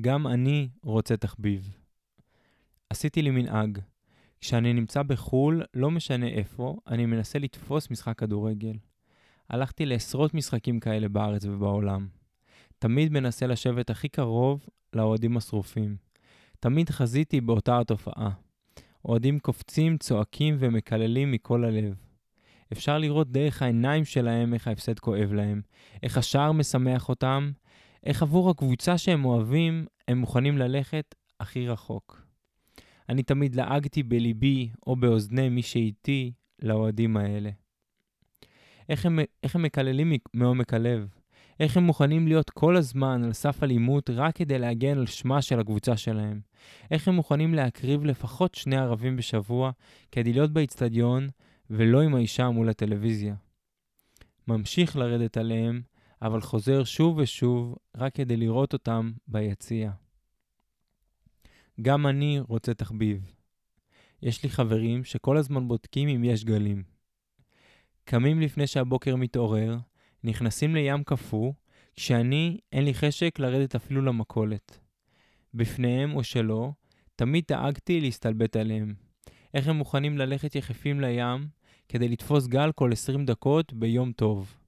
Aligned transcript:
גם 0.00 0.26
אני 0.26 0.68
רוצה 0.82 1.16
תחביב. 1.16 1.76
עשיתי 2.90 3.22
לי 3.22 3.30
מנהג. 3.30 3.78
כשאני 4.40 4.72
נמצא 4.72 5.02
בחו"ל, 5.02 5.62
לא 5.74 5.90
משנה 5.90 6.28
איפה, 6.28 6.76
אני 6.86 7.06
מנסה 7.06 7.38
לתפוס 7.38 7.90
משחק 7.90 8.18
כדורגל. 8.18 8.76
הלכתי 9.50 9.86
לעשרות 9.86 10.34
משחקים 10.34 10.80
כאלה 10.80 11.08
בארץ 11.08 11.44
ובעולם. 11.44 12.08
תמיד 12.78 13.12
מנסה 13.12 13.46
לשבת 13.46 13.90
הכי 13.90 14.08
קרוב 14.08 14.66
לאוהדים 14.92 15.36
השרופים. 15.36 15.96
תמיד 16.60 16.90
חזיתי 16.90 17.40
באותה 17.40 17.78
התופעה. 17.78 18.30
אוהדים 19.04 19.38
קופצים, 19.38 19.98
צועקים 19.98 20.56
ומקללים 20.58 21.32
מכל 21.32 21.64
הלב. 21.64 21.94
אפשר 22.72 22.98
לראות 22.98 23.32
דרך 23.32 23.62
העיניים 23.62 24.04
שלהם 24.04 24.54
איך 24.54 24.68
ההפסד 24.68 24.98
כואב 24.98 25.32
להם, 25.32 25.62
איך 26.02 26.18
השער 26.18 26.52
משמח 26.52 27.08
אותם, 27.08 27.52
איך 28.04 28.22
עבור 28.22 28.50
הקבוצה 28.50 28.98
שהם 28.98 29.24
אוהבים, 29.24 29.86
הם 30.08 30.18
מוכנים 30.18 30.58
ללכת 30.58 31.14
הכי 31.40 31.68
רחוק. 31.68 32.22
אני 33.08 33.22
תמיד 33.22 33.54
לעגתי 33.54 34.02
בליבי 34.02 34.70
או 34.86 34.96
באוזני 34.96 35.48
מי 35.48 35.62
שאיתי 35.62 36.32
לאוהדים 36.62 37.16
האלה. 37.16 37.50
איך 38.88 39.06
הם, 39.06 39.18
איך 39.42 39.56
הם 39.56 39.62
מקללים 39.62 40.12
מעומק 40.34 40.74
הלב, 40.74 41.08
איך 41.60 41.76
הם 41.76 41.84
מוכנים 41.84 42.28
להיות 42.28 42.50
כל 42.50 42.76
הזמן 42.76 43.24
על 43.24 43.32
סף 43.32 43.62
אלימות 43.62 44.10
רק 44.10 44.36
כדי 44.36 44.58
להגן 44.58 44.98
על 44.98 45.06
שמה 45.06 45.42
של 45.42 45.60
הקבוצה 45.60 45.96
שלהם. 45.96 46.40
איך 46.90 47.08
הם 47.08 47.14
מוכנים 47.14 47.54
להקריב 47.54 48.04
לפחות 48.04 48.54
שני 48.54 48.76
ערבים 48.76 49.16
בשבוע 49.16 49.70
כדי 50.12 50.32
להיות 50.32 50.50
באיצטדיון 50.50 51.28
ולא 51.70 52.00
עם 52.00 52.14
האישה 52.14 52.50
מול 52.50 52.68
הטלוויזיה. 52.68 53.34
ממשיך 54.48 54.96
לרדת 54.96 55.36
עליהם, 55.36 55.82
אבל 56.24 56.40
חוזר 56.40 56.84
שוב 56.84 57.18
ושוב 57.18 57.76
רק 57.96 58.14
כדי 58.14 58.36
לראות 58.36 58.72
אותם 58.72 59.12
ביציע. 59.28 59.90
גם 61.82 62.06
אני 62.06 62.40
רוצה 62.48 62.74
תחביב. 62.74 63.32
יש 64.22 64.42
לי 64.42 64.48
חברים 64.50 65.04
שכל 65.04 65.36
הזמן 65.36 65.68
בודקים 65.68 66.08
אם 66.08 66.24
יש 66.24 66.44
גלים. 66.44 66.82
קמים 68.04 68.40
לפני 68.40 68.66
שהבוקר 68.66 69.16
מתעורר, 69.16 69.76
נכנסים 70.24 70.74
לים 70.74 71.04
קפוא, 71.04 71.52
כשאני, 71.94 72.58
אין 72.72 72.84
לי 72.84 72.94
חשק 72.94 73.38
לרדת 73.38 73.74
אפילו 73.74 74.02
למכולת. 74.02 74.78
בפניהם 75.54 76.16
או 76.16 76.24
שלא, 76.24 76.72
תמיד 77.16 77.44
דאגתי 77.48 78.00
להסתלבט 78.00 78.56
עליהם. 78.56 78.94
איך 79.54 79.68
הם 79.68 79.76
מוכנים 79.76 80.18
ללכת 80.18 80.54
יחפים 80.54 81.00
לים 81.00 81.48
כדי 81.88 82.08
לתפוס 82.08 82.46
גל 82.46 82.72
כל 82.72 82.92
20 82.92 83.24
דקות 83.24 83.72
ביום 83.72 84.12
טוב. 84.12 84.63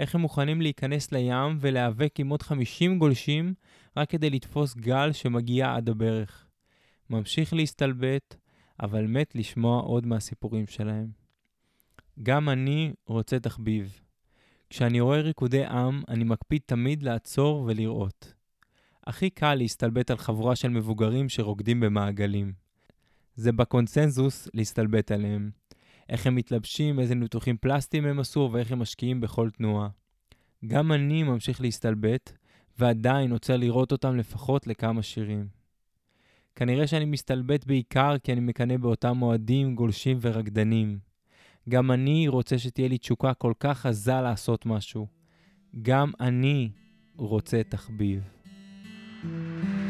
איך 0.00 0.14
הם 0.14 0.20
מוכנים 0.20 0.60
להיכנס 0.60 1.12
לים 1.12 1.56
ולהיאבק 1.60 2.20
עם 2.20 2.28
עוד 2.28 2.42
50 2.42 2.98
גולשים 2.98 3.54
רק 3.96 4.10
כדי 4.10 4.30
לתפוס 4.30 4.74
גל 4.74 5.12
שמגיע 5.12 5.74
עד 5.74 5.88
הברך. 5.88 6.46
ממשיך 7.10 7.54
להסתלבט, 7.54 8.36
אבל 8.82 9.06
מת 9.06 9.34
לשמוע 9.34 9.80
עוד 9.80 10.06
מהסיפורים 10.06 10.66
שלהם. 10.66 11.06
גם 12.22 12.48
אני 12.48 12.92
רוצה 13.06 13.38
תחביב. 13.38 14.00
כשאני 14.70 15.00
רואה 15.00 15.20
ריקודי 15.20 15.64
עם, 15.64 16.02
אני 16.08 16.24
מקפיד 16.24 16.60
תמיד 16.66 17.02
לעצור 17.02 17.64
ולראות. 17.66 18.34
הכי 19.06 19.30
קל 19.30 19.54
להסתלבט 19.54 20.10
על 20.10 20.16
חבורה 20.16 20.56
של 20.56 20.68
מבוגרים 20.68 21.28
שרוקדים 21.28 21.80
במעגלים. 21.80 22.52
זה 23.34 23.52
בקונצנזוס 23.52 24.48
להסתלבט 24.54 25.10
עליהם. 25.12 25.50
איך 26.08 26.26
הם 26.26 26.34
מתלבשים, 26.34 27.00
איזה 27.00 27.14
ניתוחים 27.14 27.56
פלסטיים 27.56 28.06
הם 28.06 28.20
עשו 28.20 28.50
ואיך 28.52 28.72
הם 28.72 28.78
משקיעים 28.78 29.20
בכל 29.20 29.50
תנועה. 29.50 29.88
גם 30.66 30.92
אני 30.92 31.22
ממשיך 31.22 31.60
להסתלבט, 31.60 32.32
ועדיין 32.78 33.32
רוצה 33.32 33.56
לראות 33.56 33.92
אותם 33.92 34.16
לפחות 34.16 34.66
לכמה 34.66 35.02
שירים. 35.02 35.46
כנראה 36.56 36.86
שאני 36.86 37.04
מסתלבט 37.04 37.66
בעיקר 37.66 38.18
כי 38.18 38.32
אני 38.32 38.40
מקנא 38.40 38.76
באותם 38.76 39.22
אוהדים, 39.22 39.74
גולשים 39.74 40.18
ורקדנים. 40.20 40.98
גם 41.68 41.90
אני 41.90 42.28
רוצה 42.28 42.58
שתהיה 42.58 42.88
לי 42.88 42.98
תשוקה 42.98 43.34
כל 43.34 43.52
כך 43.60 43.86
עזה 43.86 44.20
לעשות 44.20 44.66
משהו. 44.66 45.06
גם 45.82 46.10
אני 46.20 46.70
רוצה 47.16 47.62
תחביב. 47.68 48.22
thank 49.24 49.78
you 49.78 49.83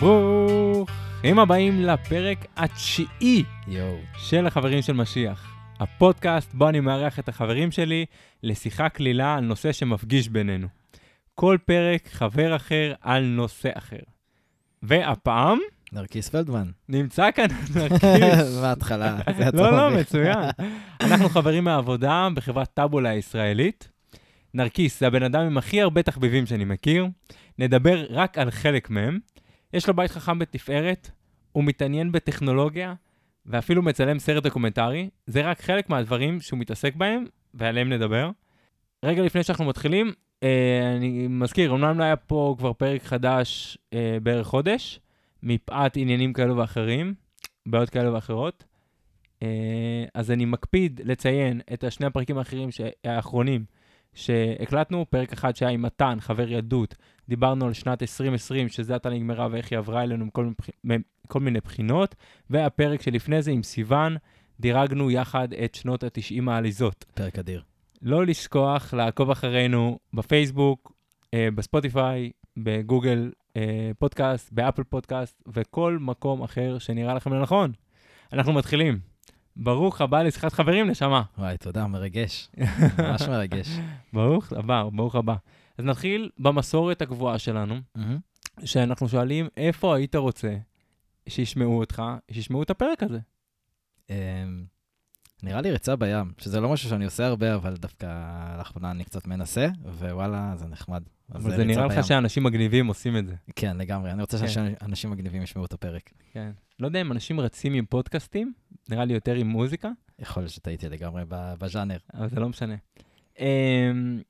ברוכים 0.00 1.38
הבאים 1.38 1.80
לפרק 1.80 2.46
התשיעי 2.56 3.44
יו. 3.68 3.96
של 4.18 4.46
החברים 4.46 4.82
של 4.82 4.92
משיח. 4.92 5.54
הפודקאסט 5.80 6.54
בו 6.54 6.68
אני 6.68 6.80
מארח 6.80 7.18
את 7.18 7.28
החברים 7.28 7.70
שלי 7.70 8.06
לשיחה 8.42 8.88
קלילה 8.88 9.34
על 9.34 9.44
נושא 9.44 9.72
שמפגיש 9.72 10.28
בינינו. 10.28 10.68
כל 11.34 11.58
פרק 11.64 12.08
חבר 12.08 12.56
אחר 12.56 12.92
על 13.00 13.24
נושא 13.24 13.70
אחר. 13.74 13.96
והפעם... 14.82 15.58
נרקיס 15.92 16.28
פלדמן. 16.28 16.70
נמצא 16.88 17.30
כאן 17.30 17.46
נרקיס. 17.76 18.60
מההתחלה, 18.60 19.16
זה 19.36 19.44
לא, 19.54 19.70
לא, 19.76 20.00
מצוין. 20.00 20.50
אנחנו 21.00 21.28
חברים 21.28 21.64
מהעבודה 21.64 22.28
בחברת 22.34 22.68
טאבולה 22.74 23.10
הישראלית. 23.10 23.88
נרקיס 24.54 25.00
זה 25.00 25.06
הבן 25.06 25.22
אדם 25.22 25.46
עם 25.46 25.58
הכי 25.58 25.82
הרבה 25.82 26.02
תחביבים 26.02 26.46
שאני 26.46 26.64
מכיר. 26.64 27.06
נדבר 27.58 28.06
רק 28.10 28.38
על 28.38 28.50
חלק 28.50 28.90
מהם. 28.90 29.18
יש 29.72 29.88
לו 29.88 29.94
בית 29.94 30.10
חכם 30.10 30.38
בתפארת, 30.38 31.10
הוא 31.52 31.64
מתעניין 31.64 32.12
בטכנולוגיה, 32.12 32.94
ואפילו 33.46 33.82
מצלם 33.82 34.18
סרט 34.18 34.42
דוקומנטרי. 34.42 35.10
זה 35.26 35.50
רק 35.50 35.60
חלק 35.60 35.90
מהדברים 35.90 36.40
שהוא 36.40 36.58
מתעסק 36.58 36.94
בהם, 36.96 37.24
ועליהם 37.54 37.92
נדבר. 37.92 38.30
רגע 39.04 39.22
לפני 39.22 39.42
שאנחנו 39.42 39.64
מתחילים, 39.64 40.12
אה, 40.42 40.96
אני 40.96 41.26
מזכיר, 41.28 41.74
אמנם 41.74 41.98
לא 41.98 42.04
היה 42.04 42.16
פה 42.16 42.54
כבר 42.58 42.72
פרק 42.72 43.02
חדש 43.02 43.78
אה, 43.92 44.18
בערך 44.22 44.46
חודש, 44.46 45.00
מפאת 45.42 45.96
עניינים 45.96 46.32
כאלו 46.32 46.56
ואחרים, 46.56 47.14
בעיות 47.66 47.90
כאלו 47.90 48.12
ואחרות. 48.12 48.64
אה, 49.42 50.04
אז 50.14 50.30
אני 50.30 50.44
מקפיד 50.44 51.00
לציין 51.04 51.60
את 51.72 51.84
השני 51.84 52.06
הפרקים 52.06 52.38
האחרים, 52.38 52.68
האחרונים, 53.04 53.64
שהקלטנו, 54.16 55.06
פרק 55.10 55.32
אחד 55.32 55.56
שהיה 55.56 55.70
עם 55.70 55.82
מתן, 55.82 56.18
חבר 56.20 56.48
ילדות, 56.48 56.94
דיברנו 57.28 57.66
על 57.66 57.72
שנת 57.72 58.02
2020, 58.02 58.68
שזה 58.68 58.94
עתה 58.94 59.10
נגמרה 59.10 59.48
ואיך 59.50 59.72
היא 59.72 59.78
עברה 59.78 60.02
אלינו 60.02 60.26
מכל, 60.26 60.48
מכל 60.84 61.40
מיני 61.40 61.60
בחינות, 61.60 62.14
והפרק 62.50 63.02
שלפני 63.02 63.42
זה 63.42 63.50
עם 63.50 63.62
סיוון, 63.62 64.16
דירגנו 64.60 65.10
יחד 65.10 65.52
את 65.52 65.74
שנות 65.74 66.04
ה-90 66.04 66.50
העליזות. 66.50 67.04
פרק 67.14 67.38
אדיר. 67.38 67.62
לא 68.02 68.26
לשכוח 68.26 68.94
לעקוב 68.94 69.30
אחרינו 69.30 69.98
בפייסבוק, 70.14 70.92
אה, 71.34 71.48
בספוטיפיי, 71.54 72.30
בגוגל 72.56 73.30
אה, 73.56 73.90
פודקאסט, 73.98 74.52
באפל 74.52 74.82
פודקאסט, 74.82 75.42
וכל 75.46 75.98
מקום 76.00 76.42
אחר 76.42 76.78
שנראה 76.78 77.14
לכם 77.14 77.32
לנכון. 77.32 77.72
אנחנו 78.32 78.52
מתחילים. 78.52 79.15
ברוך 79.56 80.00
הבא 80.00 80.22
לשיחת 80.22 80.52
חברים, 80.52 80.90
נשמה. 80.90 81.22
וואי, 81.38 81.58
תודה, 81.58 81.86
מרגש. 81.86 82.50
ממש 82.98 83.22
מרגש. 83.22 83.68
ברוך 84.12 84.52
הבא, 84.52 84.84
ברוך 84.92 85.14
הבא. 85.14 85.34
אז 85.78 85.84
נתחיל 85.84 86.30
במסורת 86.38 87.02
הקבועה 87.02 87.38
שלנו, 87.38 87.74
שאנחנו 88.64 89.08
שואלים, 89.08 89.48
איפה 89.56 89.96
היית 89.96 90.14
רוצה 90.14 90.56
שישמעו 91.28 91.78
אותך, 91.78 92.02
שישמעו 92.30 92.62
את 92.62 92.70
הפרק 92.70 93.02
הזה? 93.02 93.18
אמ, 94.10 94.64
נראה 95.42 95.60
לי 95.60 95.70
ריצה 95.70 95.96
בים, 95.96 96.32
שזה 96.38 96.60
לא 96.60 96.68
משהו 96.68 96.88
שאני 96.88 97.04
עושה 97.04 97.26
הרבה, 97.26 97.54
אבל 97.54 97.76
דווקא 97.76 98.06
לאחרונה 98.58 98.90
אני 98.90 99.04
קצת 99.04 99.26
מנסה, 99.26 99.68
ווואלה, 99.84 100.52
זה 100.56 100.66
נחמד. 100.66 101.02
אבל 101.34 101.56
זה 101.56 101.64
נראה 101.64 101.86
לך 101.86 102.06
שאנשים 102.06 102.42
מגניבים 102.42 102.86
עושים 102.86 103.16
את 103.16 103.26
זה. 103.26 103.34
כן, 103.56 103.76
לגמרי. 103.76 104.10
אני 104.10 104.20
רוצה 104.20 104.38
כן. 104.38 104.48
שאנשים 104.48 105.10
מגניבים 105.10 105.42
ישמעו 105.42 105.64
את 105.64 105.72
הפרק. 105.72 106.10
כן. 106.32 106.50
לא 106.80 106.86
יודע 106.86 107.00
אם 107.00 107.12
אנשים 107.12 107.40
רצים 107.40 107.74
עם 107.74 107.84
פודקאסטים, 107.86 108.52
נראה 108.88 109.04
לי 109.04 109.14
יותר 109.14 109.34
עם 109.34 109.46
מוזיקה. 109.46 109.90
יכול 110.18 110.42
להיות 110.42 110.52
שטעיתי 110.52 110.88
לגמרי 110.88 111.22
בז'אנר. 111.28 111.96
אבל 112.14 112.28
זה 112.28 112.40
לא 112.40 112.48
משנה. 112.48 112.74
אמ, 113.38 114.20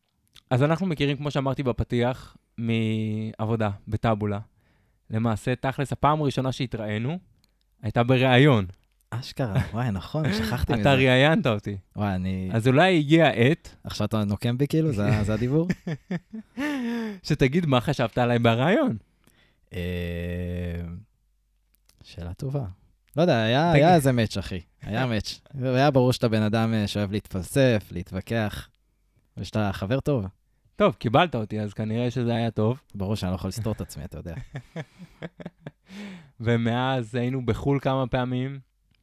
אז 0.51 0.63
אנחנו 0.63 0.87
מכירים, 0.87 1.17
כמו 1.17 1.31
שאמרתי 1.31 1.63
בפתיח, 1.63 2.37
מעבודה 2.59 3.71
בטאבולה. 3.89 4.41
למעשה, 5.11 5.55
תכלס, 5.57 5.93
הפעם 5.93 6.21
הראשונה 6.21 6.53
שהתראינו, 6.53 7.19
הייתה 7.83 8.03
בריאיון. 8.03 8.67
אשכרה, 9.11 9.55
וואי, 9.73 9.91
נכון, 9.91 10.33
שכחתי 10.33 10.73
מזה. 10.73 10.81
אתה 10.81 10.95
ראיינת 10.95 11.47
אותי. 11.47 11.77
וואי, 11.97 12.15
אני... 12.15 12.51
אז 12.53 12.69
אולי 12.69 12.99
הגיע 12.99 13.27
העת... 13.27 13.77
עכשיו 13.85 14.07
אתה 14.07 14.25
נוקם 14.25 14.59
בי 14.59 14.67
כאילו? 14.67 14.93
זה 14.93 15.35
הדיבור? 15.35 15.69
שתגיד 17.27 17.67
מה 17.67 17.81
חשבת 17.81 18.19
עליי 18.19 18.39
בריאיון. 18.39 18.97
אה, 19.73 19.81
שאלה 22.03 22.35
טובה. 22.35 22.65
לא 23.17 23.23
יודע, 23.23 23.43
היה. 23.43 23.73
היה 23.73 23.95
איזה 23.95 24.13
מאץ', 24.13 24.37
אחי. 24.37 24.61
היה 24.83 25.07
מאץ'. 25.07 25.41
והיה 25.55 25.91
ברור 25.91 26.13
שאתה 26.13 26.29
בן 26.29 26.43
אדם 26.43 26.75
אה, 26.75 26.87
שאוהב 26.87 27.13
להתפלסף, 27.13 27.89
להתווכח, 27.91 28.69
ושאתה 29.37 29.71
חבר 29.73 30.01
טוב. 30.01 30.25
טוב, 30.77 30.95
קיבלת 30.95 31.35
אותי, 31.35 31.61
אז 31.61 31.75
כנראה 31.75 32.11
שזה 32.11 32.35
היה 32.35 32.51
טוב. 32.51 32.81
ברור 32.95 33.17
שאני 33.17 33.31
לא 33.31 33.35
יכול 33.35 33.49
לסתור 33.49 33.73
את 33.73 33.81
עצמי, 33.81 34.05
אתה 34.05 34.19
יודע. 34.19 34.35
ומאז 36.41 37.15
היינו 37.15 37.47
בחו"ל 37.47 37.79
כמה 37.83 38.07
פעמים, 38.07 38.59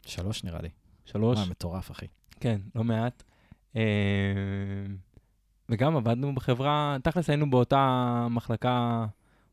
שלוש 0.05 0.44
נראה 0.44 0.61
לי. 0.61 0.69
שלוש, 1.05 1.39
מה, 1.39 1.45
מטורף, 1.45 1.91
אחי. 1.91 2.05
כן, 2.39 2.61
לא 2.75 2.83
מעט. 2.83 3.23
אה, 3.75 3.81
וגם 5.69 5.97
עבדנו 5.97 6.35
בחברה, 6.35 6.97
תכלס 7.03 7.29
היינו 7.29 7.50
באותה 7.50 8.27
מחלקה, 8.29 9.05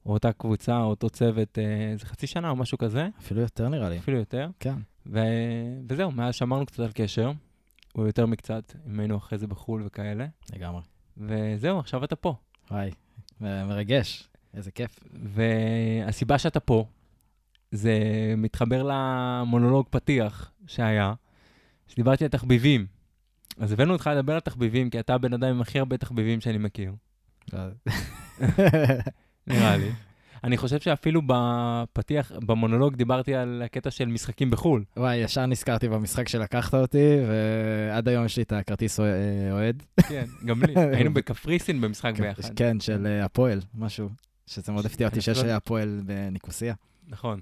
או 0.07 0.13
אותה 0.13 0.33
קבוצה, 0.33 0.79
או 0.79 0.85
אותו 0.91 1.11
צוות, 1.11 1.59
אה, 1.59 1.91
איזה 1.93 2.07
חצי 2.07 2.27
שנה 2.27 2.51
או 2.51 2.57
משהו 2.57 2.79
כזה, 2.79 3.09
אפילו 3.19 3.41
יותר 3.41 3.69
נראה 3.69 3.89
לי. 3.89 3.99
אפילו 3.99 4.19
יותר. 4.19 4.49
כן. 4.61 4.75
ו... 5.07 5.21
וזהו, 5.89 6.13
מאז 6.13 6.35
שמרנו 6.35 6.67
קצת 6.67 6.81
על 6.81 6.93
קשר, 6.95 7.33
או 7.95 8.07
יותר 8.07 8.27
מקצת, 8.27 8.73
אם 8.87 9.01
היינו 9.01 9.17
אחרי 9.17 9.39
זה 9.39 9.47
בחו"ל 9.47 9.83
וכאלה. 9.87 10.27
לגמרי. 10.53 10.83
וזהו, 11.17 11.79
עכשיו 11.79 12.05
אתה 12.05 12.17
פה. 12.17 12.35
וואי, 12.71 12.91
מרגש. 13.41 14.29
איזה 14.55 14.71
כיף. 14.71 15.01
והסיבה 15.13 16.39
שאתה 16.39 16.61
פה, 16.61 16.87
זה 17.71 17.95
מתחבר 18.37 18.83
למונולוג 18.83 19.87
פתיח 19.91 20.53
שהיה, 20.67 21.13
שדיברתי 21.89 22.25
על 22.25 22.31
תחביבים. 22.31 22.87
אז 23.59 23.73
הבאנו 23.73 23.93
אותך 23.93 24.11
לדבר 24.15 24.35
על 24.35 24.41
תחביבים, 24.41 24.91
כי 24.91 25.01
אתה 25.01 25.15
הבן 25.15 25.33
אדם 25.33 25.49
עם 25.49 25.61
הכי 25.61 25.79
הרבה 25.79 25.97
תחביבים 25.97 26.41
שאני 26.41 26.59
מכיר, 26.59 26.93
נראה 29.47 29.77
לי. 29.77 29.91
אני 30.45 30.57
חושב 30.57 30.81
שאפילו 30.81 31.23
בפתיח, 31.27 32.33
במונולוג 32.47 32.95
דיברתי 32.95 33.35
על 33.35 33.63
הקטע 33.67 33.91
של 33.91 34.07
משחקים 34.07 34.51
בחו"ל. 34.51 34.85
וואי, 34.97 35.17
ישר 35.17 35.47
נזכרתי 35.47 35.89
במשחק 35.89 36.29
שלקחת 36.29 36.75
אותי, 36.75 37.17
ועד 37.29 38.09
היום 38.09 38.25
יש 38.25 38.37
לי 38.37 38.43
את 38.43 38.53
הכרטיס 38.53 39.01
אה, 39.01 39.07
אוהד. 39.53 39.83
כן, 40.09 40.25
גם 40.45 40.63
לי. 40.63 40.75
היינו 40.97 41.15
בקפריסין 41.15 41.81
במשחק 41.81 42.13
ביחד. 42.19 42.55
כן, 42.57 42.81
של 42.81 43.07
אה, 43.07 43.25
הפועל, 43.25 43.61
משהו. 43.75 44.09
שזה 44.47 44.73
מאוד 44.73 44.87
הפתיע 44.87 45.09
אותי 45.09 45.21
שיש 45.21 45.39
הפועל 45.39 46.01
בניקוסיה. 46.07 46.75
נכון. 47.09 47.41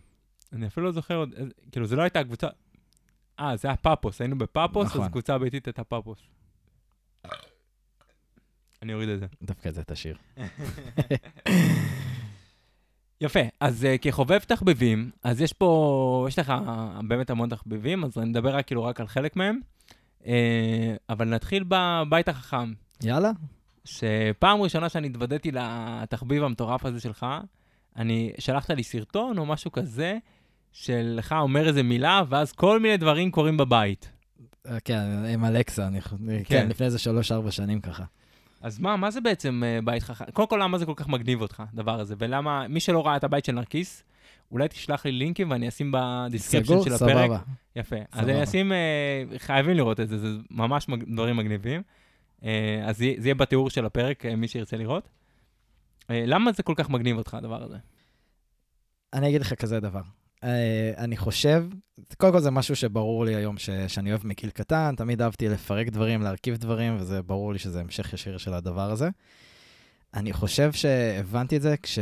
אני 0.52 0.66
אפילו 0.66 0.86
לא 0.86 0.92
זוכר 0.92 1.14
עוד, 1.14 1.32
איזה- 1.36 1.50
כאילו, 1.72 1.86
זה 1.86 1.96
לא 1.96 2.02
הייתה 2.02 2.20
הקבוצה... 2.20 2.46
אה, 3.40 3.56
זה 3.56 3.68
היה 3.68 3.76
פאפוס, 3.76 4.20
היינו 4.20 4.38
בפאפוס, 4.38 4.86
נכון. 4.86 5.02
אז 5.02 5.08
קבוצה 5.08 5.38
ביתית 5.38 5.66
הייתה 5.66 5.84
פאפוס. 5.84 6.18
אני 8.82 8.94
אוריד 8.94 9.08
את 9.08 9.20
זה. 9.20 9.26
דווקא 9.42 9.70
זה 9.70 9.84
תשאיר. 9.84 10.16
יפה, 13.20 13.40
אז 13.60 13.84
uh, 13.84 13.98
כחובב 14.02 14.38
תחביבים, 14.38 15.10
אז 15.22 15.40
יש 15.40 15.52
פה, 15.52 16.24
יש 16.28 16.38
לך 16.38 16.52
באמת 17.08 17.30
המון 17.30 17.48
תחביבים, 17.48 18.04
אז 18.04 18.18
אני 18.18 18.26
מדבר 18.30 18.56
רק 18.56 18.66
כאילו 18.66 18.84
רק 18.84 19.00
על 19.00 19.06
חלק 19.06 19.36
מהם. 19.36 19.60
Uh, 20.22 20.24
אבל 21.08 21.28
נתחיל 21.28 21.64
בבית 21.68 22.28
החכם, 22.28 22.72
יאללה. 23.02 23.30
שפעם 23.84 24.60
ראשונה 24.60 24.88
שאני 24.88 25.06
התוודעתי 25.06 25.50
לתחביב 25.52 26.44
המטורף 26.44 26.84
הזה 26.86 27.00
שלך, 27.00 27.26
אני, 27.96 28.32
שלחת 28.38 28.70
לי 28.70 28.82
סרטון 28.82 29.38
או 29.38 29.46
משהו 29.46 29.72
כזה, 29.72 30.18
שלך 30.72 31.32
אומר 31.32 31.68
איזה 31.68 31.82
מילה, 31.82 32.22
ואז 32.28 32.52
כל 32.52 32.80
מיני 32.80 32.96
דברים 32.96 33.30
קורים 33.30 33.56
בבית. 33.56 34.12
אה, 34.66 34.80
כן, 34.80 35.00
עם 35.34 35.44
אלכסה, 35.44 35.86
אני 35.86 36.00
חו- 36.00 36.16
כן, 36.44 36.68
לפני 36.68 36.86
איזה 36.86 36.98
שלוש-ארבע 36.98 37.50
שנים 37.50 37.80
ככה. 37.80 38.04
אז 38.60 38.78
מה, 38.78 38.96
מה 38.96 39.10
זה 39.10 39.20
בעצם 39.20 39.62
uh, 39.62 39.84
בית 39.84 40.02
חכם? 40.02 40.24
קודם 40.32 40.48
כל, 40.48 40.58
למה 40.62 40.78
זה 40.78 40.86
כל 40.86 40.92
כך 40.96 41.08
מגניב 41.08 41.40
אותך, 41.40 41.62
הדבר 41.72 42.00
הזה? 42.00 42.14
ולמה, 42.18 42.68
מי 42.68 42.80
שלא 42.80 43.06
ראה 43.06 43.16
את 43.16 43.24
הבית 43.24 43.44
של 43.44 43.52
נרקיס, 43.52 44.02
אולי 44.52 44.68
תשלח 44.68 45.04
לי 45.06 45.12
לינקים 45.12 45.50
ואני 45.50 45.68
אשים 45.68 45.92
ב 45.94 46.01
description? 46.01 46.84
של 46.84 46.92
הפרק. 46.92 47.26
סבבה. 47.26 47.38
יפה. 47.76 47.96
אז 47.96 48.20
סבבה. 48.20 48.32
אני 48.32 48.44
אשים, 48.44 48.72
חייבים 49.38 49.76
לראות 49.76 50.00
את 50.00 50.08
זה, 50.08 50.18
זה 50.18 50.28
ממש 50.50 50.88
מג... 50.88 51.14
דברים 51.14 51.36
מגניבים. 51.36 51.82
אז 52.42 52.98
זה 52.98 53.12
זה 53.18 53.28
יהיה 53.28 53.34
בתיאור 53.34 53.70
של 53.70 53.86
הפרק, 53.86 54.26
מי 54.26 54.48
שירצה 54.48 54.76
לראות. 54.76 55.08
למה 56.10 56.52
זה 56.52 56.62
כל 56.62 56.74
כך 56.76 56.90
מגניב 56.90 57.16
אותך, 57.16 57.34
הדבר 57.34 57.62
הזה? 57.62 57.76
אני 59.12 59.28
אגיד 59.28 59.40
לך 59.40 59.54
כזה 59.54 59.80
דבר. 59.80 60.02
אה, 60.44 60.92
אני 60.96 61.16
חושב, 61.16 61.64
קודם 62.16 62.32
כל 62.32 62.40
זה 62.40 62.50
משהו 62.50 62.76
שברור 62.76 63.24
לי 63.24 63.34
היום 63.34 63.58
ש, 63.58 63.70
שאני 63.88 64.10
אוהב 64.10 64.26
מגיל 64.26 64.50
קטן, 64.50 64.94
תמיד 64.96 65.22
אהבתי 65.22 65.48
לפרק 65.48 65.88
דברים, 65.88 66.22
להרכיב 66.22 66.56
דברים, 66.56 66.96
וזה 67.00 67.22
ברור 67.22 67.52
לי 67.52 67.58
שזה 67.58 67.80
המשך 67.80 68.12
ישיר 68.12 68.38
של 68.38 68.54
הדבר 68.54 68.90
הזה. 68.90 69.08
אני 70.14 70.32
חושב 70.32 70.72
שהבנתי 70.72 71.56
את 71.56 71.62
זה 71.62 71.76
כש, 71.76 71.98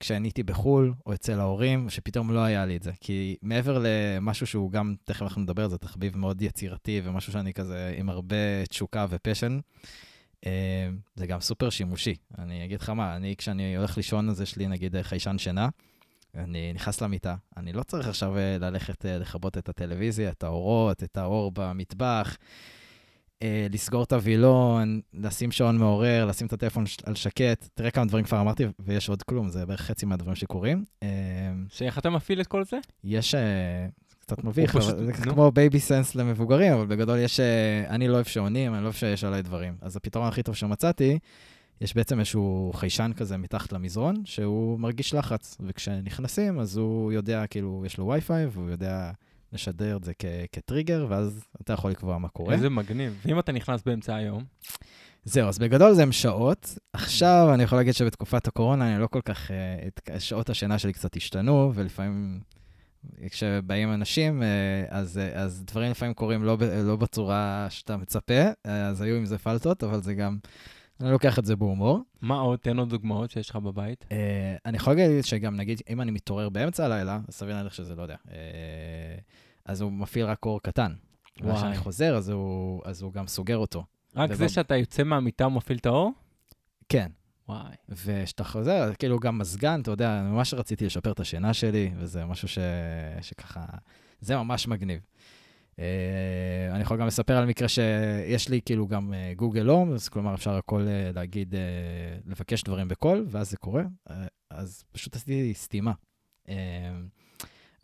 כשאני 0.00 0.28
הייתי 0.28 0.42
בחו"ל, 0.42 0.92
או 1.06 1.14
אצל 1.14 1.40
ההורים, 1.40 1.90
שפתאום 1.90 2.30
לא 2.30 2.40
היה 2.40 2.66
לי 2.66 2.76
את 2.76 2.82
זה. 2.82 2.92
כי 3.00 3.36
מעבר 3.42 3.82
למשהו 3.84 4.46
שהוא 4.46 4.70
גם, 4.70 4.94
תכף 5.04 5.22
אנחנו 5.22 5.42
נדבר, 5.42 5.68
זה 5.68 5.78
תחביב 5.78 6.16
מאוד 6.16 6.42
יצירתי, 6.42 7.00
ומשהו 7.04 7.32
שאני 7.32 7.52
כזה 7.52 7.94
עם 7.98 8.08
הרבה 8.08 8.66
תשוקה 8.68 9.06
ופשן, 9.10 9.60
אה, 10.46 10.88
זה 11.14 11.26
גם 11.26 11.40
סופר 11.40 11.70
שימושי. 11.70 12.14
אני 12.38 12.64
אגיד 12.64 12.80
לך 12.80 12.90
מה, 12.90 13.16
אני 13.16 13.36
כשאני 13.38 13.76
הולך 13.76 13.96
לישון, 13.96 14.28
אז 14.28 14.40
יש 14.40 14.56
לי 14.56 14.66
נגיד 14.66 15.02
חיישן 15.02 15.38
שינה. 15.38 15.68
אני 16.34 16.72
נכנס 16.72 17.00
למיטה, 17.00 17.34
אני 17.56 17.72
לא 17.72 17.82
צריך 17.82 18.08
עכשיו 18.08 18.36
אה, 18.38 18.56
ללכת 18.60 19.06
אה, 19.06 19.18
לכבות 19.18 19.58
את 19.58 19.68
הטלוויזיה, 19.68 20.30
את 20.30 20.42
האורות, 20.42 21.02
את 21.02 21.16
האור 21.16 21.52
במטבח, 21.54 22.36
אה, 23.42 23.66
לסגור 23.72 24.02
את 24.04 24.12
הווילון, 24.12 25.00
לשים 25.14 25.50
שעון 25.52 25.78
מעורר, 25.78 26.24
לשים 26.26 26.46
את 26.46 26.52
הטלפון 26.52 26.84
על 27.04 27.14
שקט. 27.14 27.68
תראה 27.74 27.90
כמה 27.90 28.04
דברים 28.04 28.24
כבר 28.24 28.40
אמרתי, 28.40 28.64
ויש 28.78 29.08
עוד 29.08 29.22
כלום, 29.22 29.48
זה 29.48 29.66
בערך 29.66 29.80
חצי 29.80 30.06
מהדברים 30.06 30.34
שקורים. 30.36 30.84
שאיך 31.68 31.98
אתה 31.98 32.10
מפעיל 32.10 32.40
את 32.40 32.46
כל 32.46 32.64
זה? 32.64 32.78
יש, 33.04 33.34
קצת 34.20 34.44
מביך, 34.44 34.76
פשוט- 34.76 34.94
אבל 34.94 35.06
זה 35.06 35.24
נו. 35.26 35.32
כמו 35.32 35.50
Baby 35.52 35.80
Sense 35.80 36.14
למבוגרים, 36.14 36.72
אבל 36.72 36.86
בגדול 36.86 37.18
יש, 37.18 37.40
אני 37.88 38.08
לא 38.08 38.14
אוהב 38.14 38.26
שעונים, 38.26 38.74
אני 38.74 38.80
לא 38.80 38.86
אוהב 38.86 38.94
שיש 38.96 39.24
עליי 39.24 39.42
דברים. 39.42 39.74
אז 39.80 39.96
הפתרון 39.96 40.28
הכי 40.28 40.42
טוב 40.42 40.54
שמצאתי, 40.54 41.18
יש 41.80 41.94
בעצם 41.94 42.18
איזשהו 42.18 42.72
חיישן 42.74 43.10
כזה 43.16 43.36
מתחת 43.36 43.72
למזרון, 43.72 44.22
שהוא 44.24 44.80
מרגיש 44.80 45.14
לחץ, 45.14 45.56
וכשנכנסים, 45.60 46.60
אז 46.60 46.76
הוא 46.76 47.12
יודע, 47.12 47.46
כאילו, 47.46 47.82
יש 47.86 47.98
לו 47.98 48.06
וי-פיי, 48.06 48.46
והוא 48.46 48.70
יודע 48.70 49.10
לשדר 49.52 49.96
את 49.96 50.04
זה 50.04 50.12
כ- 50.18 50.24
כטריגר, 50.52 51.06
ואז 51.08 51.44
אתה 51.60 51.72
יכול 51.72 51.90
לקבוע 51.90 52.18
מה 52.18 52.28
קורה. 52.28 52.54
איזה 52.54 52.70
מגניב. 52.70 53.20
ואם 53.26 53.38
אתה 53.38 53.52
נכנס 53.52 53.82
באמצע 53.86 54.14
היום, 54.14 54.44
זהו, 55.24 55.48
אז 55.48 55.58
בגדול 55.58 55.92
זה 55.94 56.02
עם 56.02 56.12
שעות. 56.12 56.78
עכשיו 56.92 57.50
אני 57.54 57.62
יכול 57.62 57.78
להגיד 57.78 57.94
שבתקופת 57.94 58.46
הקורונה 58.46 58.92
אני 58.94 59.02
לא 59.02 59.06
כל 59.06 59.20
כך, 59.24 59.50
אה, 59.50 59.56
את- 59.86 60.20
שעות 60.20 60.50
השינה 60.50 60.78
שלי 60.78 60.92
קצת 60.92 61.16
השתנו, 61.16 61.72
ולפעמים 61.74 62.40
כשבאים 63.30 63.92
אנשים, 63.94 64.42
אה, 64.42 64.48
אז, 64.88 65.18
אה, 65.18 65.42
אז 65.42 65.64
דברים 65.66 65.90
לפעמים 65.90 66.14
קורים 66.14 66.44
לא, 66.44 66.56
לא 66.84 66.96
בצורה 66.96 67.66
שאתה 67.70 67.96
מצפה, 67.96 68.42
אז 68.64 69.00
היו 69.00 69.16
עם 69.16 69.26
זה 69.26 69.38
פלטות, 69.38 69.84
אבל 69.84 70.02
זה 70.02 70.14
גם, 70.14 70.38
אני 71.00 71.10
לוקח 71.10 71.38
את 71.38 71.44
זה 71.44 71.56
בהומור. 71.56 72.00
מה 72.22 72.38
עוד? 72.40 72.58
תן 72.58 72.78
עוד 72.78 72.88
דוגמאות 72.90 73.30
שיש 73.30 73.50
לך 73.50 73.56
בבית. 73.56 74.04
אה, 74.12 74.56
אני 74.66 74.76
יכול 74.76 74.94
להגיד 74.94 75.24
שגם, 75.24 75.56
נגיד, 75.56 75.80
אם 75.90 76.00
אני 76.00 76.10
מתעורר 76.10 76.48
באמצע 76.48 76.84
הלילה, 76.84 77.18
אז 77.28 77.34
סביר 77.34 77.54
להניח 77.54 77.72
שזה, 77.72 77.94
לא 77.94 78.02
יודע, 78.02 78.16
אה, 78.30 78.36
אז 79.64 79.80
הוא 79.80 79.92
מפעיל 79.92 80.26
רק 80.26 80.46
אור 80.46 80.60
קטן. 80.62 80.92
וואי. 81.40 81.52
וכשאני 81.52 81.76
חוזר, 81.76 82.16
אז 82.16 82.28
הוא, 82.28 82.82
אז 82.84 83.02
הוא 83.02 83.12
גם 83.12 83.26
סוגר 83.26 83.56
אותו. 83.56 83.84
רק 84.16 84.30
ובב- 84.30 84.38
זה 84.38 84.48
שאתה 84.48 84.76
יוצא 84.76 85.02
מהמיטה 85.02 85.46
ומפעיל 85.46 85.78
את 85.78 85.86
האור? 85.86 86.12
כן. 86.88 87.10
וואי. 87.48 87.74
וכשאתה 87.88 88.44
חוזר, 88.44 88.90
כאילו 88.98 89.18
גם 89.18 89.38
מזגן, 89.38 89.80
אתה 89.80 89.90
יודע, 89.90 90.22
ממש 90.24 90.54
רציתי 90.54 90.86
לשפר 90.86 91.12
את 91.12 91.20
השינה 91.20 91.54
שלי, 91.54 91.90
וזה 91.96 92.24
משהו 92.24 92.48
ש... 92.48 92.58
שככה, 93.20 93.64
זה 94.20 94.36
ממש 94.36 94.68
מגניב. 94.68 95.00
Uh, 95.80 95.82
אני 96.74 96.82
יכול 96.82 96.96
גם 97.00 97.06
לספר 97.06 97.36
על 97.36 97.46
מקרה 97.46 97.68
שיש 97.68 98.48
לי 98.48 98.60
כאילו 98.64 98.86
גם 98.88 99.14
גוגל 99.36 99.66
הום, 99.66 99.92
אז 99.92 100.08
כלומר 100.08 100.34
אפשר 100.34 100.54
הכל 100.56 100.80
uh, 100.82 101.14
להגיד, 101.16 101.54
לבקש 102.26 102.62
דברים 102.62 102.88
בקול, 102.88 103.24
ואז 103.28 103.50
זה 103.50 103.56
קורה. 103.56 103.82
אז 104.50 104.84
פשוט 104.92 105.16
עשיתי 105.16 105.54
סתימה. 105.54 105.92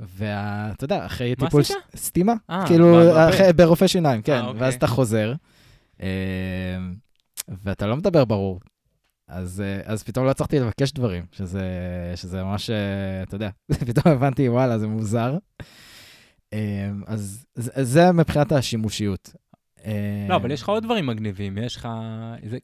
ואתה 0.01 0.85
יודע, 0.85 1.07
אחרי 1.07 1.35
מה 1.39 1.47
טיפול... 1.47 1.61
עשית? 1.61 1.77
ש- 1.97 1.99
סתימה. 1.99 2.35
אה, 2.51 2.65
כאילו. 2.67 3.13
אחרי- 3.29 3.53
ברופא 3.53 3.87
שיניים, 3.87 4.23
כן. 4.23 4.41
אוקיי. 4.45 4.61
ואז 4.61 4.75
אתה 4.75 4.87
חוזר, 4.87 5.33
אה, 6.03 6.07
ואתה 7.49 7.87
לא 7.87 7.97
מדבר 7.97 8.25
ברור. 8.25 8.61
אז, 9.29 9.61
אה, 9.61 9.81
אז 9.85 10.03
פתאום 10.03 10.27
לא 10.27 10.31
הצלחתי 10.31 10.59
לבקש 10.59 10.93
דברים, 10.93 11.25
שזה, 11.33 11.63
שזה 12.17 12.43
ממש, 12.45 12.71
אה, 12.71 13.23
אתה 13.23 13.35
יודע, 13.35 13.51
פתאום 13.87 14.15
הבנתי, 14.15 14.49
וואלה, 14.49 14.79
זה 14.79 14.87
מוזר. 14.87 15.37
אה, 16.53 16.91
אז 17.07 17.47
זה, 17.55 17.85
זה 17.85 18.13
מבחינת 18.13 18.53
השימושיות. 18.53 19.35
לא, 20.29 20.37
אבל 20.37 20.51
יש 20.51 20.63
לך 20.63 20.69
עוד 20.69 20.83
דברים 20.83 21.07
מגניבים. 21.07 21.59
יש 21.59 21.77
לך 21.77 21.89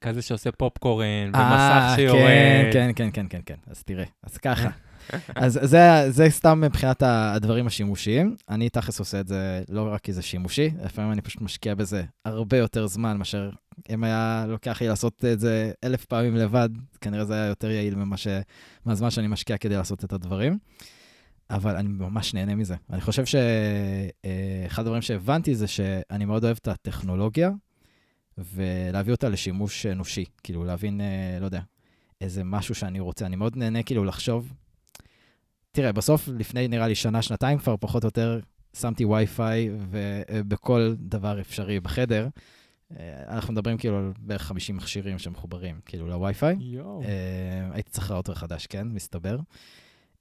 כזה 0.00 0.22
שעושה 0.22 0.52
פופקורן, 0.52 1.34
אה, 1.34 1.40
ומסך 1.40 1.96
שיורד. 1.96 2.72
כן, 2.72 2.90
כן, 2.96 3.10
כן, 3.12 3.26
כן, 3.30 3.40
כן. 3.46 3.54
אז 3.66 3.82
תראה, 3.82 4.04
אז 4.22 4.36
ככה. 4.36 4.68
אז 5.34 5.58
זה, 5.62 5.80
זה 6.08 6.30
סתם 6.30 6.60
מבחינת 6.60 7.02
הדברים 7.02 7.66
השימושיים. 7.66 8.36
אני 8.48 8.68
תכלס 8.68 8.98
עושה 8.98 9.20
את 9.20 9.28
זה 9.28 9.62
לא 9.68 9.88
רק 9.92 10.00
כי 10.00 10.12
זה 10.12 10.22
שימושי, 10.22 10.70
לפעמים 10.84 11.12
אני 11.12 11.20
פשוט 11.20 11.42
משקיע 11.42 11.74
בזה 11.74 12.02
הרבה 12.24 12.56
יותר 12.56 12.86
זמן 12.86 13.16
מאשר 13.16 13.50
אם 13.90 14.04
היה 14.04 14.44
לוקח 14.48 14.80
לי 14.80 14.88
לעשות 14.88 15.24
את 15.24 15.40
זה 15.40 15.72
אלף 15.84 16.04
פעמים 16.04 16.36
לבד, 16.36 16.68
כנראה 17.00 17.24
זה 17.24 17.34
היה 17.34 17.46
יותר 17.46 17.70
יעיל 17.70 17.94
ממה 17.94 18.16
ש... 18.16 18.26
מהזמן 18.84 19.10
שאני 19.10 19.26
משקיע 19.26 19.56
כדי 19.56 19.76
לעשות 19.76 20.04
את 20.04 20.12
הדברים. 20.12 20.58
אבל 21.50 21.76
אני 21.76 21.88
ממש 21.88 22.34
נהנה 22.34 22.54
מזה. 22.54 22.76
אני 22.90 23.00
חושב 23.00 23.24
שאחד 23.24 24.82
הדברים 24.82 25.02
שהבנתי 25.02 25.54
זה 25.54 25.66
שאני 25.66 26.24
מאוד 26.24 26.44
אוהב 26.44 26.56
את 26.62 26.68
הטכנולוגיה, 26.68 27.50
ולהביא 28.38 29.12
אותה 29.12 29.28
לשימוש 29.28 29.86
אנושי. 29.86 30.24
כאילו, 30.42 30.64
להבין, 30.64 31.00
אה, 31.00 31.38
לא 31.40 31.44
יודע, 31.44 31.60
איזה 32.20 32.44
משהו 32.44 32.74
שאני 32.74 33.00
רוצה. 33.00 33.26
אני 33.26 33.36
מאוד 33.36 33.56
נהנה 33.56 33.82
כאילו 33.82 34.04
לחשוב. 34.04 34.52
תראה, 35.72 35.92
בסוף, 35.92 36.28
לפני 36.28 36.68
נראה 36.68 36.88
לי 36.88 36.94
שנה, 36.94 37.22
שנתיים 37.22 37.58
כבר, 37.58 37.76
פחות 37.80 38.02
או 38.02 38.06
יותר, 38.06 38.40
שמתי 38.76 39.04
וי-פיי 39.04 39.70
בכל 40.48 40.94
דבר 40.98 41.40
אפשרי 41.40 41.80
בחדר. 41.80 42.28
אה, 42.98 43.22
אנחנו 43.28 43.52
מדברים 43.52 43.78
כאילו 43.78 43.98
על 43.98 44.12
בערך 44.18 44.42
50 44.42 44.76
מכשירים 44.76 45.18
שמחוברים 45.18 45.80
כאילו 45.84 46.08
לווי-פיי. 46.08 46.56
אה, 47.04 47.68
הייתי 47.72 47.90
צריך 47.90 48.10
ראוטר 48.10 48.34
חדש, 48.34 48.66
כן, 48.66 48.88
מסתבר. 48.88 49.38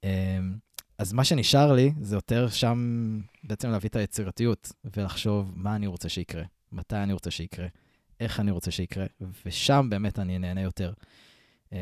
אה, 0.04 0.40
אז 1.01 1.13
מה 1.13 1.24
שנשאר 1.24 1.74
לי 1.74 1.91
זה 2.01 2.15
יותר 2.15 2.50
שם 2.50 3.20
בעצם 3.43 3.70
להביא 3.70 3.89
את 3.89 3.96
היצירתיות 3.96 4.72
ולחשוב 4.96 5.51
מה 5.55 5.75
אני 5.75 5.88
רוצה 5.88 6.10
שיקרה, 6.10 6.43
מתי 6.72 6.96
אני 6.96 7.13
רוצה 7.13 7.31
שיקרה, 7.31 7.67
איך 8.20 8.39
אני 8.39 8.51
רוצה 8.51 8.72
שיקרה, 8.72 9.05
ושם 9.46 9.88
באמת 9.89 10.20
אני 10.20 10.39
נהנה 10.39 10.62
יותר. 10.62 10.93
Uh, 11.70 11.74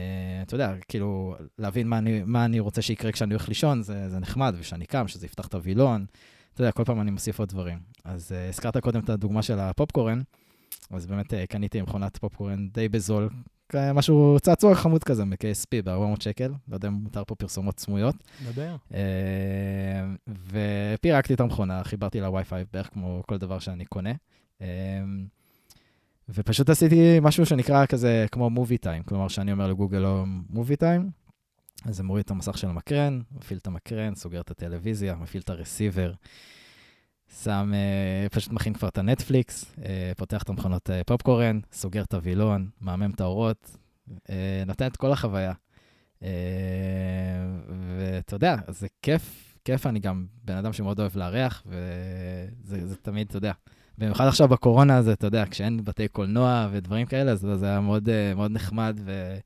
אתה 0.43 0.55
יודע, 0.55 0.73
כאילו, 0.87 1.35
להבין 1.57 1.87
מה 1.87 1.97
אני, 1.97 2.23
מה 2.25 2.45
אני 2.45 2.59
רוצה 2.59 2.81
שיקרה 2.81 3.11
כשאני 3.11 3.33
הולך 3.33 3.47
לישון, 3.47 3.81
זה, 3.81 4.09
זה 4.09 4.19
נחמד, 4.19 4.55
וכשאני 4.57 4.85
קם, 4.85 5.07
שזה 5.07 5.25
יפתח 5.25 5.47
את 5.47 5.53
הווילון. 5.53 6.05
אתה 6.53 6.61
יודע, 6.61 6.71
כל 6.71 6.83
פעם 6.83 7.01
אני 7.01 7.11
מוסיף 7.11 7.39
עוד 7.39 7.49
דברים. 7.49 7.79
אז 8.03 8.31
uh, 8.31 8.49
הזכרת 8.49 8.77
קודם 8.77 8.99
את 8.99 9.09
הדוגמה 9.09 9.41
של 9.41 9.59
הפופקורן, 9.59 10.21
אז 10.91 11.05
באמת 11.05 11.33
uh, 11.33 11.35
קניתי 11.49 11.81
מכונת 11.81 12.17
פופקורן 12.17 12.67
די 12.69 12.89
בזול, 12.89 13.29
משהו, 13.75 14.37
צעצוע 14.41 14.75
חמוד 14.75 15.03
כזה 15.03 15.25
מ-KSP 15.25 15.81
ב-400 15.83 16.23
שקל, 16.23 16.51
לא 16.67 16.75
יודע 16.75 16.87
אם 16.87 16.93
מותר 16.93 17.23
פה 17.27 17.35
פרסומות 17.35 17.79
סמויות. 17.79 18.15
דבר. 18.51 18.75
Uh, 18.91 18.95
ופירקתי 20.27 21.33
את 21.33 21.39
המכונה, 21.39 21.83
חיברתי 21.83 22.21
לווי-פיי 22.21 22.65
בערך 22.73 22.89
כמו 22.93 23.23
כל 23.27 23.37
דבר 23.37 23.59
שאני 23.59 23.85
קונה. 23.85 24.11
Uh, 24.59 24.63
ופשוט 26.29 26.69
עשיתי 26.69 27.19
משהו 27.21 27.45
שנקרא 27.45 27.85
כזה 27.85 28.25
כמו 28.31 28.49
מובי 28.49 28.77
טיים, 28.77 29.03
כלומר 29.03 29.27
שאני 29.27 29.51
אומר 29.51 29.67
לגוגל 29.67 29.97
לא 29.97 30.23
מובי 30.49 30.75
טיים, 30.75 31.09
אז 31.85 31.95
זה 31.95 32.03
מוריד 32.03 32.23
את 32.25 32.31
המסך 32.31 32.57
של 32.57 32.67
המקרן, 32.67 33.21
מפעיל 33.31 33.59
את 33.59 33.67
המקרן, 33.67 34.15
סוגר 34.15 34.41
את 34.41 34.51
הטלוויזיה, 34.51 35.15
מפעיל 35.15 35.43
את 35.43 35.49
הרסיבר, 35.49 36.13
שם, 37.43 37.71
אה, 37.73 38.29
פשוט 38.29 38.53
מכין 38.53 38.73
כבר 38.73 38.87
את 38.87 38.97
הנטפליקס, 38.97 39.75
אה, 39.85 40.11
פותח 40.17 40.43
את 40.43 40.49
המכונות 40.49 40.89
אה, 40.89 41.03
פופקורן, 41.03 41.59
סוגר 41.71 42.03
את 42.03 42.13
הווילון, 42.13 42.69
מהמם 42.81 43.11
את 43.15 43.21
האורות, 43.21 43.77
נותן 44.65 44.87
את 44.87 44.97
כל 44.97 45.11
החוויה. 45.11 45.53
ואתה 47.97 48.35
יודע, 48.35 48.55
זה 48.67 48.87
כיף, 49.01 49.55
כיף, 49.65 49.85
אני 49.87 49.99
גם 49.99 50.25
בן 50.43 50.55
אדם 50.55 50.73
שמאוד 50.73 50.99
אוהב 50.99 51.17
לארח, 51.17 51.63
וזה 51.65 52.87
זה 52.87 52.95
תמיד, 52.95 53.27
אתה 53.27 53.37
יודע, 53.37 53.51
במיוחד 53.97 54.27
עכשיו 54.27 54.47
בקורונה, 54.47 55.01
זה, 55.01 55.13
אתה 55.13 55.27
יודע, 55.27 55.43
כשאין 55.49 55.83
בתי 55.83 56.07
קולנוע 56.07 56.67
ודברים 56.71 57.05
כאלה, 57.05 57.31
אז 57.31 57.47
זה 57.55 57.65
היה 57.65 57.79
מאוד, 57.79 58.09
מאוד 58.35 58.51
נחמד, 58.51 58.99
ו... 59.05 59.37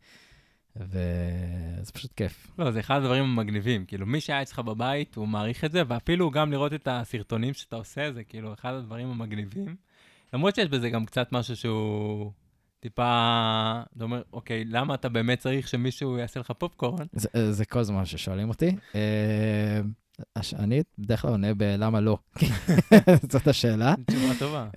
וזה 0.75 1.91
פשוט 1.93 2.11
כיף. 2.15 2.47
לא, 2.59 2.71
זה 2.71 2.79
אחד 2.79 2.97
הדברים 2.97 3.23
המגניבים. 3.23 3.85
כאילו, 3.85 4.05
מי 4.05 4.21
שהיה 4.21 4.41
אצלך 4.41 4.59
בבית, 4.59 5.15
הוא 5.15 5.27
מעריך 5.27 5.63
את 5.63 5.71
זה, 5.71 5.81
ואפילו 5.87 6.31
גם 6.31 6.51
לראות 6.51 6.73
את 6.73 6.87
הסרטונים 6.91 7.53
שאתה 7.53 7.75
עושה, 7.75 8.11
זה 8.13 8.23
כאילו 8.23 8.53
אחד 8.53 8.73
הדברים 8.73 9.09
המגניבים. 9.09 9.75
למרות 10.33 10.55
שיש 10.55 10.69
בזה 10.69 10.89
גם 10.89 11.05
קצת 11.05 11.31
משהו 11.31 11.55
שהוא 11.55 12.31
טיפה, 12.79 13.81
אתה 13.97 14.03
אומר, 14.03 14.21
אוקיי, 14.33 14.65
למה 14.65 14.93
אתה 14.93 15.09
באמת 15.09 15.39
צריך 15.39 15.67
שמישהו 15.67 16.17
יעשה 16.17 16.39
לך 16.39 16.51
פופקורן? 16.51 17.05
זה, 17.13 17.53
זה 17.53 17.65
כל 17.65 17.79
הזמן 17.79 18.05
ששואלים 18.05 18.49
אותי. 18.49 18.75
אה, 18.95 19.81
אני 20.59 20.81
בדרך 20.99 21.21
כלל 21.21 21.31
עונה 21.31 21.53
בלמה 21.53 21.99
לא. 21.99 22.17
זאת 23.31 23.47
השאלה. 23.47 23.95
תשובה 24.07 24.33
טובה. 24.39 24.67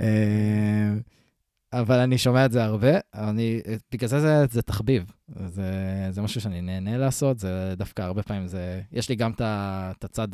אבל 1.73 1.99
אני 1.99 2.18
שומע 2.18 2.44
את 2.44 2.52
זה 2.52 2.64
הרבה, 2.64 2.99
אני, 3.14 3.61
בגלל 3.92 4.08
זה 4.08 4.20
זה, 4.20 4.46
זה 4.50 4.62
תחביב. 4.62 5.12
זה, 5.46 5.73
זה 6.11 6.23
משהו 6.23 6.40
שאני 6.40 6.61
נהנה 6.61 6.99
לעשות, 6.99 7.38
זה 7.38 7.75
דווקא 7.76 8.02
הרבה 8.02 8.23
פעמים 8.23 8.46
זה... 8.46 8.82
יש 8.92 9.08
לי 9.08 9.14
גם 9.16 9.32
את 9.40 10.04
הצד 10.04 10.28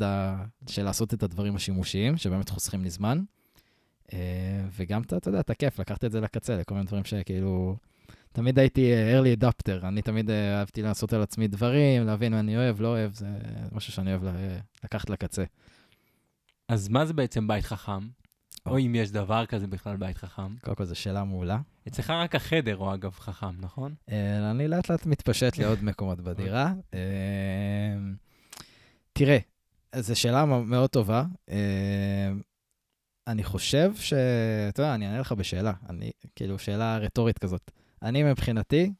של 0.67 0.83
לעשות 0.83 1.13
את 1.13 1.23
הדברים 1.23 1.55
השימושיים, 1.55 2.17
שבאמת 2.17 2.49
חוסכים 2.49 2.83
לי 2.83 2.89
זמן, 2.89 3.23
אה, 4.13 4.19
וגם, 4.77 5.01
אתה 5.01 5.29
יודע, 5.29 5.39
את 5.39 5.49
הכיף, 5.49 5.79
לקחת 5.79 6.05
את 6.05 6.11
זה 6.11 6.21
לקצה, 6.21 6.57
לכל 6.57 6.75
מיני 6.75 6.87
דברים 6.87 7.03
שכאילו... 7.03 7.75
תמיד 8.31 8.59
הייתי 8.59 8.93
אה, 8.93 9.19
early 9.19 9.39
adapter, 9.39 9.87
אני 9.87 10.01
תמיד 10.01 10.29
אה, 10.29 10.59
אהבתי 10.59 10.81
לעשות 10.81 11.13
על 11.13 11.21
עצמי 11.21 11.47
דברים, 11.47 12.05
להבין 12.05 12.33
מה 12.33 12.39
אני 12.39 12.57
אוהב, 12.57 12.81
לא 12.81 12.87
אוהב, 12.87 13.13
זה 13.13 13.27
משהו 13.71 13.93
שאני 13.93 14.11
אוהב 14.15 14.35
לקחת 14.83 15.09
לקצה. 15.09 15.43
אז 16.67 16.89
מה 16.89 17.05
זה 17.05 17.13
בעצם 17.13 17.47
בית 17.47 17.65
חכם? 17.65 18.07
או 18.65 18.79
אם 18.79 18.95
יש 18.95 19.11
דבר 19.11 19.45
כזה 19.45 19.67
בכלל 19.67 19.97
בית 19.97 20.17
חכם. 20.17 20.55
קודם 20.61 20.75
כל, 20.75 20.85
זו 20.85 20.95
שאלה 20.95 21.23
מעולה. 21.23 21.59
אצלך 21.87 22.09
רק 22.09 22.35
החדר 22.35 22.75
הוא 22.75 22.93
אגב 22.93 23.11
חכם, 23.11 23.61
נכון? 23.61 23.93
אני 24.51 24.67
לאט 24.67 24.89
לאט 24.89 25.05
מתפשט 25.05 25.57
לעוד 25.57 25.83
מקומות 25.89 26.21
בדירה. 26.21 26.73
תראה, 29.13 29.37
זו 29.95 30.19
שאלה 30.19 30.45
מאוד 30.45 30.89
טובה. 30.89 31.23
אני 33.27 33.43
חושב 33.43 33.91
ש... 33.95 34.13
אתה 34.69 34.81
יודע, 34.81 34.95
אני 34.95 35.07
אענה 35.07 35.19
לך 35.19 35.31
בשאלה. 35.31 35.73
אני, 35.89 36.11
כאילו, 36.35 36.59
שאלה 36.59 36.97
רטורית 36.97 37.39
כזאת. 37.39 37.71
אני 38.01 38.23
מבחינתי, 38.23 38.93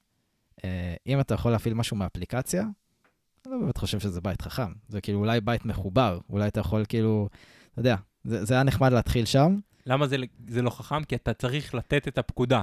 אה, 0.66 0.96
אם 1.08 1.20
אתה 1.20 1.34
יכול 1.34 1.52
להפעיל 1.52 1.74
משהו 1.74 1.98
מאפליקציה, 1.98 2.62
אני 2.62 3.54
לא 3.54 3.60
באמת 3.60 3.78
חושב 3.78 4.00
שזה 4.00 4.22
בית 4.22 4.42
חכם. 4.42 4.74
זה 4.88 5.02
כאילו 5.02 5.20
אולי 5.20 5.42
בית 5.42 5.66
מחובר, 5.66 6.20
אולי 6.30 6.48
אתה 6.48 6.60
יכול 6.60 6.86
כאילו, 6.90 7.30
אתה 7.72 7.80
יודע, 7.80 7.96
זה, 8.24 8.46
זה 8.46 8.54
היה 8.54 8.64
נחמד 8.64 8.94
להתחיל 8.94 9.26
שם. 9.26 9.58
למה 9.86 10.08
זה, 10.08 10.16
זה 10.48 10.62
לא 10.62 10.70
חכם? 10.70 11.04
כי 11.04 11.16
אתה 11.16 11.34
צריך 11.34 11.76
לתת 11.76 12.08
את 12.08 12.18
הפקודה. 12.18 12.62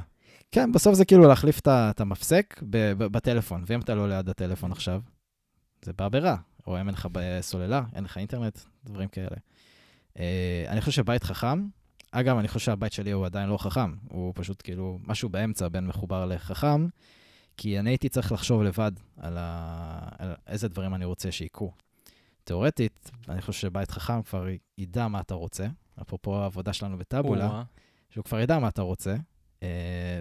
כן, 0.53 0.73
בסוף 0.73 0.95
זה 0.95 1.05
כאילו 1.05 1.29
להחליף 1.29 1.61
את 1.69 2.01
המפסק 2.01 2.61
בטלפון, 2.99 3.65
ואם 3.67 3.81
אתה 3.81 3.95
לא 3.95 4.09
ליד 4.09 4.29
הטלפון 4.29 4.73
עכשיו, 4.73 5.01
זה 5.83 5.93
בא 5.93 6.09
ברע. 6.09 6.37
או 6.67 6.81
אם 6.81 6.89
אין 6.89 6.95
לך 6.95 7.09
סוללה, 7.41 7.83
אין 7.95 8.05
לך 8.05 8.19
אינטרנט, 8.19 8.59
דברים 8.85 9.09
כאלה. 9.09 9.37
אה, 10.19 10.65
אני 10.69 10.81
חושב 10.81 10.93
שבית 10.93 11.25
חכם, 11.25 11.67
אגב, 12.13 12.39
אני 12.39 12.49
חושב 12.49 12.61
שהבית 12.61 12.93
שלי 12.93 13.11
הוא 13.11 13.27
עדיין 13.27 13.49
לא 13.49 13.59
חכם, 13.59 13.95
הוא 14.11 14.33
פשוט 14.37 14.63
כאילו 14.65 14.99
משהו 15.07 15.29
באמצע 15.29 15.69
בין 15.69 15.87
מחובר 15.87 16.27
לחכם, 16.27 16.87
כי 17.57 17.79
אני 17.79 17.91
הייתי 17.91 18.09
צריך 18.09 18.33
לחשוב 18.33 18.63
לבד 18.63 18.93
על, 19.17 19.37
ה... 19.39 20.09
על 20.19 20.35
איזה 20.47 20.69
דברים 20.69 20.95
אני 20.95 21.05
רוצה 21.05 21.33
שיקרו. 21.33 21.73
תיאורטית, 22.51 23.11
אני 23.29 23.41
חושב 23.41 23.53
שבית 23.53 23.91
חכם 23.91 24.23
כבר 24.23 24.47
ידע 24.79 25.09
מה 25.09 25.21
אתה 25.21 25.35
רוצה, 25.35 25.67
אפרופו 26.03 26.37
העבודה 26.37 26.73
שלנו 26.73 26.99
בטאבולה, 26.99 27.63
שהוא 28.11 28.25
כבר 28.25 28.41
ידע 28.41 28.59
מה 28.59 28.69
אתה 28.69 28.83
רוצה, 28.83 29.17
אה, 29.63 29.69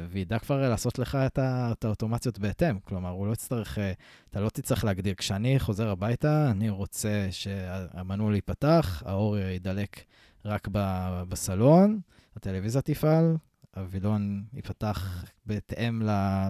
וידע 0.09 0.39
כבר 0.39 0.69
לעשות 0.69 0.99
לך 0.99 1.15
את, 1.15 1.37
ה... 1.37 1.71
את 1.71 1.85
האוטומציות 1.85 2.39
בהתאם. 2.39 2.79
כלומר, 2.79 3.09
הוא 3.09 3.27
לא 3.27 3.33
יצטרך, 3.33 3.79
אה, 3.79 3.91
אתה 4.29 4.41
לא 4.41 4.49
תצטרך 4.49 4.83
להגדיר, 4.83 5.15
כשאני 5.15 5.59
חוזר 5.59 5.89
הביתה, 5.89 6.51
אני 6.51 6.69
רוצה 6.69 7.27
שהמנעול 7.31 8.35
ייפתח, 8.35 9.03
האור 9.05 9.37
ידלק 9.37 10.05
רק 10.45 10.67
ב- 10.71 11.23
בסלון, 11.29 11.99
הטלוויזיה 12.35 12.81
תפעל, 12.81 13.37
הווילון 13.75 14.43
ייפתח 14.53 15.25
בהתאם 15.45 16.01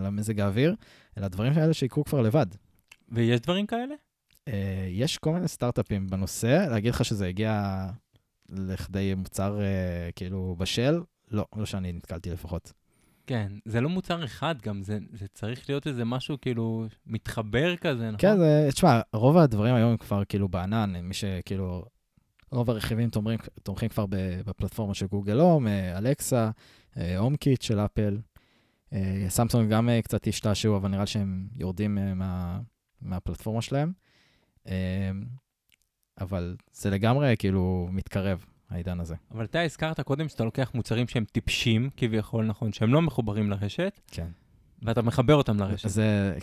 למזג 0.02 0.40
האוויר, 0.40 0.76
אלא 1.18 1.26
הדברים 1.26 1.54
האלה 1.56 1.74
שיקרו 1.74 2.06
כבר 2.06 2.22
לבד. 2.22 2.48
ויש 3.12 3.40
דברים 3.40 3.66
כאלה? 3.66 3.96
Uh, 4.50 4.52
יש 4.90 5.18
כל 5.18 5.34
מיני 5.34 5.48
סטארט-אפים 5.48 6.08
בנושא, 6.08 6.68
להגיד 6.70 6.94
לך 6.94 7.06
שזה 7.06 7.28
הגיע 7.28 7.86
לכדי 8.50 9.14
מוצר 9.16 9.60
uh, 9.60 10.12
כאילו 10.16 10.56
בשל, 10.60 11.02
לא, 11.32 11.46
לא 11.56 11.66
שאני 11.66 11.92
נתקלתי 11.92 12.30
לפחות. 12.30 12.74
כן, 13.28 13.52
זה 13.66 13.82
לא 13.82 13.90
מוצר 13.90 14.26
אחד 14.26 14.56
גם, 14.62 14.84
זה, 14.84 14.98
זה 15.14 15.28
צריך 15.28 15.70
להיות 15.70 15.88
איזה 15.88 16.06
משהו 16.06 16.38
כאילו 16.42 16.86
מתחבר 17.06 17.76
כזה, 17.76 18.08
נכון? 18.08 18.20
כן, 18.20 18.38
זה, 18.38 18.70
תשמע, 18.72 19.02
רוב 19.14 19.38
הדברים 19.38 19.76
היום 19.76 19.98
כבר 19.98 20.26
כאילו 20.26 20.50
בענן, 20.50 20.96
מי 21.02 21.14
שכאילו 21.14 21.86
רוב 22.52 22.70
הרכיבים 22.70 23.10
תומכים, 23.10 23.40
תומכים 23.64 23.90
כבר 23.90 24.06
בפלטפורמה 24.46 24.94
של 24.94 25.08
גוגל 25.08 25.40
הום, 25.40 25.68
אה, 25.68 25.98
אלקסה, 25.98 26.52
HomeKit 27.18 27.62
של 27.62 27.80
אפל. 27.80 28.18
אה, 28.94 29.26
סמסונג 29.30 29.72
גם 29.72 29.90
אה, 29.90 30.02
קצת 30.02 30.28
השתעשעו, 30.28 30.78
אבל 30.78 30.90
נראה 30.90 31.06
שהם 31.06 31.48
יורדים 31.56 31.98
מה, 32.16 32.60
מהפלטפורמה 33.02 33.62
שלהם. 33.62 33.92
אבל 36.22 36.56
זה 36.72 36.90
לגמרי 36.90 37.36
כאילו 37.40 37.88
מתקרב, 37.92 38.46
העידן 38.70 39.00
הזה. 39.00 39.16
אבל 39.32 39.46
אתה 39.46 39.62
הזכרת 39.62 40.00
קודם 40.00 40.30
שאתה 40.30 40.44
לוקח 40.44 40.72
מוצרים 40.74 41.08
שהם 41.08 41.26
טיפשים, 41.26 41.90
כביכול, 41.98 42.46
נכון, 42.46 42.74
שהם 42.74 42.94
לא 42.94 43.02
מחוברים 43.02 43.50
לרשת. 43.50 44.00
כן. 44.08 44.28
ואתה 44.82 45.02
מחבר 45.02 45.36
אותם 45.36 45.60
לרשת. 45.60 45.90
זה, 45.90 46.38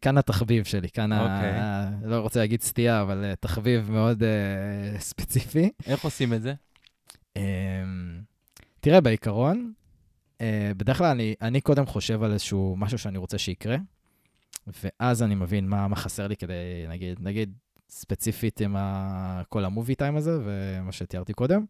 כאן 0.00 0.18
התחביב 0.18 0.64
שלי, 0.64 0.88
כאן 0.88 1.12
okay. 1.12 1.16
ה... 1.16 1.88
אוקיי. 1.94 2.10
לא 2.10 2.20
רוצה 2.20 2.40
להגיד 2.40 2.62
סטייה, 2.62 3.02
אבל 3.02 3.24
אה, 3.24 3.36
תחביב 3.36 3.90
מאוד 3.90 4.22
uh, 4.22 5.00
ספציפי. 5.00 5.70
איך 5.86 6.04
עושים 6.04 6.34
את 6.34 6.42
זה? 6.42 6.54
Um, 7.38 7.40
תראה, 8.80 9.00
בעיקרון, 9.00 9.72
uh, 10.38 10.42
בדרך 10.76 10.98
כלל 10.98 11.06
אני, 11.06 11.34
אני 11.40 11.60
קודם 11.60 11.86
חושב 11.86 12.22
על 12.22 12.32
איזשהו 12.32 12.76
משהו 12.78 12.98
שאני 12.98 13.18
רוצה 13.18 13.38
שיקרה, 13.38 13.76
ואז 14.66 15.22
אני 15.22 15.34
מבין 15.34 15.68
מה, 15.68 15.88
מה 15.88 15.96
חסר 15.96 16.26
לי 16.28 16.36
כדי, 16.36 16.86
נגיד, 16.88 17.18
נגיד, 17.20 17.54
ספציפית 17.88 18.60
עם 18.60 18.76
ה... 18.76 19.42
כל 19.48 19.64
המובי 19.64 19.94
טיים 19.94 20.16
הזה, 20.16 20.38
ומה 20.44 20.92
שתיארתי 20.92 21.32
קודם. 21.32 21.64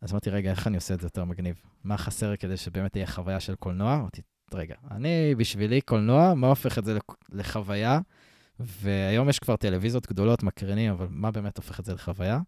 אז 0.00 0.12
אמרתי, 0.12 0.30
רגע, 0.30 0.50
איך 0.50 0.66
אני 0.66 0.76
עושה 0.76 0.94
את 0.94 1.00
זה 1.00 1.06
יותר 1.06 1.24
מגניב? 1.24 1.62
מה 1.84 1.96
חסר 1.96 2.36
כדי 2.36 2.56
שבאמת 2.56 2.92
תהיה 2.92 3.06
חוויה 3.06 3.40
של 3.40 3.54
קולנוע? 3.54 3.94
אמרתי, 3.94 4.22
רגע, 4.54 4.74
אני, 4.90 5.34
בשבילי 5.34 5.80
קולנוע, 5.80 6.34
מה 6.34 6.46
הופך 6.46 6.78
את 6.78 6.84
זה 6.84 6.98
לחוויה? 7.32 8.00
והיום 8.60 9.28
יש 9.28 9.38
כבר 9.38 9.56
טלוויזיות 9.56 10.06
גדולות, 10.06 10.42
מקרנים, 10.42 10.92
אבל 10.92 11.06
מה 11.10 11.30
באמת 11.30 11.56
הופך 11.56 11.80
את 11.80 11.84
זה 11.84 11.94
לחוויה? 11.94 12.40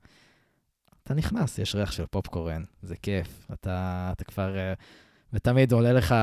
אתה 1.03 1.15
נכנס, 1.15 1.59
יש 1.59 1.75
ריח 1.75 1.93
של 1.93 2.07
פופקורן, 2.07 2.65
זה 2.83 2.97
כיף. 2.97 3.47
אתה, 3.53 4.09
אתה 4.13 4.25
כבר... 4.25 4.57
אה, 4.59 4.73
ותמיד 5.33 5.73
עולה 5.73 5.93
לך 5.93 6.15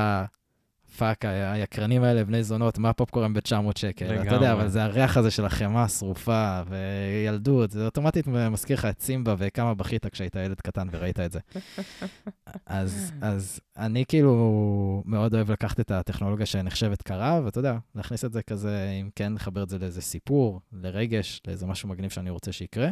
fuck, 0.96 1.24
היקרנים 1.24 2.02
האלה, 2.02 2.24
בני 2.24 2.42
זונות, 2.42 2.78
מה 2.78 2.92
פופקורן 2.92 3.32
ב-900 3.32 3.78
שקל? 3.78 4.04
לגמרי. 4.04 4.26
אתה 4.26 4.34
יודע, 4.34 4.52
אבל 4.52 4.68
זה 4.68 4.84
הריח 4.84 5.16
הזה 5.16 5.30
של 5.30 5.44
החמאה 5.44 5.82
השרופה 5.82 6.62
וילדות, 6.68 7.70
זה 7.70 7.84
אוטומטית 7.84 8.26
מזכיר 8.26 8.76
לך 8.76 8.84
את 8.84 9.00
סימבה 9.00 9.34
וכמה 9.38 9.74
בכית 9.74 10.06
כשהיית 10.06 10.34
ילד 10.34 10.60
קטן 10.60 10.88
וראית 10.90 11.20
את 11.20 11.32
זה. 11.32 11.40
אז, 12.66 13.12
אז 13.20 13.60
אני 13.76 14.04
כאילו 14.08 15.02
מאוד 15.06 15.34
אוהב 15.34 15.50
לקחת 15.52 15.80
את 15.80 15.90
הטכנולוגיה 15.90 16.46
שנחשבת 16.46 17.02
קרה, 17.02 17.40
ואתה 17.44 17.58
יודע, 17.58 17.78
להכניס 17.94 18.24
את 18.24 18.32
זה 18.32 18.42
כזה, 18.42 18.98
אם 19.00 19.10
כן, 19.14 19.32
לחבר 19.32 19.62
את 19.62 19.68
זה 19.68 19.78
לאיזה 19.78 20.02
סיפור, 20.02 20.60
לרגש, 20.72 21.40
לאיזה 21.46 21.66
משהו 21.66 21.88
מגניב 21.88 22.10
שאני 22.10 22.30
רוצה 22.30 22.52
שיקרה, 22.52 22.88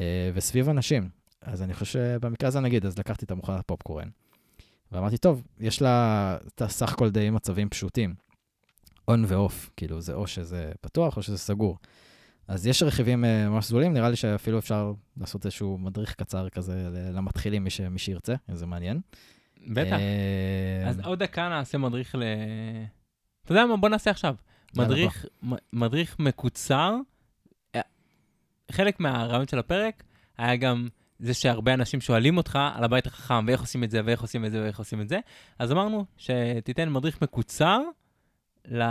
אה, 0.00 0.30
וסביב 0.34 0.68
אנשים. 0.68 1.08
אז 1.42 1.62
אני 1.62 1.74
חושב 1.74 1.92
שבמקרה 1.92 2.48
הזה 2.48 2.60
נגיד, 2.60 2.86
אז 2.86 2.98
לקחתי 2.98 3.24
את 3.24 3.30
המוכנת 3.30 3.62
פופקורן. 3.66 4.08
ואמרתי, 4.94 5.18
טוב, 5.18 5.42
יש 5.60 5.82
לה 5.82 6.36
את 6.46 6.62
הסך 6.62 6.92
הכל 6.92 7.10
די 7.10 7.30
מצבים 7.30 7.68
פשוטים. 7.68 8.14
און 9.08 9.24
ואוף, 9.28 9.70
כאילו, 9.76 10.00
זה 10.00 10.14
או 10.14 10.26
שזה 10.26 10.72
פתוח 10.80 11.16
או 11.16 11.22
שזה 11.22 11.38
סגור. 11.38 11.78
אז 12.48 12.66
יש 12.66 12.82
רכיבים 12.82 13.24
uh, 13.24 13.26
ממש 13.48 13.68
זולים, 13.68 13.92
נראה 13.92 14.10
לי 14.10 14.16
שאפילו 14.16 14.58
אפשר 14.58 14.92
לעשות 15.16 15.44
איזשהו 15.44 15.78
מדריך 15.78 16.14
קצר 16.14 16.48
כזה 16.48 16.88
למתחילים, 16.92 17.64
מי, 17.64 17.70
ש, 17.70 17.80
מי 17.80 17.98
שירצה, 17.98 18.34
זה 18.52 18.66
מעניין. 18.66 19.00
בטח. 19.66 19.96
Uh, 19.96 20.88
אז 20.88 21.00
עוד 21.00 21.22
דקה 21.22 21.48
נעשה 21.48 21.78
מדריך 21.78 22.14
ל... 22.14 22.22
אתה 23.44 23.52
יודע 23.52 23.66
מה? 23.66 23.76
בוא 23.76 23.88
נעשה 23.88 24.10
עכשיו. 24.10 24.34
מדריך, 24.76 25.26
מדריך 25.72 26.16
מקוצר. 26.18 26.96
אה, 27.74 27.80
חלק 28.72 29.00
מהרעיון 29.00 29.48
של 29.48 29.58
הפרק 29.58 30.04
היה 30.38 30.56
גם 30.56 30.88
זה 31.24 31.34
שהרבה 31.34 31.74
אנשים 31.74 32.00
שואלים 32.00 32.36
אותך 32.36 32.58
על 32.74 32.84
הבית 32.84 33.06
החכם, 33.06 33.46
ואיך 33.46 33.60
עושים 33.60 33.84
את 33.84 33.90
זה, 33.90 34.00
ואיך 34.04 34.20
עושים 34.22 34.44
את 34.44 34.52
זה, 34.52 34.62
ואיך 34.62 34.78
עושים 34.78 35.00
את 35.00 35.08
זה. 35.08 35.18
אז 35.58 35.72
אמרנו 35.72 36.04
שתיתן 36.16 36.88
מדריך 36.88 37.22
מקוצר 37.22 37.80
ל... 38.68 38.82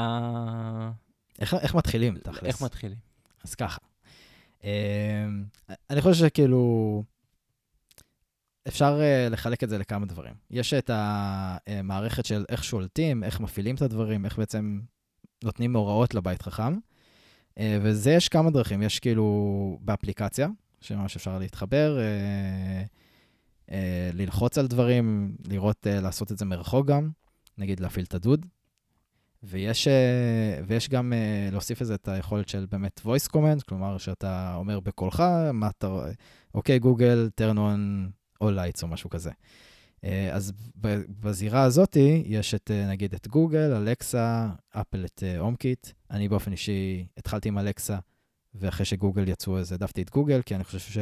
איך, 1.40 1.54
איך 1.54 1.76
מתחילים, 1.76 2.18
תכלס? 2.18 2.44
איך 2.44 2.62
מתחילים. 2.62 2.98
אז 3.44 3.56
ככה. 3.56 3.80
אמ, 4.64 4.70
אני 5.90 6.02
חושב 6.02 6.26
שכאילו, 6.26 7.04
אפשר 8.68 9.00
uh, 9.00 9.30
לחלק 9.34 9.64
את 9.64 9.70
זה 9.70 9.78
לכמה 9.78 10.06
דברים. 10.06 10.34
יש 10.52 10.74
את 10.74 10.90
המערכת 10.94 12.26
של 12.26 12.46
איך 12.50 12.64
שולטים, 12.64 13.24
איך 13.24 13.40
מפעילים 13.40 13.76
את 13.76 13.82
הדברים, 13.82 14.26
איך 14.26 14.38
בעצם 14.38 14.80
נותנים 15.44 15.76
הוראות 15.76 16.14
לבית 16.14 16.42
חכם. 16.42 16.74
Uh, 16.74 17.62
וזה 17.82 18.12
יש 18.12 18.30
כמה 18.30 18.52
דרכים. 18.52 18.82
יש 18.82 19.00
כאילו 19.00 19.78
באפליקציה, 19.82 20.48
שממש 20.84 21.16
אפשר 21.16 21.40
להתחבר, 21.40 22.00
אה, 22.00 22.84
אה, 23.72 24.10
ללחוץ 24.14 24.58
על 24.58 24.68
דברים, 24.68 25.36
לראות, 25.48 25.88
אה, 25.88 26.02
לעשות 26.02 26.32
את 26.32 26.38
זה 26.38 26.46
מרחוק 26.46 26.88
גם, 26.88 27.10
נגיד 27.58 27.80
להפעיל 27.80 28.06
את 28.06 28.14
הדוד. 28.14 28.46
ויש, 29.44 29.88
אה, 29.88 30.62
ויש 30.68 30.90
גם 30.90 31.14
אה, 31.14 31.50
להוסיף 31.52 31.82
לזה 31.82 31.96
את 31.96 32.08
היכולת 32.08 32.50
של 32.50 32.66
באמת 32.72 33.02
voice 33.06 33.32
command, 33.32 33.64
כלומר 33.68 33.98
שאתה 33.98 34.56
אומר 34.56 34.80
בקולך, 34.80 35.24
מה 35.54 35.68
אתה 35.68 35.88
רואה, 35.88 36.12
אוקיי, 36.54 36.80
גוגל, 36.80 37.30
turn 37.42 37.56
on 37.56 38.10
all 38.44 38.52
lights 38.56 38.84
או 38.84 38.88
משהו 38.88 39.10
כזה. 39.10 39.32
אה, 40.04 40.30
אז 40.34 40.54
בזירה 41.20 41.64
הזאת 41.64 41.98
יש 42.26 42.54
את, 42.54 42.72
אה, 42.72 42.88
נגיד, 42.88 43.14
את 43.14 43.28
גוגל, 43.28 43.74
אלקסה, 43.74 44.50
אפל 44.70 45.06
את 45.06 45.24
HomeKit. 45.40 45.88
אה, 45.88 46.16
אני 46.16 46.30
באופן 46.30 46.52
אישי 46.52 47.06
התחלתי 47.18 47.50
עם 47.50 47.58
אלקסה, 47.58 47.98
ואחרי 48.56 48.86
שגוגל 48.86 49.28
יצאו, 49.28 49.60
אז 49.60 49.72
העדפתי 49.72 50.02
את 50.02 50.10
גוגל, 50.10 50.42
כי 50.42 50.56
אני 50.56 50.64
חושב 50.64 51.02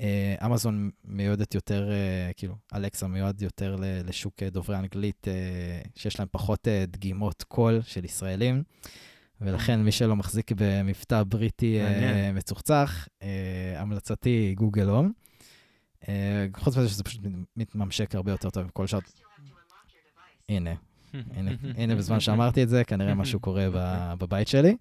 שאמזון 0.00 0.90
מיועדת 1.04 1.54
יותר, 1.54 1.90
אה, 1.90 2.30
כאילו, 2.36 2.54
אלכסה 2.74 3.06
מיועד 3.06 3.42
יותר 3.42 3.76
לשוק 3.80 4.42
אה, 4.42 4.50
דוברי 4.50 4.76
אנגלית, 4.76 5.28
אה, 5.28 5.80
שיש 5.94 6.18
להם 6.18 6.28
פחות 6.30 6.68
דגימות 6.86 7.42
קול 7.42 7.80
של 7.82 8.04
ישראלים, 8.04 8.62
ולכן 9.40 9.82
מי 9.82 9.92
שלא 9.92 10.16
מחזיק 10.16 10.52
במבטא 10.56 11.22
בריטי 11.22 11.78
מצוחצח, 12.34 13.08
המלצתי 13.76 14.54
Google 14.56 14.88
Home. 14.88 15.12
חוץ 16.56 16.76
מזה 16.76 16.88
שזה 16.88 17.04
פשוט 17.04 17.20
מתממשק 17.56 18.14
הרבה 18.14 18.32
יותר 18.32 18.50
טוב 18.50 18.62
עם 18.62 18.68
כל 18.68 18.86
שעות. 18.86 19.04
הנה, 20.48 20.74
הנה, 21.12 21.50
הנה 21.76 21.96
בזמן 21.96 22.20
שאמרתי 22.20 22.62
את 22.62 22.68
זה, 22.68 22.84
כנראה 22.84 23.14
משהו 23.14 23.40
קורה 23.40 23.68
בבית 24.20 24.48
שלי. 24.48 24.76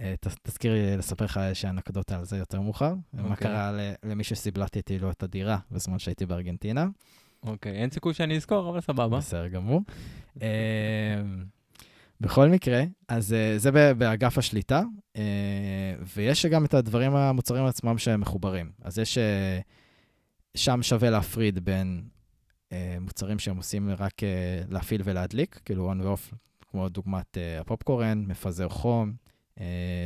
אה, 0.00 0.14
תזכיר 0.42 0.72
לי 0.72 0.96
לספר 0.96 1.24
לך 1.24 1.38
איזושהי 1.38 1.70
אנקדוטה 1.70 2.18
על 2.18 2.24
זה 2.24 2.36
יותר 2.36 2.60
מאוחר. 2.60 2.92
Okay. 2.92 3.22
מה 3.22 3.30
אוקיי. 3.30 3.36
קרה 3.36 3.72
למי 4.02 4.24
שסיבלתי 4.24 4.98
לו 4.98 5.10
את 5.10 5.22
הדירה 5.22 5.58
בזמן 5.70 5.98
שהייתי 5.98 6.26
בארגנטינה. 6.26 6.86
אוקיי, 7.42 7.72
okay, 7.72 7.74
אין 7.74 7.90
סיכוי 7.90 8.14
שאני 8.14 8.36
אזכור, 8.36 8.70
אבל 8.70 8.80
סבבה. 8.80 9.18
בסדר 9.18 9.48
גמור. 9.48 9.80
אמ, 10.36 10.44
בכל 12.20 12.48
מקרה, 12.48 12.82
אז 13.08 13.32
אה, 13.32 13.54
זה 13.58 13.94
באגף 13.94 14.38
השליטה, 14.38 14.82
אה, 15.16 15.94
ויש 16.16 16.46
גם 16.46 16.64
את 16.64 16.74
הדברים, 16.74 17.16
המוצרים 17.16 17.64
עצמם 17.64 17.98
שהם 17.98 18.20
מחוברים. 18.20 18.70
אז 18.82 18.98
יש, 18.98 19.18
שם 20.54 20.82
שווה 20.82 21.10
להפריד 21.10 21.58
בין 21.58 22.02
מוצרים 23.00 23.38
שהם 23.38 23.56
עושים 23.56 23.90
רק 23.98 24.12
להפעיל 24.68 25.00
ולהדליק, 25.04 25.60
כאילו 25.64 25.92
on 25.92 25.96
ו-off, 26.02 26.34
כמו 26.70 26.88
דוגמת 26.88 27.36
הפופקורן, 27.60 28.24
מפזר 28.26 28.68
חום, 28.68 29.08
אה, 29.08 29.29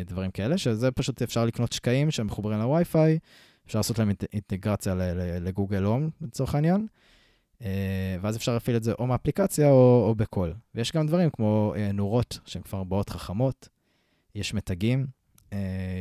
דברים 0.07 0.31
כאלה, 0.31 0.59
שזה 0.59 0.91
פשוט 0.91 1.23
אפשר 1.23 1.45
לקנות 1.45 1.73
שקעים 1.73 2.11
שהם 2.11 2.27
מחוברים 2.27 2.59
לווי-פיי, 2.59 3.19
אפשר 3.67 3.79
לעשות 3.79 3.99
להם 3.99 4.11
אינטגרציה 4.33 4.95
לגוגל 5.41 5.83
הום 5.83 6.11
לצורך 6.21 6.55
העניין, 6.55 6.87
אה, 7.63 8.17
ואז 8.21 8.37
אפשר 8.37 8.53
להפעיל 8.53 8.77
את 8.77 8.83
זה 8.83 8.93
או 8.93 9.07
מאפליקציה 9.07 9.71
או, 9.71 10.05
או 10.09 10.15
בקול. 10.15 10.55
ויש 10.75 10.93
גם 10.93 11.07
דברים 11.07 11.31
כמו 11.31 11.75
אה, 11.77 11.93
נורות 11.93 12.39
שהן 12.45 12.63
כבר 12.63 12.85
באות 12.85 13.11
חכמות, 13.11 13.69
יש 14.35 14.55
מתגים, 14.55 15.07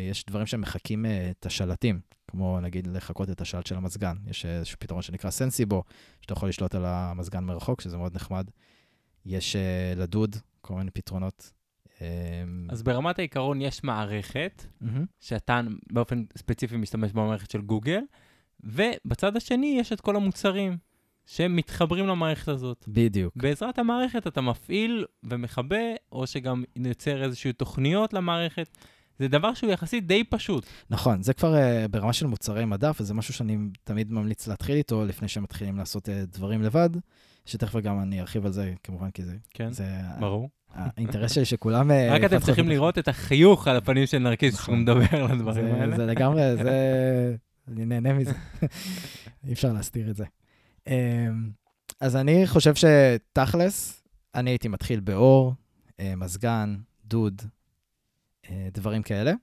יש 0.10 0.26
דברים 0.26 0.46
שמחקים 0.46 1.06
את 1.32 1.46
השלטים, 1.46 2.00
כמו 2.28 2.60
נגיד 2.60 2.88
לחקות 2.88 3.30
את 3.30 3.42
השלט 3.42 3.66
של 3.66 3.76
המזגן. 3.76 4.16
יש 4.28 4.46
איזשהו 4.46 4.78
פתרון 4.80 5.02
שנקרא 5.02 5.30
סנסיבו, 5.30 5.84
שאתה 6.22 6.34
יכול 6.34 6.50
לשלוט 6.50 6.76
על 6.76 6.86
המזגן 6.86 7.44
מרחוק, 7.44 7.82
שזה 7.82 7.98
מאוד 7.98 8.16
נחמד. 8.16 8.50
יש 9.26 9.56
לדוד 9.96 10.36
כל 10.62 10.76
מיני 10.76 10.92
פתרונות 10.92 11.52
אז 12.70 12.84
ברמת 12.84 13.20
העיקרון 13.20 13.62
יש 13.62 13.84
מערכת, 13.84 14.66
mm-hmm. 14.66 14.88
שאתה 15.20 15.62
באופן 15.92 16.24
ספציפי 16.38 16.78
משתמש 16.78 17.12
במערכת 17.12 17.52
של 17.52 17.62
גוגל, 17.62 18.02
ובצד 18.64 19.38
השני 19.38 19.78
יש 19.80 19.94
את 19.94 20.02
כל 20.02 20.16
המוצרים 20.16 20.78
שמתחברים 21.26 22.08
למערכת 22.08 22.48
הזאת. 22.48 22.86
בדיוק. 22.88 23.34
בעזרת 23.36 23.80
המערכת 23.80 24.28
אתה 24.28 24.42
מפעיל 24.42 25.06
ומכבה, 25.24 25.86
או 26.12 26.28
שגם 26.28 26.64
יוצר 26.76 27.24
איזשהו 27.24 27.52
תוכניות 27.52 28.14
למערכת. 28.14 28.78
זה 29.20 29.28
דבר 29.28 29.54
שהוא 29.54 29.72
יחסית 29.72 30.08
די 30.08 30.24
פשוט. 30.24 30.66
נכון, 30.90 31.24
זה 31.24 31.34
כבר 31.34 31.56
uh, 31.56 31.88
ברמה 31.88 32.14
של 32.14 32.28
מוצרי 32.28 32.66
מדף, 32.66 32.98
וזה 33.02 33.14
משהו 33.14 33.34
שאני 33.34 33.58
תמיד 33.84 34.12
ממליץ 34.12 34.48
להתחיל 34.48 34.76
איתו 34.76 35.06
לפני 35.06 35.28
שמתחילים 35.28 35.78
לעשות 35.78 36.10
uh, 36.10 36.12
דברים 36.34 36.62
לבד, 36.62 36.90
שתכף 37.46 37.80
גם 37.80 38.00
אני 38.00 38.22
ארחיב 38.22 38.46
על 38.46 38.52
זה, 38.52 38.74
כמובן, 38.84 39.12
כי 39.12 39.24
זה... 39.24 39.36
כן, 39.50 39.72
זה, 39.72 39.86
ברור. 40.20 40.50
האינטרס 40.74 41.32
שלי 41.32 41.46
שכולם... 41.46 41.92
אה, 41.92 42.16
רק 42.16 42.24
אתם 42.24 42.40
צריכים 42.40 42.70
לראות 42.70 42.98
את 42.98 43.08
החיוך 43.08 43.68
על 43.68 43.76
הפנים 43.76 44.06
של 44.06 44.18
נרקיס 44.18 44.60
כשהוא 44.60 44.76
נכון. 44.76 44.82
מדבר 44.82 45.24
על 45.24 45.32
הדברים 45.32 45.66
האלה. 45.66 45.96
זה 45.96 46.06
לגמרי, 46.06 46.42
זה... 46.64 47.36
אני 47.68 47.86
נהנה 47.86 48.14
מזה. 48.14 48.34
אי 49.48 49.54
אפשר 49.54 49.74
להסתיר 49.74 50.10
את 50.10 50.16
זה. 50.16 50.26
אמ, 50.88 50.94
אז 52.00 52.16
אני 52.16 52.48
חושב 52.48 52.74
שתכלס, 52.76 54.04
אני 54.36 54.50
הייתי 54.50 54.68
מתחיל 54.68 55.00
באור, 55.00 55.54
אה, 56.00 56.16
מזגן, 56.16 56.76
דוד, 57.06 57.42
אה, 58.50 58.68
דברים 58.74 59.04
כאלה, 59.04 59.34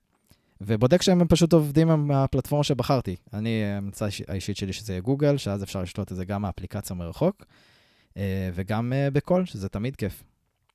ובודק 0.61 1.03
שהם 1.03 1.29
פשוט 1.29 1.53
עובדים 1.53 1.91
עם 1.91 2.11
הפלטפורמה 2.11 2.65
שבחרתי. 2.65 3.17
אני, 3.33 3.65
ההמצאה 3.65 4.09
האישית 4.29 4.57
שלי 4.57 4.73
שזה 4.73 4.93
יהיה 4.93 5.01
גוגל, 5.01 5.37
שאז 5.37 5.63
אפשר 5.63 5.83
לשלוט 5.83 6.13
את 6.13 6.17
זה 6.17 6.25
גם 6.25 6.43
מהאפליקציה 6.43 6.97
מרחוק, 6.97 7.45
וגם 8.55 8.93
בקול, 9.13 9.45
שזה 9.47 9.69
תמיד 9.69 9.97
כיף. 9.97 10.23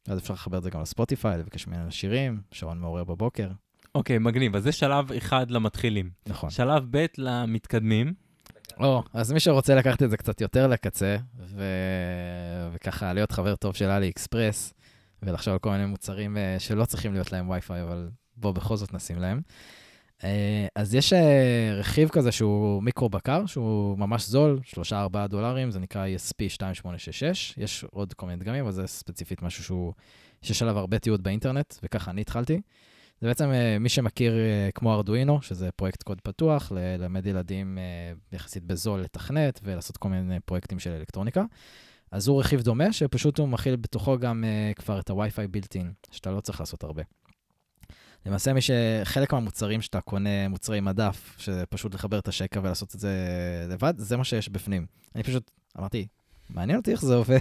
אז 0.08 0.18
אפשר 0.18 0.34
לחבר 0.34 0.58
את 0.58 0.64
זה 0.64 0.70
גם 0.70 0.82
לספוטיפיי, 0.82 1.38
לבקש 1.38 1.68
ממנו 1.68 1.92
שירים, 1.92 2.42
שעון 2.52 2.80
מעורר 2.80 3.04
בבוקר. 3.04 3.50
אוקיי, 3.96 4.16
okay, 4.16 4.20
מגניב. 4.20 4.56
אז 4.56 4.64
זה 4.64 4.72
שלב 4.72 5.12
אחד 5.12 5.52
למתחילים. 5.52 6.10
נכון. 6.28 6.50
שלב 6.50 6.84
ב' 6.90 7.06
למתקדמים. 7.18 8.14
או, 8.80 9.04
oh, 9.06 9.10
אז 9.14 9.32
מי 9.32 9.40
שרוצה 9.40 9.76
לקחת 9.76 10.04
את 10.04 10.10
זה 10.10 10.18
קצת 10.18 10.42
יותר 10.42 10.68
לקצה, 10.68 11.18
ו... 11.40 11.64
וככה 12.74 13.14
להיות 13.14 13.32
חבר 13.32 13.56
טוב 13.56 13.76
של 13.76 13.90
אלי 13.90 14.10
אקספרס, 14.10 14.74
ולחשוב 15.24 15.54
על 15.54 15.60
כל 15.60 15.70
מיני 15.70 15.86
מוצרים 15.86 16.38
uh, 16.38 16.60
שלא 16.60 16.86
צריכים 16.86 17.14
להיות 17.14 17.32
להם 17.32 17.50
וי-פיי, 17.50 17.84
אבל 17.84 18.10
בוא 18.38 18.52
בכל 18.52 18.76
זאת 18.76 18.94
נשים 18.94 19.20
להם. 19.20 19.42
אה, 20.24 20.68
אז 20.76 20.96
יש 20.96 21.14
אה, 21.14 21.74
רכיב 21.74 22.10
כזה 22.10 22.32
שהוא 22.32 22.84
מיקרו-בקר, 22.84 23.46
שהוא 23.46 23.98
ממש 23.98 24.28
זול, 24.28 24.60
3-4 24.92 25.28
דולרים, 25.30 25.72
זה 25.72 25.80
נקרא 25.80 26.06
ESP 26.06 26.42
2866. 26.42 27.54
יש 27.58 27.86
עוד 27.92 28.14
כל 28.14 28.26
מיני 28.26 28.40
דגמים, 28.40 28.64
אבל 28.64 28.72
זה 28.72 28.88
ספציפית 28.88 29.42
משהו 29.42 29.64
שהוא, 29.64 29.94
שיש 30.42 30.62
עליו 30.62 30.80
הרבה 30.80 31.00
תיעוד 31.00 31.24
באינטרנט, 31.24 31.74
וככה 31.84 32.12
אני 32.12 32.22
התחלתי. 32.22 32.62
זה 33.22 33.28
בעצם 33.28 33.52
אה, 33.52 33.80
מי 33.80 33.90
שמכיר 33.90 34.34
כמו 34.76 34.94
ארדואינו, 34.94 35.42
שזה 35.42 35.72
פרויקט 35.72 36.04
קוד 36.04 36.22
פתוח, 36.22 36.72
ללמד 36.72 37.26
ילדים 37.26 37.78
יחסית 38.32 38.64
בזול 38.64 39.02
לתכנת 39.02 39.60
ולעשות 39.64 39.98
כל 39.98 40.10
מיני 40.10 40.40
פרויקטים 40.40 40.80
של 40.80 40.92
אלקטרוניקה. 40.92 41.44
אז 42.12 42.28
הוא 42.28 42.40
רכיב 42.40 42.62
דומה, 42.62 42.94
שפשוט 42.94 43.40
הוא 43.40 43.48
מכיל 43.48 43.76
בתוכו 43.76 44.18
גם 44.18 44.44
כבר 44.76 45.00
את 45.00 45.10
הווי-פיי 45.10 45.48
בילטין, 45.48 45.94
שאתה 46.12 46.32
לא 46.32 46.42
צריך 46.42 46.60
לעשות 46.60 46.84
הרבה. 46.84 47.04
למעשה, 48.26 48.54
מי 48.54 48.60
שחלק 48.62 49.34
מהמוצרים 49.34 49.82
שאתה 49.82 50.02
קונה, 50.02 50.48
מוצרי 50.50 50.80
מדף, 50.82 51.36
שפשוט 51.38 51.94
לחבר 51.94 52.20
את 52.20 52.28
השקע 52.28 52.60
ולעשות 52.60 52.96
את 52.96 53.00
זה 53.00 53.16
לבד, 53.70 53.94
זה 53.98 54.18
מה 54.18 54.24
שיש 54.24 54.50
בפנים. 54.50 54.86
אני 55.16 55.24
פשוט 55.24 55.52
אמרתי, 55.80 56.08
מעניין 56.50 56.78
אותי 56.78 56.92
איך 56.92 57.02
זה 57.02 57.16
עובד, 57.16 57.40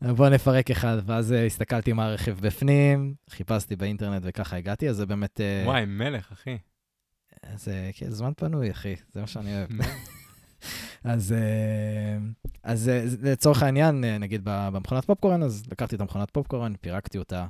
בוא 0.16 0.28
נפרק 0.28 0.70
אחד. 0.70 0.96
ואז 1.06 1.32
אה, 1.32 1.46
הסתכלתי 1.46 1.92
מה 1.92 2.06
הרכיב 2.06 2.40
בפנים, 2.40 3.14
חיפשתי 3.30 3.76
באינטרנט 3.76 4.22
וככה 4.24 4.56
הגעתי, 4.56 4.88
אז 4.88 4.96
זה 4.96 5.06
באמת... 5.06 5.40
אה, 5.40 5.62
וואי, 5.66 5.84
מלך, 5.84 6.32
אחי. 6.32 6.58
זה 7.54 7.90
כן, 7.94 8.10
זמן 8.10 8.32
פנוי, 8.36 8.70
אחי, 8.70 8.94
זה 9.12 9.20
מה 9.20 9.26
שאני 9.26 9.56
אוהב. 9.56 9.70
אז, 11.04 11.32
אה, 11.32 12.18
אז 12.62 12.90
לצורך 13.22 13.62
העניין, 13.62 14.04
נגיד 14.04 14.40
במכונת 14.44 15.04
פופקורן, 15.04 15.42
אז 15.42 15.64
לקחתי 15.70 15.96
את 15.96 16.00
המכונת 16.00 16.30
פופקורן, 16.30 16.72
פירקתי 16.80 17.18
אותה, 17.18 17.46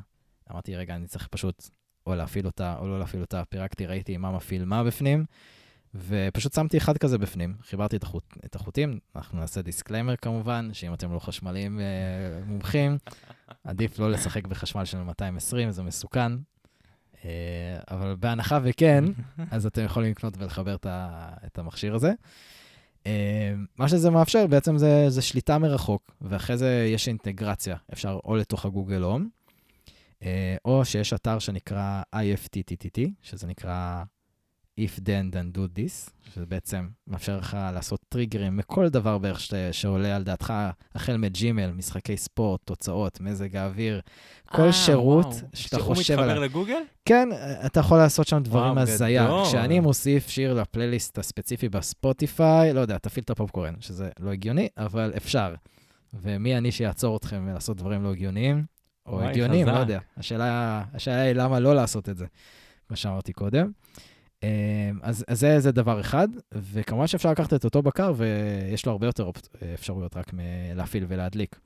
אמרתי, 0.52 0.76
רגע, 0.76 0.94
אני 0.94 1.06
צריך 1.06 1.28
פשוט 1.28 1.68
או 2.06 2.14
להפעיל 2.14 2.46
אותה 2.46 2.76
או 2.78 2.88
לא 2.88 2.98
להפעיל 2.98 3.22
אותה, 3.22 3.42
פירקתי, 3.44 3.86
ראיתי 3.86 4.16
מה 4.16 4.30
מפעיל 4.30 4.64
מה 4.64 4.84
בפנים, 4.84 5.24
ופשוט 5.94 6.52
שמתי 6.52 6.78
אחד 6.78 6.98
כזה 6.98 7.18
בפנים, 7.18 7.54
חיברתי 7.62 7.96
את, 7.96 8.02
החוט, 8.02 8.24
את 8.44 8.54
החוטים, 8.54 8.98
אנחנו 9.16 9.38
נעשה 9.38 9.62
disclaimer 9.62 10.16
כמובן, 10.16 10.68
שאם 10.72 10.94
אתם 10.94 11.12
לא 11.12 11.18
חשמליים 11.18 11.80
אה, 11.80 11.84
מומחים, 12.46 12.98
עדיף 13.64 13.98
לא 13.98 14.10
לשחק 14.10 14.46
בחשמל 14.46 14.84
של 14.84 14.98
220, 14.98 15.70
זה 15.70 15.82
מסוכן. 15.82 16.32
אה, 17.24 17.78
אבל 17.90 18.16
בהנחה 18.20 18.58
וכן, 18.62 19.04
אז 19.50 19.66
אתם 19.66 19.84
יכולים 19.84 20.10
לקנות 20.10 20.34
ולחבר 20.38 20.74
את, 20.74 20.86
ה, 20.86 21.28
את 21.46 21.58
המכשיר 21.58 21.94
הזה. 21.94 22.12
אה, 23.06 23.54
מה 23.78 23.88
שזה 23.88 24.10
מאפשר 24.10 24.46
בעצם 24.46 24.78
זה, 24.78 25.04
זה 25.08 25.22
שליטה 25.22 25.58
מרחוק, 25.58 26.10
ואחרי 26.20 26.56
זה 26.56 26.88
יש 26.92 27.08
אינטגרציה, 27.08 27.76
אפשר 27.92 28.18
או 28.24 28.36
לתוך 28.36 28.66
הגוגל 28.66 29.02
הום, 29.02 29.28
או 30.64 30.84
שיש 30.84 31.12
אתר 31.12 31.38
שנקרא 31.38 32.02
IFTTT, 32.14 33.00
שזה 33.22 33.46
נקרא 33.46 34.02
If 34.80 34.98
then 34.98 35.32
then 35.32 35.56
do 35.56 35.60
this, 35.78 36.10
שזה 36.22 36.46
בעצם 36.46 36.88
מאפשר 37.06 37.36
לך 37.36 37.56
לעשות 37.74 38.00
טריגרים 38.08 38.56
מכל 38.56 38.88
דבר 38.88 39.18
בערך 39.18 39.40
ש... 39.40 39.54
שעולה 39.72 40.16
על 40.16 40.22
דעתך, 40.22 40.52
החל 40.94 41.16
מג'ימל, 41.16 41.72
משחקי 41.72 42.16
ספורט, 42.16 42.60
תוצאות, 42.64 43.20
מזג 43.20 43.56
האוויר, 43.56 44.00
כל 44.48 44.62
아, 44.62 44.66
אה, 44.66 44.72
שירות 44.72 45.26
וואו. 45.26 45.38
שאתה 45.54 45.78
חושב 45.78 46.18
עליו. 46.18 46.34
שהוא 46.36 46.44
מתחבר 46.44 46.44
לגוגל? 46.44 46.82
כן, 47.04 47.28
אתה 47.66 47.80
יכול 47.80 47.98
לעשות 47.98 48.26
שם 48.28 48.42
דברים 48.42 48.78
הזיה. 48.78 49.28
כשאני 49.44 49.80
מוסיף 49.80 50.28
שיר 50.28 50.54
לפלייליסט 50.54 51.18
הספציפי 51.18 51.68
בספוטיפיי, 51.68 52.72
לא 52.72 52.80
יודע, 52.80 52.98
תפעיל 52.98 53.22
את 53.24 53.30
הפופקורן, 53.30 53.74
שזה 53.80 54.10
לא 54.20 54.30
הגיוני, 54.30 54.68
אבל 54.76 55.12
אפשר. 55.16 55.54
ומי 56.14 56.58
אני 56.58 56.72
שיעצור 56.72 57.16
אתכם 57.16 57.46
מלעשות 57.46 57.76
דברים 57.76 58.02
לא 58.02 58.12
הגיוניים? 58.12 58.75
או 59.06 59.22
הגיונים, 59.22 59.66
לא 59.66 59.78
יודע. 59.78 59.98
השאלה, 60.16 60.82
השאלה 60.94 61.20
היא 61.20 61.32
למה 61.32 61.60
לא 61.60 61.74
לעשות 61.74 62.08
את 62.08 62.16
זה, 62.16 62.26
כמו 62.88 62.96
שאמרתי 62.96 63.32
קודם. 63.32 63.70
אמ, 64.42 64.48
אז, 65.02 65.24
אז 65.28 65.40
זה, 65.40 65.60
זה 65.60 65.72
דבר 65.72 66.00
אחד, 66.00 66.28
וכמובן 66.52 67.06
שאפשר 67.06 67.30
לקחת 67.30 67.54
את 67.54 67.64
אותו 67.64 67.82
בקר, 67.82 68.12
ויש 68.16 68.86
לו 68.86 68.92
הרבה 68.92 69.06
יותר 69.06 69.30
אפשרויות 69.74 70.16
רק 70.16 70.32
מלהפעיל 70.32 71.04
ולהדליק. 71.08 71.58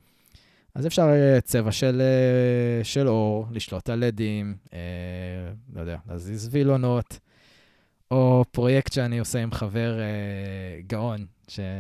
אז 0.75 0.87
אפשר 0.87 1.03
אה, 1.03 1.41
צבע 1.41 1.73
של, 1.73 2.01
אה, 2.01 2.85
של 2.85 3.09
אור, 3.09 3.47
לשלוט 3.51 3.91
על 3.91 3.99
לדים, 4.05 4.57
אה, 4.73 4.79
לא 5.73 5.81
יודע, 5.81 5.97
להזיז 6.09 6.49
וילונות, 6.53 7.19
או 8.11 8.45
פרויקט 8.51 8.93
שאני 8.93 9.19
עושה 9.19 9.43
עם 9.43 9.53
חבר 9.53 9.99
גאון, 10.87 11.27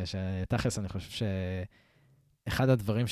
שתכלס 0.04 0.78
אני 0.78 0.88
חושב 0.88 1.10
ש... 1.10 1.22
אחד 2.48 2.68
הדברים 2.68 3.06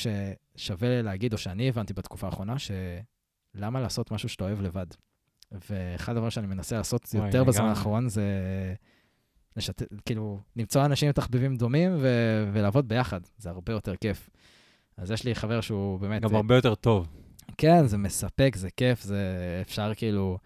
ששווה 0.58 1.02
להגיד, 1.02 1.32
או 1.32 1.38
שאני 1.38 1.68
הבנתי 1.68 1.94
בתקופה 1.94 2.26
האחרונה, 2.26 2.54
שלמה 2.58 3.80
לעשות 3.80 4.12
משהו 4.12 4.28
שאתה 4.28 4.44
אוהב 4.44 4.60
לבד. 4.60 4.86
ואחד 5.70 6.12
הדברים 6.12 6.30
שאני 6.30 6.46
מנסה 6.46 6.76
לעשות 6.76 7.08
וואי, 7.14 7.26
יותר 7.26 7.44
בזמן 7.44 7.66
האחרון 7.66 8.08
זה 8.08 8.24
לשת... 9.56 9.82
כאילו, 10.06 10.40
למצוא 10.56 10.84
אנשים 10.84 11.06
עם 11.06 11.12
תחביבים 11.12 11.56
דומים 11.56 11.96
ו... 12.00 12.08
ולעבוד 12.52 12.88
ביחד. 12.88 13.20
זה 13.38 13.50
הרבה 13.50 13.72
יותר 13.72 13.96
כיף. 13.96 14.30
אז 14.96 15.10
יש 15.10 15.24
לי 15.24 15.34
חבר 15.34 15.60
שהוא 15.60 16.00
באמת... 16.00 16.22
גם 16.22 16.34
הרבה 16.34 16.54
יותר 16.54 16.74
טוב. 16.74 17.08
כן, 17.58 17.86
זה 17.86 17.98
מספק, 17.98 18.56
זה 18.56 18.68
כיף, 18.76 19.02
זה 19.02 19.22
אפשר 19.62 19.92
כאילו... 19.96 20.38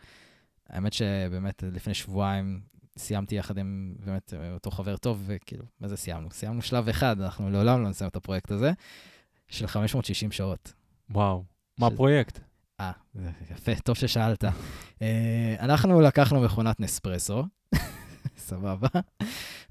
האמת 0.69 0.93
שבאמת 0.93 1.65
לפני 1.73 1.95
שבועיים 1.95 2.61
סיימתי 2.99 3.35
יחד 3.35 3.59
עם 3.59 3.95
באמת 4.05 4.35
אותו 4.53 4.71
חבר 4.71 4.97
טוב, 4.97 5.23
וכאילו, 5.27 5.65
מה 5.81 5.89
זה 5.89 5.97
סיימנו? 5.97 6.31
סיימנו 6.31 6.63
שלב 6.63 6.89
אחד, 6.89 7.21
אנחנו 7.21 7.51
לעולם 7.51 7.83
לא 7.83 7.89
נסיים 7.89 8.09
את 8.09 8.17
הפרויקט 8.17 8.51
הזה, 8.51 8.73
של 9.53 9.67
560 9.67 10.33
שעות. 10.33 10.73
וואו, 11.11 11.45
מה 11.79 11.87
הפרויקט? 11.87 12.39
אה, 12.81 12.93
יפה, 13.51 13.75
טוב 13.75 13.97
ששאלת. 13.97 14.45
אה, 15.03 15.57
אנחנו 15.61 16.01
לקחנו 16.01 16.41
מכונת 16.41 16.81
נספרסו, 16.81 17.45
סבבה, 18.37 18.89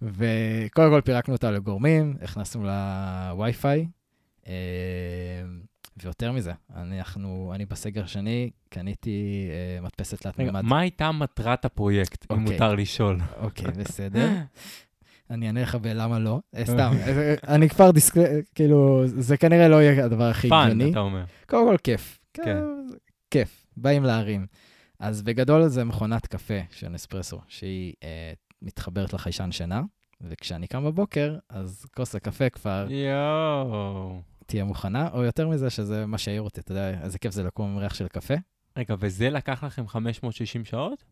וקודם 0.02 0.90
כל 0.92 1.02
פירקנו 1.02 1.34
אותה 1.34 1.52
לגורמים, 1.52 2.18
הכנסנו 2.22 2.64
לה 2.64 3.34
וי-פיי, 3.38 3.88
אה, 4.48 4.54
ויותר 5.98 6.32
מזה, 6.32 6.54
אנחנו, 6.76 7.52
אני 7.56 7.66
בסגר 7.66 8.04
השני 8.04 8.50
קניתי 8.70 9.48
uh, 9.80 9.84
מדפסת 9.84 10.22
תלת 10.22 10.40
מימד. 10.40 10.62
מה 10.62 10.80
הייתה 10.80 11.12
מטרת 11.12 11.66
הפרויקט. 11.66 12.32
אם 12.32 12.40
אוקיי. 12.40 12.54
מותר 12.54 12.76
לשאול? 12.76 13.20
אוקיי, 13.38 13.72
בסדר. 13.72 14.30
אני 15.32 15.48
אענה 15.48 15.62
לך 15.62 15.76
בלמה 15.76 16.20
לא, 16.20 16.40
אה, 16.56 16.66
סתם, 16.66 16.94
אה, 17.08 17.36
אני 17.48 17.70
כבר 17.70 17.92
דיסק... 17.92 18.14
כאילו, 18.56 19.04
זה 19.06 19.38
כנראה 19.38 19.68
לא 19.68 19.82
יהיה 19.82 20.06
הדבר 20.06 20.24
הכי 20.24 20.48
הגיוני. 20.52 20.84
fun, 20.84 20.92
אתה 20.92 21.00
אומר. 21.00 21.24
קודם 21.46 21.68
כל, 21.68 21.78
כיף. 21.78 22.20
כן. 22.34 22.58
כיף, 23.32 23.66
באים 23.78 24.04
להרים. 24.04 24.46
אז 25.00 25.22
בגדול 25.22 25.68
זה 25.68 25.84
מכונת 25.84 26.28
קפה 26.28 26.60
של 26.72 26.90
נספרסו, 26.90 27.40
שהיא 27.48 27.94
אה, 28.04 28.34
מתחברת 28.62 29.14
לחיישן 29.14 29.52
שינה, 29.52 29.82
וכשאני 30.22 30.68
קם 30.68 30.84
בבוקר, 30.86 31.38
אז 31.50 31.86
כוס 31.96 32.16
הקפה 32.16 32.50
כבר... 32.50 32.88
יואו. 32.90 34.22
תהיה 34.46 34.64
מוכנה, 34.64 35.10
או 35.14 35.24
יותר 35.24 35.48
מזה, 35.48 35.70
שזה 35.70 36.06
מה 36.06 36.18
שיעיר 36.18 36.42
אותי, 36.42 36.60
אתה 36.60 36.72
יודע, 36.72 37.02
איזה 37.04 37.20
כיף 37.20 37.34
זה 37.34 37.44
לקום 37.44 37.72
עם 37.72 37.78
ריח 37.78 37.94
של 37.94 38.08
קפה. 38.08 38.34
רגע, 38.78 38.96
וזה 39.00 39.30
לקח 39.30 39.64
לכם 39.64 39.88
560 39.88 40.66
שעות? 40.66 41.04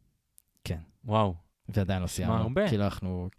כן. 0.64 0.80
וואו. 1.06 1.34
ועדיין 1.70 2.02
לא 2.02 2.08
סיימנו. 2.08 2.36
מה 2.36 2.42
הרבה. 2.42 2.70
כאילו 2.70 2.84
אנחנו... 2.84 3.30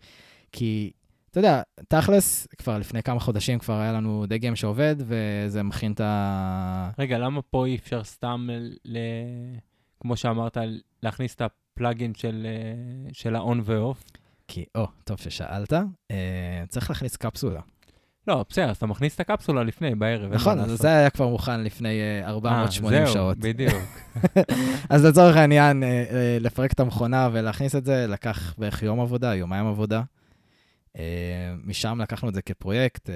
כי, 0.52 0.90
אתה 1.30 1.38
יודע, 1.38 1.62
תכלס, 1.88 2.46
כבר 2.58 2.78
לפני 2.78 3.02
כמה 3.02 3.20
חודשים 3.20 3.58
כבר 3.58 3.80
היה 3.80 3.92
לנו 3.92 4.24
דגם 4.28 4.56
שעובד, 4.56 4.96
וזה 4.98 5.62
מכין 5.62 5.92
את 5.92 6.00
ה... 6.00 6.90
רגע, 6.98 7.18
למה 7.18 7.42
פה 7.42 7.66
אי 7.66 7.76
אפשר 7.76 8.04
סתם, 8.04 8.48
ל... 8.84 8.98
כמו 10.00 10.16
שאמרת, 10.16 10.56
להכניס 11.02 11.34
את 11.34 11.42
הפלאגין 11.42 12.14
של, 12.14 12.46
של 13.12 13.36
ה-on 13.36 13.58
ו-off? 13.64 14.18
כי, 14.48 14.64
או, 14.74 14.86
טוב 15.04 15.18
ששאלת, 15.18 15.72
אה, 16.10 16.64
צריך 16.68 16.90
להכניס 16.90 17.16
קפסולה. 17.16 17.60
לא, 18.28 18.44
בסדר, 18.48 18.70
אז 18.70 18.76
אתה 18.76 18.86
מכניס 18.86 19.14
את 19.14 19.20
הקפסולה 19.20 19.64
לפני, 19.64 19.94
בערב. 19.94 20.32
נכון, 20.32 20.68
זה 20.76 20.88
היה 20.88 21.10
כבר 21.10 21.28
מוכן 21.28 21.60
לפני 21.60 22.00
480 22.24 23.02
אה, 23.02 23.06
שעות. 23.06 23.36
זהו, 23.40 23.52
בדיוק. 23.52 23.82
אז 24.90 25.04
לצורך 25.04 25.36
העניין, 25.36 25.82
אה, 25.82 25.88
אה, 25.88 26.36
לפרק 26.40 26.72
את 26.72 26.80
המכונה 26.80 27.28
ולהכניס 27.32 27.76
את 27.76 27.84
זה, 27.84 28.06
לקח 28.08 28.54
בערך 28.58 28.82
יום 28.82 29.00
עבודה, 29.00 29.34
יומיים 29.34 29.66
עבודה. 29.66 30.02
אה, 30.96 31.54
משם 31.64 32.00
לקחנו 32.00 32.28
את 32.28 32.34
זה 32.34 32.42
כפרויקט, 32.42 33.10
אה, 33.10 33.14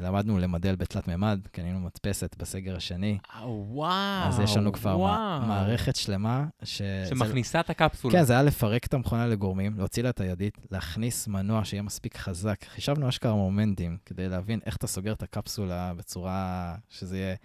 למדנו 0.00 0.38
למדל 0.38 0.76
בתלת 0.76 1.08
מימד, 1.08 1.40
קנינו 1.52 1.80
מדפסת 1.80 2.36
בסגר 2.38 2.76
השני. 2.76 3.18
אה, 3.34 3.48
וואו, 3.48 4.28
אז 4.28 4.40
יש 4.40 4.56
לנו 4.56 4.72
כבר 4.72 4.98
וואו. 4.98 5.46
מערכת 5.46 5.96
שלמה. 5.96 6.46
ש... 6.62 6.82
שמכניסה 7.08 7.60
את 7.60 7.70
הקפסולה. 7.70 8.18
כן, 8.18 8.24
זה 8.24 8.32
היה 8.32 8.42
לפרק 8.42 8.86
את 8.86 8.94
המכונה 8.94 9.26
לגורמים, 9.26 9.78
להוציא 9.78 10.02
לה 10.02 10.10
את 10.10 10.20
הידית, 10.20 10.58
להכניס 10.70 11.28
מנוע 11.28 11.64
שיהיה 11.64 11.82
מספיק 11.82 12.16
חזק. 12.16 12.64
חישבנו 12.64 13.08
אשכרה 13.08 13.34
מומנטים 13.34 13.96
כדי 14.06 14.28
להבין 14.28 14.60
איך 14.66 14.76
אתה 14.76 14.86
סוגר 14.86 15.12
את 15.12 15.22
הקפסולה 15.22 15.94
בצורה 15.94 16.74
שזה 16.88 17.18
יהיה... 17.18 17.36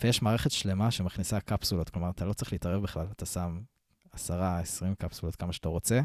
ויש 0.00 0.22
מערכת 0.22 0.50
שלמה 0.50 0.90
שמכניסה 0.90 1.40
קפסולות, 1.40 1.90
כלומר, 1.90 2.10
אתה 2.10 2.24
לא 2.24 2.32
צריך 2.32 2.52
להתערב 2.52 2.82
בכלל, 2.82 3.06
אתה 3.12 3.26
שם 3.26 3.60
10-20 4.14 4.18
קפסולות, 4.98 5.36
כמה 5.36 5.52
שאתה 5.52 5.68
רוצה. 5.68 6.00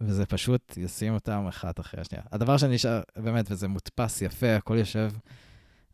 וזה 0.00 0.26
פשוט 0.26 0.74
ישים 0.76 1.14
אותם 1.14 1.46
אחת 1.48 1.80
אחרי 1.80 2.00
השנייה. 2.00 2.24
הדבר 2.32 2.56
שאני 2.56 2.74
נשאר, 2.74 3.00
באמת, 3.16 3.46
וזה 3.50 3.68
מודפס 3.68 4.22
יפה, 4.22 4.56
הכל 4.56 4.76
יושב. 4.78 5.10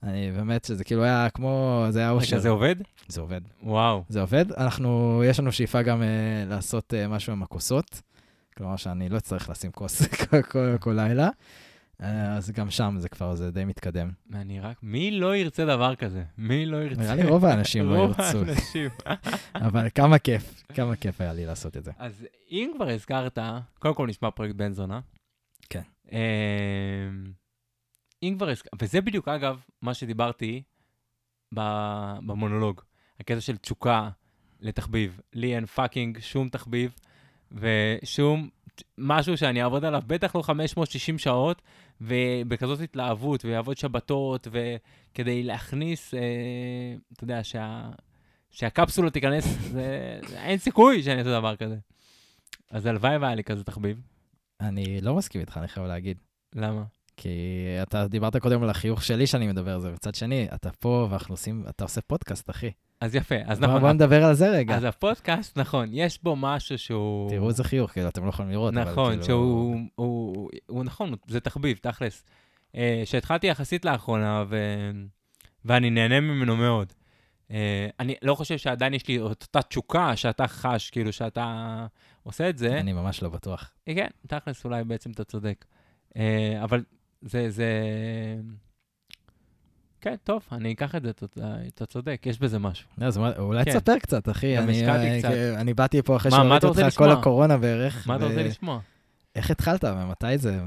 אני 0.03 0.33
באמת, 0.33 0.65
שזה 0.65 0.85
כאילו 0.85 1.05
היה 1.05 1.29
כמו, 1.35 1.87
זה 1.91 1.99
היה 1.99 2.11
אושר. 2.11 2.37
רגע, 2.37 2.43
זה 2.43 2.49
עובד? 2.49 2.77
זה 3.09 3.21
עובד. 3.21 3.41
וואו. 3.63 4.05
זה 4.09 4.21
עובד. 4.21 4.53
אנחנו, 4.53 5.23
יש 5.27 5.41
לנו 5.41 5.53
שאיפה 5.53 5.83
גם 5.83 6.03
uh, 6.03 6.05
לעשות 6.51 6.93
uh, 6.93 7.09
משהו 7.09 7.33
עם 7.33 7.43
הכוסות. 7.43 8.03
כלומר 8.57 8.77
שאני 8.77 9.09
לא 9.09 9.17
אצטרך 9.17 9.49
לשים 9.51 9.71
כוס 9.71 10.03
כל- 10.31 10.43
כל- 10.43 10.77
כל 10.81 10.93
לילה. 10.93 11.29
אה, 12.03 12.37
אז 12.37 12.51
גם 12.51 12.71
שם 12.71 12.95
זה 12.99 13.09
כבר, 13.09 13.35
זה 13.35 13.51
די 13.51 13.65
מתקדם. 13.65 14.11
אני 14.35 14.61
רק, 14.61 14.77
מי 14.83 15.11
לא 15.11 15.37
ירצה 15.37 15.65
דבר 15.65 15.95
כזה? 15.95 16.25
מי 16.39 16.67
לא 16.67 16.77
ירצה? 16.77 17.01
נראה 17.01 17.15
לי 17.15 17.25
רוב 17.25 17.45
האנשים 17.45 17.91
לא 17.91 17.97
רוב 17.97 18.11
ירצו, 18.11 18.39
האנשים. 18.39 18.91
אבל 19.67 19.89
כמה 19.95 20.19
כיף, 20.19 20.65
כמה 20.75 20.97
כיף 20.97 21.21
היה 21.21 21.33
לי 21.33 21.47
לעשות 21.47 21.77
את 21.77 21.85
זה. 21.85 21.93
אז 21.99 22.27
אם 22.51 22.73
כבר 22.77 22.89
הזכרת, 22.89 23.39
קודם 23.79 23.95
כל 23.95 24.07
נשמע 24.07 24.31
פרויקט 24.31 24.55
בן 24.55 24.73
זונה. 24.73 25.01
כן. 25.71 25.83
אמ, 26.13 26.19
אם 28.23 28.35
כבר 28.37 28.49
הזכרת, 28.49 28.83
וזה 28.83 29.01
בדיוק, 29.01 29.29
אגב, 29.29 29.61
מה 29.83 29.95
שדיברתי 29.95 30.63
במונולוג. 31.53 32.81
הקטע 33.21 33.41
של 33.41 33.57
תשוקה 33.57 34.11
לתחביב. 34.61 35.21
לי 35.33 35.57
אין 35.57 35.67
fucking 35.67 36.19
שום 36.21 36.49
תחביב, 36.49 36.95
ושום 37.53 38.49
משהו 38.99 39.37
שאני 39.37 39.63
אעבוד 39.63 39.85
עליו, 39.85 40.03
בטח 40.07 40.37
לא 40.37 40.43
560 40.43 41.19
שעות, 41.19 41.63
ובכזאת 42.01 42.81
התלהבות, 42.81 43.45
ויעבוד 43.45 43.79
שבתות, 43.79 44.49
וכדי 44.51 45.43
להכניס, 45.43 46.15
אה, 46.15 46.21
אתה 47.13 47.25
יודע, 47.25 47.45
שה... 47.45 47.91
שהקפסולה 48.51 49.11
תיכנס, 49.11 49.45
זה... 49.73 50.21
אין 50.35 50.59
סיכוי 50.59 51.03
שאני 51.03 51.19
אעשה 51.19 51.39
דבר 51.39 51.57
כזה. 51.57 51.77
אז 52.71 52.87
הלוואי 52.87 53.17
והיה 53.17 53.35
לי 53.35 53.45
כזה 53.45 53.65
תחביב. 53.65 54.01
אני 54.61 55.01
לא 55.01 55.15
מסכים 55.15 55.41
איתך, 55.41 55.57
אני 55.57 55.69
חייב 55.69 55.87
להגיד. 55.87 56.17
למה? 56.55 56.85
כי 57.17 57.29
אתה 57.83 58.09
דיברת 58.09 58.37
קודם 58.37 58.63
על 58.63 58.71
החיוך 58.71 59.05
שלי 59.05 59.27
שאני 59.27 59.49
מדבר 59.49 59.75
על 59.75 59.81
זה, 59.81 59.93
מצד 59.93 60.15
שני, 60.15 60.49
אתה 60.55 60.71
פה 60.73 61.07
ואנחנו 61.11 61.33
עושים, 61.33 61.65
אתה 61.69 61.85
עושה 61.85 62.01
פודקאסט, 62.01 62.51
אחי. 62.51 62.71
אז 63.01 63.15
יפה, 63.15 63.35
אז 63.47 63.61
נכון. 63.61 63.81
בוא 63.81 63.93
נדבר 63.93 64.25
על 64.25 64.35
זה 64.35 64.51
רגע. 64.51 64.77
אז 64.77 64.85
הפודקאסט, 64.85 65.59
נכון, 65.59 65.89
יש 65.93 66.23
בו 66.23 66.37
משהו 66.37 66.79
שהוא... 66.79 67.31
תראו 67.31 67.49
איזה 67.49 67.65
חיוך, 67.65 67.91
כאילו, 67.91 68.09
אתם 68.09 68.25
לא 68.25 68.29
יכולים 68.29 68.51
לראות, 68.51 68.75
נכון, 68.75 69.11
כאילו... 69.11 69.25
שהוא 69.25 69.75
הוא, 69.75 69.81
הוא, 69.95 70.51
הוא 70.67 70.85
נכון, 70.85 71.15
זה 71.29 71.41
תחביב, 71.41 71.79
תכלס. 71.83 72.25
אה, 72.77 73.03
שהתחלתי 73.05 73.47
יחסית 73.47 73.85
לאחרונה, 73.85 74.45
ו... 74.49 74.57
ואני 75.65 75.91
נהנה 75.91 76.21
ממנו 76.21 76.57
מאוד. 76.57 76.93
אה, 77.51 77.89
אני 78.01 78.15
לא 78.23 78.35
חושב 78.35 78.59
שעדיין 78.59 78.95
יש 78.95 79.09
לי 79.09 79.19
אותה 79.19 79.63
תשוקה 79.63 80.17
שאתה 80.17 80.47
חש, 80.47 80.91
כאילו 80.91 81.13
שאתה 81.13 81.87
עושה 82.23 82.49
את 82.49 82.59
זה. 82.59 82.81
אני 82.81 82.93
ממש 82.93 83.23
לא 83.23 83.29
בטוח. 83.29 83.73
כן, 83.87 84.09
תכלס, 84.27 84.65
אולי 84.65 84.85
בעצם 84.85 85.11
אתה 85.11 85.25
צודק. 85.25 85.65
אה, 86.17 86.61
אבל 86.65 86.85
זה, 87.23 87.51
זה... 87.51 87.69
כן, 90.01 90.15
טוב, 90.25 90.43
אני 90.53 90.73
אקח 90.73 90.95
את 90.95 91.03
זה, 91.03 91.11
אתה, 91.11 91.27
אתה 91.69 91.87
צודק, 91.87 92.23
יש 92.27 92.39
בזה 92.39 92.59
משהו. 92.59 92.89
לא, 92.99 93.07
אז 93.07 93.19
אולי 93.39 93.65
כן. 93.65 93.71
תספר 93.71 93.99
קצת, 93.99 94.29
אחי. 94.29 94.59
אני- 94.59 94.73
השקעתי 94.73 95.27
אני- 95.57 95.75
באתי 95.75 96.03
פה 96.03 96.17
אחרי 96.17 96.31
שראיתי 96.31 96.57
אתה 96.57 96.67
אותך 96.67 96.97
כל? 96.99 97.11
הקורונה 97.11 97.57
בערך. 97.59 98.09
מה 98.09 98.17
אתה 98.17 98.25
רוצה 98.27 98.43
לשמוע? 98.43 98.81
איך 99.35 99.51
התחלת 99.51 99.85
ומתי 99.85 100.39
זה? 100.39 100.61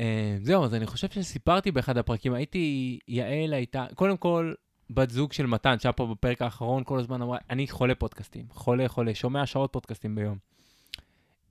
אה, 0.00 0.36
זהו, 0.42 0.64
אז 0.64 0.74
אני 0.74 0.86
חושב 0.86 1.08
שסיפרתי 1.10 1.70
באחד 1.70 1.98
הפרקים, 1.98 2.34
הייתי, 2.34 2.98
יעל 3.08 3.52
הייתה, 3.52 3.84
קודם 3.94 4.16
כל, 4.16 4.52
בת 4.90 5.10
זוג 5.10 5.32
של 5.32 5.46
מתן, 5.46 5.78
שהיה 5.78 5.92
פה 5.92 6.06
בפרק 6.06 6.42
האחרון, 6.42 6.82
כל 6.84 6.98
הזמן 6.98 7.22
אמרה, 7.22 7.38
אני 7.50 7.68
חולה 7.68 7.94
פודקאסטים, 7.94 8.44
חולה, 8.50 8.88
חולה, 8.88 9.14
שומע 9.14 9.46
שעות 9.46 9.72
פודקאסטים 9.72 10.14
ביום. 10.14 10.38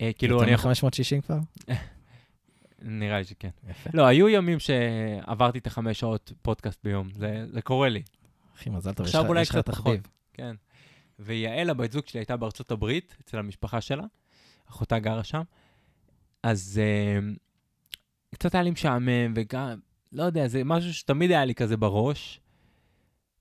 אה, 0.02 0.12
כאילו, 0.18 0.44
אני 0.44 0.52
יכול... 0.52 0.72
מ-560 0.72 1.22
כבר? 1.26 1.38
נראה 2.84 3.18
לי 3.18 3.24
שכן. 3.24 3.50
יפה. 3.70 3.90
לא, 3.94 4.06
היו 4.06 4.30
ימים 4.30 4.60
שעברתי 4.60 5.58
את 5.58 5.68
החמש 5.68 6.00
שעות 6.00 6.32
פודקאסט 6.42 6.80
ביום, 6.84 7.10
זה, 7.16 7.46
זה 7.52 7.62
קורה 7.62 7.90
לי, 7.90 8.02
אחי, 8.56 8.70
מזל 8.70 8.94
טוב, 8.94 9.06
יש 9.06 9.16
עכשיו 9.16 9.30
אולי 9.30 9.46
קצת 9.46 9.66
תחביב. 9.66 10.08
כן. 10.34 10.56
ויעל, 11.20 11.70
הבת 11.70 11.92
זוג 11.92 12.08
שלי, 12.08 12.20
הייתה 12.20 12.38
בארצות 12.38 12.72
הברית, 12.72 13.16
אצל 13.22 13.40
המשפחה 13.40 13.82
שלה, 13.82 14.04
אחותה 14.70 15.00
גרה 15.00 15.24
שם, 15.24 15.42
אז 16.44 16.82
uh, 16.82 17.40
קצת 18.36 18.56
היה 18.56 18.64
לי 18.64 18.72
משעמם, 18.72 19.34
וגם, 19.36 19.80
לא 20.12 20.24
יודע, 20.24 20.48
זה 20.48 20.64
משהו 20.64 20.94
שתמיד 20.94 21.32
היה 21.32 21.46
לי 21.46 21.56
כזה 21.56 21.78
בראש, 21.78 22.40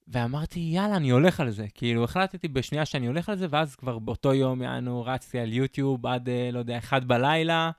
ואמרתי, 0.09 0.61
יאללה, 0.61 0.97
אני 0.97 1.11
הולך 1.11 1.41
על 1.41 1.51
זה. 1.51 1.67
כאילו, 1.75 2.05
החלטתי 2.05 2.49
בשנייה 2.49 2.87
שאני 2.87 3.07
הולך 3.07 3.29
על 3.29 3.37
זה, 3.37 3.47
ואז 3.51 3.77
כבר 3.77 3.99
באותו 3.99 4.35
יום, 4.35 4.63
יענו, 4.63 5.05
רצתי 5.05 5.39
על 5.39 5.53
יוטיוב 5.53 6.07
עד, 6.07 6.29
אה, 6.29 6.51
לא 6.53 6.59
יודע, 6.59 6.79
אחד 6.79 7.05
בלילה, 7.05 7.71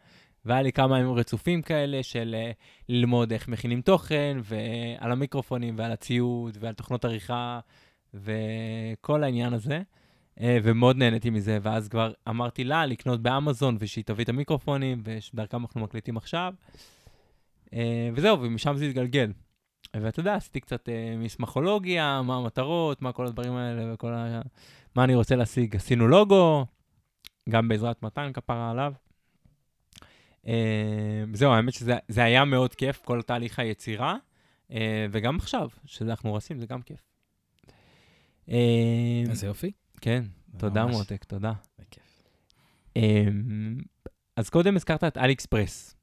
והיה 0.45 0.61
לי 0.61 0.71
כמה 0.71 0.99
ימים 0.99 1.13
רצופים 1.13 1.61
כאלה 1.61 2.03
של 2.03 2.35
אה, 2.37 2.51
ללמוד 2.89 3.33
איך 3.33 3.47
מכינים 3.47 3.81
תוכן, 3.81 4.37
ועל 4.43 5.11
המיקרופונים, 5.11 5.75
ועל 5.77 5.91
הציוד, 5.91 6.57
ועל 6.59 6.73
תוכנות 6.73 7.05
עריכה, 7.05 7.59
וכל 8.13 9.23
העניין 9.23 9.53
הזה. 9.53 9.81
אה, 10.41 10.57
ומאוד 10.63 10.97
נהניתי 10.97 11.29
מזה, 11.29 11.57
ואז 11.61 11.89
כבר 11.89 12.11
אמרתי 12.29 12.63
לה 12.63 12.85
לקנות 12.85 13.21
באמזון, 13.21 13.77
ושהיא 13.79 14.03
תביא 14.03 14.23
את 14.23 14.29
המיקרופונים, 14.29 15.01
ושדרכם 15.03 15.61
אנחנו 15.61 15.81
מקליטים 15.81 16.17
עכשיו. 16.17 16.53
אה, 17.73 18.09
וזהו, 18.15 18.41
ומשם 18.41 18.77
זה 18.77 18.85
התגלגל. 18.85 19.31
ואתה 19.95 20.19
יודע, 20.19 20.35
עשיתי 20.35 20.59
קצת 20.59 20.89
מסמכולוגיה, 21.17 22.21
מה 22.21 22.35
המטרות, 22.35 23.01
מה 23.01 23.11
כל 23.11 23.25
הדברים 23.25 23.53
האלה, 23.53 23.93
וכל 23.93 24.13
ה... 24.13 24.41
מה 24.95 25.03
אני 25.03 25.15
רוצה 25.15 25.35
להשיג. 25.35 25.75
עשינו 25.75 26.07
לוגו, 26.07 26.65
גם 27.49 27.67
בעזרת 27.67 28.03
מתן 28.03 28.31
כפרה 28.33 28.71
עליו. 28.71 28.93
אה, 30.47 31.23
זהו, 31.33 31.51
האמת 31.51 31.73
שזה 31.73 31.97
זה 32.07 32.23
היה 32.23 32.45
מאוד 32.45 32.75
כיף, 32.75 33.01
כל 33.05 33.21
תהליך 33.21 33.59
היצירה, 33.59 34.15
אה, 34.71 35.05
וגם 35.11 35.35
עכשיו, 35.35 35.69
שאנחנו 35.85 36.33
עושים, 36.33 36.59
זה 36.59 36.65
גם 36.65 36.81
כיף. 36.81 36.99
אה, 38.49 39.23
איזה 39.29 39.47
יופי. 39.47 39.71
כן, 40.01 40.23
תודה. 40.57 40.85
מותק, 40.85 41.23
תודה. 41.23 41.53
אמ, 42.95 43.77
אז 44.35 44.49
קודם 44.49 44.75
הזכרת 44.75 45.03
את 45.03 45.17
אלי 45.17 45.33
אקספרס. 45.33 45.95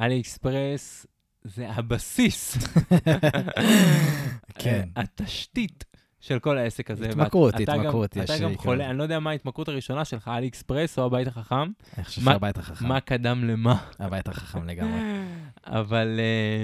אלי 0.00 0.20
אקספרס 0.20 1.06
זה 1.44 1.70
הבסיס, 1.70 2.56
כן. 4.62 4.88
התשתית 4.96 5.84
של 6.20 6.38
כל 6.38 6.58
העסק 6.58 6.90
הזה. 6.90 7.08
התמכרות, 7.08 7.54
התמכרות 7.60 8.16
יש, 8.16 8.30
אתה 8.30 8.38
גם. 8.38 8.56
חולה, 8.56 8.90
אני 8.90 8.98
לא 8.98 9.02
יודע 9.02 9.18
מה 9.20 9.30
ההתמכרות 9.30 9.68
הראשונה 9.68 10.04
שלך, 10.04 10.28
אלי 10.36 10.48
אקספרס 10.48 10.98
או 10.98 11.04
הבית 11.06 11.28
החכם, 11.28 11.56
אני 11.96 12.04
חושב 12.04 12.24
מה- 12.24 12.32
שהבית 12.32 12.58
החכם. 12.58 12.86
מה 12.88 13.00
קדם 13.00 13.44
למה. 13.44 13.76
הבית 13.98 14.28
החכם 14.28 14.64
לגמרי. 14.68 15.00
אבל, 15.66 16.20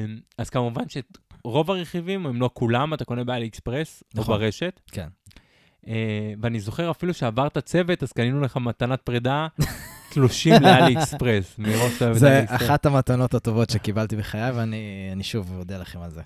אמ, 0.06 0.18
אז 0.38 0.50
כמובן 0.50 0.82
שרוב 0.88 1.70
הרכיבים, 1.70 2.26
אם 2.26 2.40
לא 2.40 2.50
כולם, 2.54 2.94
אתה 2.94 3.04
קונה 3.04 3.24
באלי 3.24 3.46
אקספרס, 3.46 4.02
נכון. 4.16 4.38
ברשת. 4.38 4.80
כן. 4.92 5.08
אה, 5.88 5.92
ואני 6.40 6.60
זוכר 6.60 6.90
אפילו 6.90 7.14
שעברת 7.14 7.58
צוות, 7.58 8.02
אז 8.02 8.12
קנינו 8.12 8.40
לך 8.40 8.56
מתנת 8.56 9.00
פרידה, 9.02 9.46
תלושים 10.12 10.52
לאלי 10.62 10.98
אקספרס, 10.98 11.54
מה 11.59 11.80
זה 11.80 12.02
אוהב 12.02 12.12
את 12.14 12.18
זה 12.18 12.28
אלי 12.28 12.44
אקספרס. 12.44 12.62
אחת 12.62 12.86
המתנות 12.86 13.34
הטובות 13.34 13.70
שקיבלתי 13.70 14.16
בחיי, 14.16 14.50
ואני 14.50 15.08
אני 15.12 15.22
שוב 15.24 15.52
אודה 15.58 15.78
לכם 15.78 15.98
על 16.00 16.10
זה. 16.10 16.22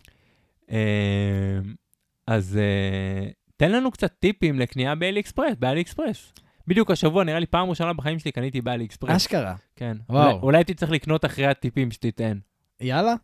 אז 2.31 2.57
אה, 2.63 3.29
תן 3.57 3.73
לנו 3.73 3.91
קצת 3.91 4.13
טיפים 4.19 4.59
לקנייה 4.59 4.95
באלי 4.95 5.21
אקספרס, 5.21 5.55
באלי 5.59 5.81
אקספרס. 5.81 6.33
בדיוק 6.67 6.91
השבוע, 6.91 7.25
נראה 7.25 7.39
לי 7.39 7.47
פעם 7.47 7.71
ראשונה 7.71 7.93
בחיים 7.93 8.19
שלי 8.19 8.33
קניתי 8.33 8.61
באלי 8.61 8.85
אקספרס. 8.85 9.11
אשכרה. 9.17 9.55
כן. 9.77 9.97
וואו. 10.09 10.27
אולי- 10.31 10.39
אולי 10.43 10.59
הייתי 10.59 10.75
צריך 10.75 10.91
לקנות 10.93 11.25
אחרי 11.25 11.47
הטיפים 11.47 11.91
שתיתן. 11.91 12.39
יאללה, 12.81 13.15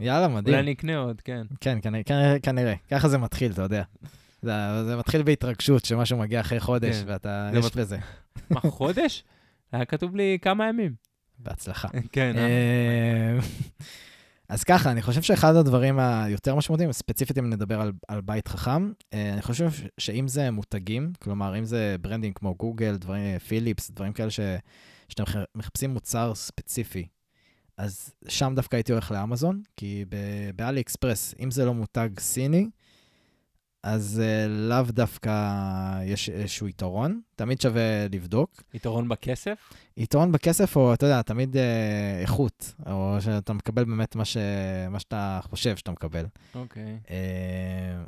יאללה, 0.00 0.28
מדהים. 0.28 0.54
אולי 0.54 0.62
אני 0.62 0.72
אקנה 0.72 0.96
עוד, 0.98 1.20
כן. 1.20 1.42
כן, 1.60 1.78
כנראה- 1.82 2.04
כנראה, 2.04 2.38
כנראה. 2.42 2.74
ככה 2.90 3.08
זה 3.08 3.18
מתחיל, 3.18 3.52
אתה 3.52 3.62
יודע. 3.62 3.82
זה, 4.42 4.52
זה 4.86 4.96
מתחיל 4.96 5.22
בהתרגשות, 5.22 5.84
שמשהו 5.84 6.18
מגיע 6.18 6.40
אחרי 6.40 6.60
חודש, 6.60 6.96
כן. 6.96 7.04
ואתה, 7.06 7.50
יש 7.54 7.64
מת- 7.66 7.76
בזה. 7.76 7.98
מה, 8.50 8.60
חודש? 8.60 9.24
היה 9.72 9.84
כתוב 9.84 10.16
לי 10.16 10.38
כמה 10.42 10.68
ימים. 10.68 10.94
בהצלחה. 11.38 11.88
כן, 12.12 12.32
אה? 12.36 12.42
אה, 12.42 13.38
אז 14.50 14.64
ככה, 14.64 14.90
אני 14.90 15.02
חושב 15.02 15.22
שאחד 15.22 15.56
הדברים 15.56 15.98
היותר 15.98 16.54
משמעותיים, 16.54 16.92
ספציפית 16.92 17.38
אם 17.38 17.50
נדבר 17.50 17.80
על, 17.80 17.92
על 18.08 18.20
בית 18.20 18.48
חכם, 18.48 18.92
אה, 19.14 19.32
אני 19.32 19.42
חושב 19.42 19.70
שאם 19.98 20.28
זה 20.28 20.50
מותגים, 20.50 21.12
כלומר, 21.22 21.58
אם 21.58 21.64
זה 21.64 21.96
ברנדים 22.00 22.32
כמו 22.32 22.54
גוגל, 22.54 22.96
דברים, 22.96 23.22
אה, 23.22 23.38
פיליפס, 23.38 23.90
דברים 23.90 24.12
כאלה 24.12 24.30
ש, 24.30 24.40
שאתם 25.08 25.22
מח- 25.22 25.44
מחפשים 25.54 25.90
מוצר 25.90 26.34
ספציפי, 26.34 27.06
אז 27.76 28.12
שם 28.28 28.52
דווקא 28.56 28.76
הייתי 28.76 28.92
הולך 28.92 29.10
לאמזון, 29.10 29.62
כי 29.76 30.04
באלי 30.56 30.80
אקספרס, 30.80 31.34
אם 31.40 31.50
זה 31.50 31.64
לא 31.64 31.74
מותג 31.74 32.08
סיני, 32.18 32.68
אז 33.82 34.22
uh, 34.22 34.48
לאו 34.48 34.82
דווקא 34.88 35.32
יש 36.04 36.28
איזשהו 36.28 36.68
יתרון, 36.68 37.20
תמיד 37.36 37.60
שווה 37.60 38.08
לבדוק. 38.12 38.62
יתרון 38.74 39.08
בכסף? 39.08 39.72
יתרון 39.96 40.32
בכסף, 40.32 40.76
או 40.76 40.94
אתה 40.94 41.06
יודע, 41.06 41.22
תמיד 41.22 41.56
אה, 41.56 42.20
איכות, 42.20 42.74
או 42.86 43.16
שאתה 43.20 43.52
מקבל 43.52 43.84
באמת 43.84 44.16
מה, 44.16 44.24
ש... 44.24 44.36
מה 44.90 45.00
שאתה 45.00 45.40
חושב 45.42 45.76
שאתה 45.76 45.90
מקבל. 45.90 46.26
אוקיי. 46.54 46.98
אה, 47.10 47.16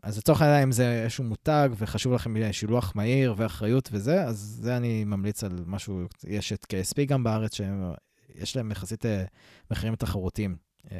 אז 0.02 0.18
לצורך 0.18 0.42
העניין, 0.42 0.62
אם 0.62 0.72
זה 0.72 1.02
איזשהו 1.02 1.24
מותג 1.24 1.68
וחשוב 1.76 2.12
לכם 2.12 2.52
שילוח 2.52 2.92
מהיר 2.94 3.34
ואחריות 3.36 3.88
וזה, 3.92 4.24
אז 4.24 4.58
זה 4.60 4.76
אני 4.76 5.04
ממליץ 5.04 5.44
על 5.44 5.64
משהו, 5.66 6.02
יש 6.24 6.52
את 6.52 6.64
KSP 6.64 7.04
גם 7.06 7.24
בארץ, 7.24 7.54
שיש 7.54 8.56
להם 8.56 8.70
יחסית 8.70 9.06
אה, 9.06 9.24
מחירים 9.70 9.96
תחרותיים 9.96 10.56
אה, 10.92 10.98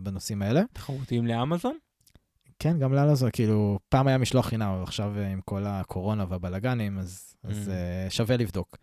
בנושאים 0.00 0.42
האלה. 0.42 0.62
תחרותיים 0.72 1.26
לאמזון? 1.26 1.76
כן, 2.58 2.78
גם 2.78 2.92
לנו 2.92 3.16
זה, 3.16 3.30
כאילו, 3.30 3.78
פעם 3.88 4.06
היה 4.06 4.18
משלוח 4.18 4.46
חינם, 4.46 4.68
אבל 4.68 4.82
עכשיו 4.82 5.12
אה, 5.18 5.28
עם 5.28 5.40
כל 5.44 5.64
הקורונה 5.66 6.24
והבלגנים, 6.28 6.98
אז, 6.98 7.34
אז 7.44 7.68
Mm. 7.68 7.70
אה, 7.70 8.10
שווה 8.10 8.36
לבדוק. 8.36 8.76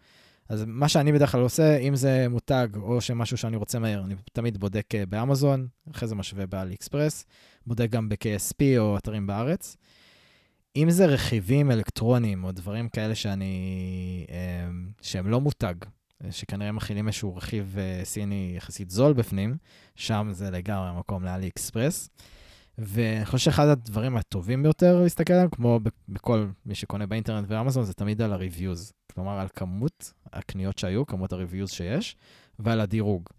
אז 0.50 0.64
מה 0.68 0.88
שאני 0.90 1.12
בדרך 1.12 1.32
כלל 1.32 1.42
עושה, 1.42 1.78
אם 1.78 1.96
זה 1.96 2.28
מותג 2.30 2.68
או 2.76 3.02
שמשהו 3.02 3.38
שאני 3.38 3.58
רוצה 3.58 3.80
מהר, 3.80 4.04
אני 4.06 4.16
תמיד 4.34 4.58
בודק 4.58 4.96
אה, 4.96 5.06
באמזון, 5.06 5.68
אחרי 5.92 6.08
זה 6.08 6.16
משווה 6.16 6.46
באלי 6.46 6.74
אקספרס, 6.74 7.26
בודק 7.68 7.90
גם 7.90 8.10
ב-KSP 8.10 8.64
או 8.78 8.98
אתרים 8.98 9.28
בארץ. 9.28 9.78
אם 10.76 10.90
זה 10.90 11.06
רכיבים 11.06 11.72
אלקטרוניים 11.72 12.44
או 12.44 12.52
דברים 12.52 12.90
כאלה 12.90 13.16
שאני, 13.16 14.26
שהם 15.02 15.28
לא 15.28 15.42
מותג, 15.42 15.74
שכנראה 16.32 16.72
מכילים 16.72 17.08
איזשהו 17.08 17.36
רכיב 17.36 17.78
סיני 18.04 18.54
יחסית 18.58 18.90
זול 18.90 19.14
בפנים, 19.14 19.58
שם 19.96 20.28
זה 20.32 20.52
לגמרי 20.52 20.90
המקום 20.90 21.24
לאלי 21.24 21.48
אקספרס. 21.48 22.10
ואני 22.78 23.26
חושב 23.26 23.46
שאחד 23.46 23.68
הדברים 23.68 24.18
הטובים 24.18 24.64
ביותר 24.64 25.02
להסתכל 25.02 25.34
עליהם, 25.34 25.50
כמו 25.50 25.80
בכל 26.10 26.46
מי 26.66 26.76
שקונה 26.76 27.06
באינטרנט 27.06 27.46
ואמזון, 27.50 27.84
זה 27.84 27.94
תמיד 27.94 28.22
על 28.22 28.34
ה-reviews. 28.34 28.92
כלומר, 29.14 29.40
על 29.40 29.48
כמות 29.56 30.14
הקניות 30.34 30.78
שהיו, 30.78 31.06
כמות 31.06 31.34
ה-reviews 31.34 31.68
שיש, 31.68 32.16
ועל 32.60 32.82
הדירוג. 32.82 33.30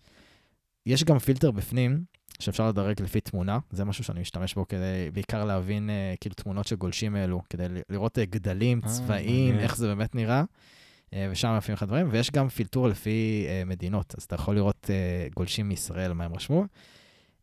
יש 0.86 1.04
גם 1.04 1.18
פילטר 1.18 1.50
בפנים, 1.50 2.04
שאפשר 2.38 2.68
לדרג 2.68 3.02
לפי 3.02 3.20
תמונה, 3.20 3.58
זה 3.70 3.84
משהו 3.84 4.04
שאני 4.04 4.20
משתמש 4.20 4.54
בו 4.54 4.68
כדי 4.68 5.10
בעיקר 5.12 5.44
להבין 5.44 5.90
uh, 5.90 6.18
כאילו 6.20 6.34
תמונות 6.34 6.66
שגולשים 6.66 7.16
אלו, 7.16 7.42
כדי 7.50 7.66
לראות 7.90 8.18
uh, 8.18 8.20
גדלים, 8.20 8.80
אה, 8.84 8.88
צבעים, 8.88 9.58
איך 9.58 9.76
זה 9.76 9.86
באמת 9.86 10.14
נראה, 10.14 10.42
uh, 10.42 11.14
ושם 11.30 11.48
מופיעים 11.54 11.74
לך 11.74 11.82
דברים, 11.82 12.08
ויש 12.10 12.30
גם 12.30 12.48
פילטור 12.48 12.88
לפי 12.88 13.46
uh, 13.46 13.68
מדינות, 13.68 14.14
אז 14.18 14.22
אתה 14.22 14.34
יכול 14.34 14.54
לראות 14.54 14.90
uh, 14.90 15.34
גולשים 15.34 15.68
מישראל, 15.68 16.12
מה 16.12 16.24
הם 16.24 16.34
רשמו. 16.34 16.64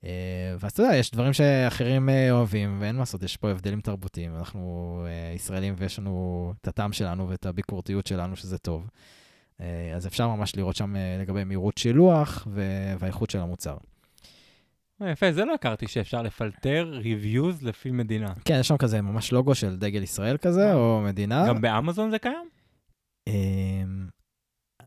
Uh, 0.02 0.08
ואז 0.60 0.72
אתה 0.72 0.84
יודע, 0.84 0.96
יש 0.96 1.12
דברים 1.12 1.34
שאחרים 1.34 2.10
uh, 2.10 2.12
אוהבים, 2.32 2.78
ואין 2.80 2.96
מה 2.96 3.00
לעשות, 3.00 3.24
יש 3.24 3.38
פה 3.38 3.52
הבדלים 3.52 3.82
תרבותיים. 3.82 4.36
אנחנו 4.36 5.04
uh, 5.06 5.36
ישראלים 5.36 5.74
ויש 5.78 6.00
לנו 6.00 6.54
את 6.62 6.68
הטעם 6.68 6.94
שלנו 6.94 7.30
ואת 7.30 7.46
הביקורתיות 7.46 8.08
שלנו, 8.08 8.36
שזה 8.36 8.58
טוב. 8.58 8.90
אז 9.96 10.08
אפשר 10.08 10.28
ממש 10.28 10.56
לראות 10.56 10.76
שם 10.76 10.96
לגבי 11.22 11.44
מהירות 11.44 11.78
שילוח 11.78 12.48
והאיכות 13.00 13.30
של 13.30 13.40
המוצר. 13.40 13.78
יפה, 15.02 15.32
זה 15.32 15.46
לא 15.46 15.54
הכרתי 15.54 15.88
שאפשר 15.88 16.22
לפלטר 16.22 17.00
reviews 17.04 17.66
לפי 17.66 17.92
מדינה. 17.92 18.34
כן, 18.46 18.58
יש 18.60 18.68
שם 18.68 18.78
כזה 18.78 19.02
ממש 19.02 19.32
לוגו 19.32 19.56
של 19.56 19.78
דגל 19.78 20.04
ישראל 20.04 20.38
כזה, 20.38 20.74
או 20.74 21.02
מדינה. 21.06 21.48
גם 21.48 21.62
באמזון 21.62 22.12
זה 22.12 22.20
קיים? 22.20 22.50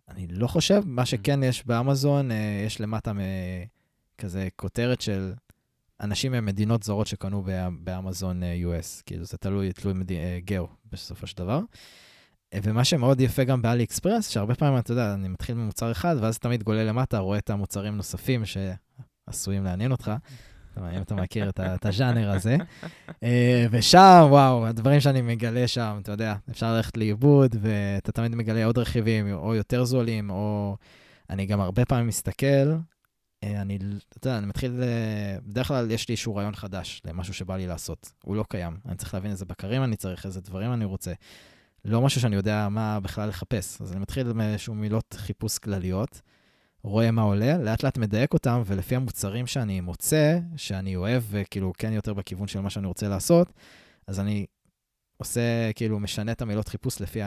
אני 0.08 0.26
לא 0.30 0.46
חושב, 0.46 0.82
מה 0.86 1.06
שכן 1.06 1.42
יש 1.42 1.66
באמזון, 1.66 2.30
יש 2.66 2.80
למטה 2.80 3.12
כזה 4.18 4.48
כותרת 4.56 5.00
של 5.00 5.32
אנשים 6.00 6.32
ממדינות 6.32 6.82
זרות 6.82 7.06
שקנו 7.06 7.44
באמזון 7.80 8.42
אה, 8.42 8.56
US, 8.64 9.02
כאילו 9.06 9.24
זה 9.24 9.36
תלוי, 9.38 9.72
תלוי 9.72 9.94
מד... 9.94 10.12
אה, 10.12 10.38
גאו 10.44 10.68
בסופו 10.92 11.26
של 11.26 11.36
דבר. 11.36 11.60
אה, 12.54 12.58
ומה 12.62 12.84
שמאוד 12.84 13.20
יפה 13.20 13.44
גם 13.44 13.62
באלי 13.62 13.84
אקספרס, 13.84 14.28
שהרבה 14.28 14.54
פעמים, 14.54 14.78
אתה 14.78 14.92
יודע, 14.92 15.14
אני 15.14 15.28
מתחיל 15.28 15.54
ממוצר 15.54 15.92
אחד, 15.92 16.16
ואז 16.20 16.38
תמיד 16.38 16.62
גולה 16.62 16.84
למטה, 16.84 17.18
רואה 17.18 17.38
את 17.38 17.50
המוצרים 17.50 17.96
נוספים 17.96 18.42
שעשויים 18.44 19.64
לעניין 19.64 19.92
אותך, 19.92 20.12
אם 20.78 21.02
אתה 21.02 21.14
מכיר 21.14 21.50
את 21.58 21.86
הז'אנר 21.86 22.30
הזה. 22.30 22.56
ושם, 23.70 24.26
וואו, 24.28 24.66
הדברים 24.66 25.00
שאני 25.00 25.22
מגלה 25.22 25.68
שם, 25.68 25.98
אתה 26.02 26.12
יודע, 26.12 26.34
אפשר 26.50 26.74
ללכת 26.74 26.96
לאיבוד, 26.96 27.56
ואתה 27.60 28.12
תמיד 28.12 28.34
מגלה 28.34 28.64
עוד 28.64 28.78
רכיבים, 28.78 29.32
או 29.32 29.54
יותר 29.54 29.84
זולים, 29.84 30.30
או... 30.30 30.76
אני 31.30 31.46
גם 31.46 31.60
הרבה 31.60 31.84
פעמים 31.84 32.06
מסתכל 32.06 32.74
אני, 33.44 33.78
אתה 34.08 34.28
יודע, 34.28 34.38
אני 34.38 34.46
מתחיל, 34.46 34.82
אה, 34.82 35.36
בדרך 35.42 35.68
כלל 35.68 35.90
יש 35.90 36.08
לי 36.08 36.12
איזשהו 36.12 36.36
רעיון 36.36 36.54
חדש 36.54 37.02
למשהו 37.04 37.34
שבא 37.34 37.56
לי 37.56 37.66
לעשות. 37.66 38.12
הוא 38.24 38.36
לא 38.36 38.44
קיים. 38.48 38.76
אני 38.86 38.96
צריך 38.96 39.14
להבין 39.14 39.30
איזה 39.30 39.44
בקרים 39.44 39.84
אני 39.84 39.96
צריך, 39.96 40.26
איזה 40.26 40.40
דברים 40.40 40.72
אני 40.72 40.84
רוצה. 40.84 41.12
לא 41.84 42.00
משהו 42.00 42.20
שאני 42.20 42.36
יודע 42.36 42.68
מה 42.68 43.00
בכלל 43.00 43.28
לחפש. 43.28 43.80
אז 43.80 43.92
אני 43.92 44.00
מתחיל 44.00 44.32
מאיזשהו 44.32 44.74
מילות 44.74 45.14
חיפוש 45.18 45.58
כלליות, 45.58 46.20
רואה 46.82 47.10
מה 47.10 47.22
עולה, 47.22 47.58
לאט 47.58 47.82
לאט 47.82 47.98
מדייק 47.98 48.32
אותם, 48.32 48.62
ולפי 48.66 48.96
המוצרים 48.96 49.46
שאני 49.46 49.80
מוצא, 49.80 50.38
שאני 50.56 50.96
אוהב, 50.96 51.22
וכאילו 51.30 51.72
כן 51.78 51.92
יותר 51.92 52.14
בכיוון 52.14 52.48
של 52.48 52.60
מה 52.60 52.70
שאני 52.70 52.86
רוצה 52.86 53.08
לעשות, 53.08 53.52
אז 54.06 54.20
אני 54.20 54.46
עושה, 55.16 55.72
כאילו, 55.72 56.00
משנה 56.00 56.32
את 56.32 56.42
המילות 56.42 56.68
חיפוש 56.68 57.00
לפי 57.00 57.20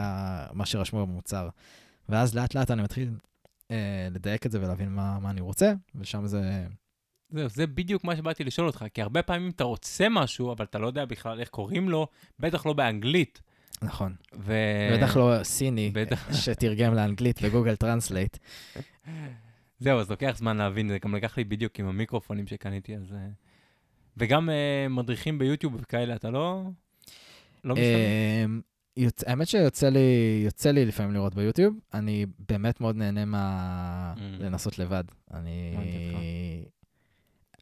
מה 0.53 0.65
שרשמו 0.65 1.07
במוצר. 1.07 1.49
ואז 2.09 2.35
לאט 2.35 2.55
לאט 2.55 2.71
אני 2.71 2.81
מתחיל 2.81 3.09
אה, 3.71 4.07
לדייק 4.11 4.45
את 4.45 4.51
זה 4.51 4.61
ולהבין 4.61 4.89
מה, 4.89 5.19
מה 5.19 5.29
אני 5.29 5.41
רוצה, 5.41 5.73
ושם 5.95 6.27
זה... 6.27 6.65
זהו, 7.29 7.49
זה 7.49 7.67
בדיוק 7.67 8.03
מה 8.03 8.15
שבאתי 8.15 8.43
לשאול 8.43 8.67
אותך, 8.67 8.85
כי 8.93 9.01
הרבה 9.01 9.21
פעמים 9.21 9.49
אתה 9.49 9.63
רוצה 9.63 10.09
משהו, 10.09 10.51
אבל 10.51 10.65
אתה 10.65 10.79
לא 10.79 10.87
יודע 10.87 11.05
בכלל 11.05 11.39
איך 11.39 11.49
קוראים 11.49 11.89
לו, 11.89 12.07
בטח 12.39 12.65
לא 12.65 12.73
באנגלית. 12.73 13.41
נכון. 13.81 14.15
ו... 14.39 14.53
בטח 14.93 15.17
לא 15.17 15.43
סיני, 15.43 15.91
בטח... 15.93 16.29
שתרגם 16.43 16.93
לאנגלית 16.93 17.41
ב 17.41 17.46
Google 17.46 17.75
Translate. 17.75 18.37
זהו, 19.79 19.99
אז 19.99 20.09
לוקח 20.09 20.33
זמן 20.37 20.57
להבין, 20.57 20.89
זה 20.89 20.97
גם 20.99 21.15
לקח 21.15 21.37
לי 21.37 21.43
בדיוק 21.43 21.79
עם 21.79 21.87
המיקרופונים 21.87 22.47
שקניתי, 22.47 22.95
אז... 22.95 23.13
אה, 23.13 23.27
וגם 24.17 24.49
אה, 24.49 24.89
מדריכים 24.89 25.39
ביוטיוב 25.39 25.75
וכאלה, 25.79 26.15
אתה 26.15 26.29
לא... 26.29 26.63
לא 27.63 27.75
מסתכל? 27.75 28.67
יוצ... 28.97 29.23
האמת 29.27 29.47
שיוצא 29.47 29.89
לי, 29.89 30.41
יוצא 30.45 30.71
לי 30.71 30.85
לפעמים 30.85 31.13
לראות 31.13 31.35
ביוטיוב, 31.35 31.75
אני 31.93 32.25
באמת 32.49 32.81
מאוד 32.81 32.95
נהנה 32.95 33.25
מה... 33.25 34.13
Mm. 34.15 34.19
לנסות 34.43 34.79
לבד. 34.79 35.03
אני... 35.33 35.75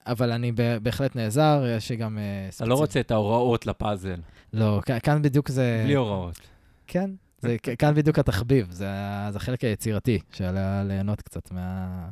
אבל 0.07 0.31
אני 0.31 0.51
בהחלט 0.81 1.15
נעזר, 1.15 1.63
יש 1.77 1.89
לי 1.89 1.95
גם... 1.95 2.17
אתה 2.55 2.65
לא 2.65 2.75
רוצה 2.75 2.99
את 2.99 3.11
ההוראות 3.11 3.65
לפאזל. 3.65 4.19
לא, 4.53 4.81
כאן 5.03 5.21
בדיוק 5.21 5.49
זה... 5.49 5.81
בלי 5.85 5.93
הוראות. 5.93 6.39
כן, 6.87 7.11
זה, 7.37 7.57
כאן 7.79 7.93
בדיוק 7.95 8.19
התחביב, 8.19 8.71
זה, 8.71 8.87
זה 9.29 9.37
החלק 9.37 9.63
היצירתי, 9.63 10.19
שעליה 10.31 10.83
ליהנות 10.83 11.21
קצת 11.21 11.51
מה... 11.51 12.09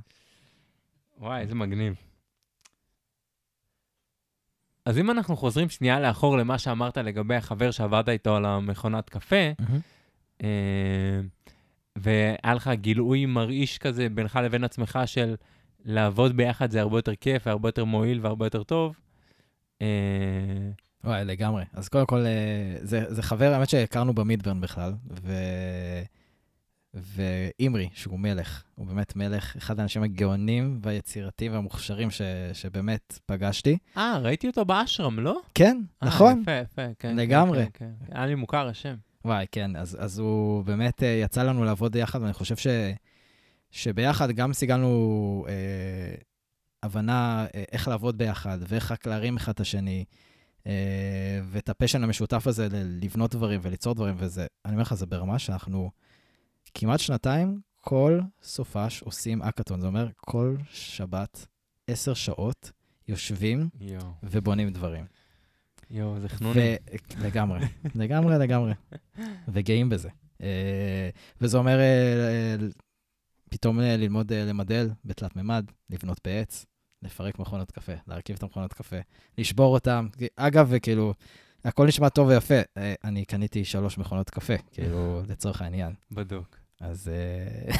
וואי, 1.20 1.42
איזה 1.42 1.56
מגניב. 1.56 1.96
אז 4.86 4.98
אם 4.98 5.12
אנחנו 5.12 5.38
חוזרים 5.38 5.70
שנייה 5.70 6.00
לאחור 6.00 6.38
למה 6.38 6.58
שאמרת 6.58 6.98
לגבי 6.98 7.36
החבר 7.36 7.72
שעבדת 7.72 8.10
איתו 8.10 8.36
על 8.36 8.46
המכונת 8.46 9.10
קפה, 9.10 9.52
mm-hmm. 9.62 10.44
והיה 11.96 12.54
לך 12.54 12.70
גילוי 12.74 13.26
מרעיש 13.26 13.78
כזה 13.78 14.10
בינך 14.10 14.40
לבין 14.44 14.64
עצמך 14.64 15.00
של 15.06 15.36
לעבוד 15.86 16.38
ביחד 16.38 16.72
זה 16.72 16.82
הרבה 16.82 16.98
יותר 16.98 17.16
כיף 17.16 17.48
והרבה 17.48 17.68
יותר 17.70 17.86
מועיל 17.86 18.20
והרבה 18.22 18.46
יותר 18.46 18.64
טוב. 18.64 18.96
אה, 19.82 19.88
וואי, 21.04 21.26
לגמרי. 21.26 21.64
אז 21.74 21.90
קודם 21.90 22.06
כל, 22.06 22.26
אה, 22.26 22.76
זה, 22.82 23.14
זה 23.14 23.24
חבר, 23.24 23.54
האמת 23.54 23.70
שהכרנו 23.70 24.14
במידברן 24.14 24.62
בכלל, 24.62 24.94
ו... 25.22 25.34
ואימרי, 26.94 27.90
שהוא 27.94 28.20
מלך, 28.20 28.64
הוא 28.76 28.88
באמת 28.88 29.16
מלך, 29.16 29.56
אחד 29.56 29.80
האנשים 29.80 30.04
הגאונים 30.04 30.80
והיצירתיים 30.84 31.54
והמוכשרים 31.54 32.12
ש, 32.12 32.22
שבאמת 32.54 33.20
פגשתי. 33.26 33.78
אה, 33.98 34.18
ראיתי 34.18 34.48
אותו 34.48 34.66
באשרם, 34.66 35.20
לא? 35.20 35.42
כן, 35.56 35.82
아, 36.04 36.08
נכון. 36.08 36.42
יפה, 36.42 36.52
יפה, 36.52 36.94
כן. 37.00 37.16
לגמרי. 37.16 37.66
כן, 37.74 37.92
כן. 38.08 38.16
היה 38.16 38.26
לי 38.26 38.36
מוכר 38.36 38.68
השם. 38.68 38.96
וואי, 39.26 39.46
כן, 39.52 39.76
אז, 39.76 39.98
אז 40.00 40.20
הוא 40.20 40.64
באמת 40.64 41.04
אה, 41.04 41.20
יצא 41.24 41.44
לנו 41.44 41.64
לעבוד 41.64 41.96
יחד, 41.96 42.22
ואני 42.22 42.34
חושב 42.34 42.56
ש, 42.56 42.68
שביחד 43.72 44.32
גם 44.32 44.54
סיגלנו 44.54 45.46
אה, 45.50 46.16
הבנה 46.84 47.46
אה, 47.56 47.64
איך 47.72 47.88
לעבוד 47.88 48.18
ביחד, 48.18 48.58
ואיך 48.68 48.92
רק 48.92 49.08
להרים 49.08 49.38
אחד 49.38 49.52
את 49.52 49.60
השני, 49.60 50.06
אה, 50.68 51.40
ואת 51.46 51.70
הפשן 51.70 52.04
המשותף 52.04 52.48
הזה 52.48 52.68
לבנות 52.72 53.36
דברים 53.36 53.60
וליצור 53.64 53.96
דברים, 53.96 54.16
וזה, 54.18 54.46
אני 54.66 54.74
אומר 54.74 54.82
לך, 54.82 54.94
זה 54.94 55.06
ברמה 55.06 55.40
שאנחנו... 55.40 55.90
כמעט 56.74 57.00
שנתיים, 57.00 57.60
כל 57.82 58.20
סופש 58.44 59.02
עושים 59.02 59.42
אקאטון. 59.42 59.82
זה 59.82 59.88
אומר, 59.88 60.08
כל 60.18 60.56
שבת, 60.70 61.48
עשר 61.88 62.14
שעות, 62.14 62.72
יושבים 63.08 63.70
יו. 63.82 64.00
ובונים 64.24 64.70
דברים. 64.70 65.06
יואו, 65.90 66.20
זה 66.20 66.30
חנוני. 66.30 66.76
לגמרי, 67.22 67.60
לגמרי, 67.96 68.38
לגמרי. 68.40 68.74
וגאים 69.48 69.90
בזה. 69.90 70.10
אה, 70.42 71.10
וזה 71.42 71.58
אומר 71.58 71.80
אה, 71.80 71.84
אה, 71.84 72.68
פתאום 73.50 73.80
ללמוד 73.80 74.34
למדל 74.34 74.90
בתלת 75.06 75.36
מימד, 75.36 75.66
לבנות 75.90 76.20
בעץ, 76.26 76.66
לפרק 77.02 77.40
מכונות 77.40 77.72
קפה, 77.72 77.94
להרכיב 78.08 78.36
את 78.36 78.44
המכונות 78.44 78.74
קפה, 78.74 78.96
לשבור 79.38 79.74
אותם. 79.74 80.08
אגב, 80.36 80.68
וכאילו, 80.70 81.14
הכל 81.66 81.88
נשמע 81.88 82.10
טוב 82.10 82.28
ויפה. 82.28 82.60
אני 83.04 83.26
קניתי 83.26 83.66
שלוש 83.66 83.98
מכונות 83.98 84.30
קפה, 84.30 84.54
כאילו, 84.72 85.22
לצורך 85.28 85.62
העניין. 85.62 85.94
בדוק. 86.12 86.63
אז, 86.84 87.08
אה, 87.08 87.76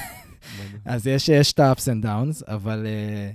אז 0.94 1.08
יש, 1.08 1.30
יש 1.30 1.54
את 1.54 1.60
ה-ups 1.60 1.86
and 1.86 2.06
downs, 2.06 2.52
אבל 2.52 2.86
אה, 2.86 3.32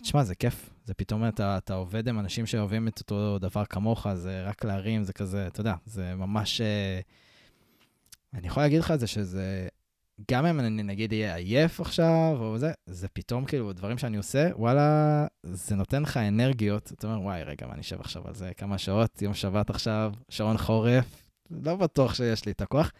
תשמע, 0.00 0.24
זה 0.24 0.34
כיף. 0.34 0.70
זה 0.84 0.94
פתאום 0.94 1.28
אתה, 1.28 1.58
אתה 1.58 1.74
עובד 1.74 2.08
עם 2.08 2.18
אנשים 2.18 2.46
שאוהבים 2.46 2.88
את 2.88 2.98
אותו 2.98 3.38
דבר 3.38 3.64
כמוך, 3.64 4.06
זה 4.14 4.42
רק 4.44 4.64
להרים, 4.64 5.04
זה 5.04 5.12
כזה, 5.12 5.46
אתה 5.46 5.60
יודע, 5.60 5.74
זה 5.84 6.14
ממש... 6.14 6.60
אה, 6.60 7.00
אני 8.34 8.46
יכול 8.46 8.62
להגיד 8.62 8.80
לך 8.80 8.90
את 8.90 9.00
זה 9.00 9.06
שזה, 9.06 9.68
גם 10.30 10.46
אם 10.46 10.60
אני 10.60 10.82
נגיד 10.82 11.12
אהיה 11.12 11.36
עייף 11.36 11.80
עכשיו, 11.80 12.36
או 12.40 12.58
זה, 12.58 12.72
זה 12.86 13.08
פתאום 13.08 13.44
כאילו 13.44 13.72
דברים 13.72 13.98
שאני 13.98 14.16
עושה, 14.16 14.48
וואלה, 14.56 15.26
זה 15.42 15.76
נותן 15.76 16.02
לך 16.02 16.16
אנרגיות. 16.16 16.92
אתה 16.92 17.06
אומר, 17.06 17.20
וואי, 17.20 17.42
רגע, 17.42 17.66
מה 17.66 17.72
אני 17.72 17.80
אשב 17.80 18.00
עכשיו 18.00 18.28
על 18.28 18.34
זה 18.34 18.50
כמה 18.56 18.78
שעות, 18.78 19.22
יום 19.22 19.34
שבת 19.34 19.70
עכשיו, 19.70 20.12
שעון 20.28 20.58
חורף, 20.58 21.22
לא 21.50 21.76
בטוח 21.76 22.14
שיש 22.14 22.46
לי 22.46 22.52
את 22.52 22.60
הכוח. 22.60 22.92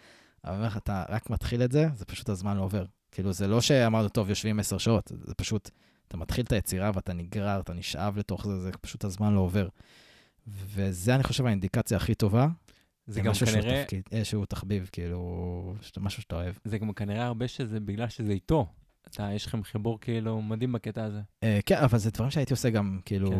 אבל 0.46 0.54
אני 0.54 0.60
אומר 0.60 0.66
לך, 0.66 0.76
אתה 0.76 1.04
רק 1.08 1.30
מתחיל 1.30 1.62
את 1.62 1.72
זה, 1.72 1.88
זה 1.94 2.04
פשוט 2.04 2.28
הזמן 2.28 2.56
לא 2.56 2.62
עובר. 2.62 2.84
כאילו, 3.12 3.32
זה 3.32 3.46
לא 3.46 3.60
שאמרנו, 3.60 4.08
טוב, 4.08 4.28
יושבים 4.28 4.60
עשר 4.60 4.78
שעות, 4.78 5.12
זה 5.24 5.34
פשוט, 5.34 5.70
אתה 6.08 6.16
מתחיל 6.16 6.44
את 6.44 6.52
היצירה 6.52 6.90
ואתה 6.94 7.12
נגרר, 7.12 7.60
אתה 7.60 7.72
נשאב 7.72 8.18
לתוך 8.18 8.46
זה, 8.46 8.60
זה 8.60 8.70
פשוט 8.80 9.04
הזמן 9.04 9.34
לא 9.34 9.40
עובר. 9.40 9.68
וזה, 10.46 11.14
אני 11.14 11.22
חושב, 11.22 11.46
האינדיקציה 11.46 11.96
הכי 11.96 12.14
טובה. 12.14 12.48
זה 13.06 13.20
גם 13.20 13.30
משהו 13.30 13.46
שהוא 13.46 13.60
כנראה, 13.60 13.82
תפקיד, 13.82 14.02
אה, 14.12 14.24
שהוא 14.24 14.46
תחביב, 14.46 14.88
כאילו, 14.92 15.74
משהו 16.00 16.22
שאתה 16.22 16.36
אוהב. 16.36 16.54
זה 16.64 16.78
גם 16.78 16.92
כנראה 16.92 17.26
הרבה 17.26 17.48
שזה 17.48 17.80
בגלל 17.80 18.08
שזה 18.08 18.32
איתו. 18.32 18.66
אתה, 19.10 19.28
יש 19.32 19.46
לכם 19.46 19.62
חיבור 19.62 20.00
כאילו 20.00 20.42
מדהים 20.42 20.72
בקטע 20.72 21.04
הזה. 21.04 21.20
אה, 21.42 21.58
כן, 21.66 21.76
אבל 21.76 21.98
זה 21.98 22.10
דברים 22.10 22.30
שהייתי 22.30 22.52
עושה 22.52 22.70
גם, 22.70 23.00
כאילו, 23.04 23.30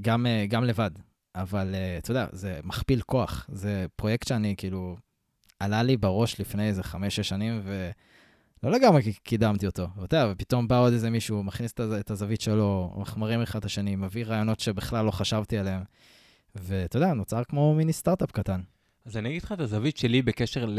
גם, 0.00 0.26
אה, 0.26 0.46
גם 0.48 0.64
לבד. 0.64 0.90
אבל 1.34 1.74
אה, 1.74 1.98
אתה 1.98 2.10
יודע, 2.10 2.26
זה 2.32 2.60
מכפיל 2.64 3.00
כוח. 3.00 3.46
זה 3.52 3.86
פרויקט 3.96 4.28
שאני, 4.28 4.54
כאילו, 4.56 4.96
עלה 5.58 5.82
לי 5.82 5.96
בראש 5.96 6.40
לפני 6.40 6.68
איזה 6.68 6.82
חמש-שש 6.82 7.28
שנים, 7.28 7.62
ולא 8.62 8.72
לגמרי 8.72 9.12
קידמתי 9.12 9.66
אותו. 9.66 9.88
ואתה 9.96 10.16
יודע, 10.16 10.32
ופתאום 10.32 10.68
בא 10.68 10.78
עוד 10.78 10.92
איזה 10.92 11.10
מישהו, 11.10 11.42
מכניס 11.42 11.72
את, 11.72 11.80
הז- 11.80 11.92
את 11.92 12.10
הזווית 12.10 12.40
שלו, 12.40 12.94
מחמרים 12.96 13.42
אחד 13.42 13.58
את 13.58 13.64
השני, 13.64 13.96
מביא 13.96 14.24
רעיונות 14.24 14.60
שבכלל 14.60 15.04
לא 15.04 15.10
חשבתי 15.10 15.58
עליהם. 15.58 15.82
ואתה 16.54 16.96
יודע, 16.96 17.14
נוצר 17.14 17.44
כמו 17.44 17.74
מיני 17.74 17.92
סטארט-אפ 17.92 18.30
קטן. 18.30 18.60
אז 19.04 19.16
אני 19.16 19.28
אגיד 19.28 19.42
לך 19.42 19.52
את 19.52 19.60
הזווית 19.60 19.96
שלי 19.96 20.22
בקשר 20.22 20.66
ל... 20.66 20.78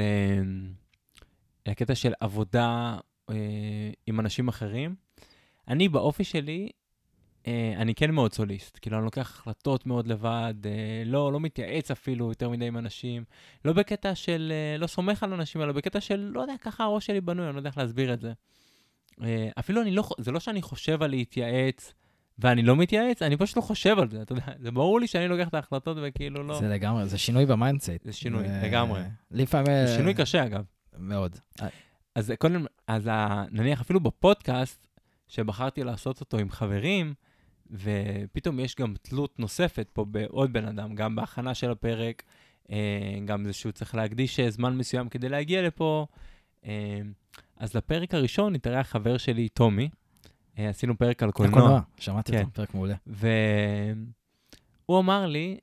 לקטע 1.67 1.95
של 1.95 2.13
עבודה 2.19 2.97
אה, 3.29 3.35
עם 4.07 4.19
אנשים 4.19 4.47
אחרים. 4.47 4.95
אני 5.67 5.89
באופי 5.89 6.23
שלי, 6.23 6.69
אני 7.77 7.95
כן 7.95 8.11
מאוד 8.11 8.33
סוליסט. 8.33 8.79
כאילו, 8.81 8.97
אני 8.97 9.05
לוקח 9.05 9.39
החלטות 9.39 9.85
מאוד 9.85 10.07
לבד, 10.07 10.53
אה, 10.65 11.03
לא, 11.05 11.33
לא 11.33 11.39
מתייעץ 11.39 11.91
אפילו 11.91 12.29
יותר 12.29 12.49
מדי 12.49 12.65
עם 12.65 12.77
אנשים. 12.77 13.23
לא 13.65 13.73
בקטע 13.73 14.15
של, 14.15 14.53
אה, 14.55 14.77
לא 14.77 14.87
סומך 14.87 15.23
על 15.23 15.33
אנשים, 15.33 15.61
אלא 15.61 15.71
בקטע 15.71 16.01
של, 16.01 16.31
לא 16.33 16.41
יודע, 16.41 16.53
ככה 16.61 16.83
הראש 16.83 17.05
שלי 17.05 17.21
בנוי, 17.21 17.45
אני 17.45 17.53
לא 17.53 17.59
יודע 17.59 17.69
איך 17.69 17.77
להסביר 17.77 18.13
את 18.13 18.21
זה. 18.21 18.33
אה, 19.23 19.49
אפילו 19.59 19.81
אני 19.81 19.91
לא, 19.91 20.03
זה 20.17 20.31
לא 20.31 20.39
שאני 20.39 20.61
חושב 20.61 21.03
על 21.03 21.09
להתייעץ, 21.09 21.93
ואני 22.39 22.61
לא 22.61 22.75
מתייעץ, 22.75 23.21
אני 23.21 23.37
פשוט 23.37 23.57
לא 23.57 23.61
חושב 23.61 23.99
על 23.99 24.09
זה, 24.09 24.21
אתה 24.21 24.33
יודע. 24.33 24.45
זה 24.59 24.71
ברור 24.71 24.99
לי 24.99 25.07
שאני 25.07 25.27
לוקח 25.27 25.47
את 25.47 25.53
ההחלטות 25.53 25.97
וכאילו 26.01 26.43
לא... 26.43 26.59
זה 26.59 26.67
לגמרי, 26.67 27.05
זה 27.05 27.17
שינוי 27.17 27.45
ב 27.45 27.52
mindset. 27.52 28.03
זה 28.03 28.13
שינוי, 28.13 28.47
לגמרי. 28.63 29.01
לפעמים... 29.31 29.87
זה 29.87 29.95
שינוי 29.95 30.13
קשה, 30.13 30.45
אגב. 30.45 30.63
מאוד. 30.97 31.37
אז 32.15 32.33
קודם, 32.39 32.65
אז 32.87 33.09
נניח 33.51 33.81
אפילו 33.81 33.99
בפודקאסט, 33.99 34.87
שבחרתי 35.27 35.83
לעשות 35.83 36.19
אותו 36.19 36.37
עם 36.37 36.49
חברים, 36.49 37.13
ופתאום 37.71 38.59
יש 38.59 38.75
גם 38.75 38.93
תלות 39.01 39.39
נוספת 39.39 39.89
פה 39.93 40.05
בעוד 40.05 40.53
בן 40.53 40.65
אדם, 40.65 40.95
גם 40.95 41.15
בהכנה 41.15 41.53
של 41.53 41.71
הפרק, 41.71 42.23
אה, 42.71 43.19
גם 43.25 43.45
זה 43.45 43.53
שהוא 43.53 43.71
צריך 43.71 43.95
להקדיש 43.95 44.39
אה, 44.39 44.49
זמן 44.49 44.77
מסוים 44.77 45.09
כדי 45.09 45.29
להגיע 45.29 45.61
לפה. 45.61 46.05
אה, 46.65 46.99
אז 47.57 47.75
לפרק 47.75 48.13
הראשון 48.13 48.55
התארח 48.55 48.87
חבר 48.87 49.17
שלי, 49.17 49.49
טומי, 49.49 49.89
עשינו 50.57 50.97
פרק 50.97 51.23
על 51.23 51.31
קולנוע, 51.31 51.59
הקולנוע, 51.59 51.81
שמעתי 51.97 52.31
כן. 52.31 52.39
אותו, 52.39 52.51
פרק 52.51 52.73
מעולה. 52.73 52.95
והוא 53.07 54.99
אמר 54.99 55.25
לי, 55.25 55.57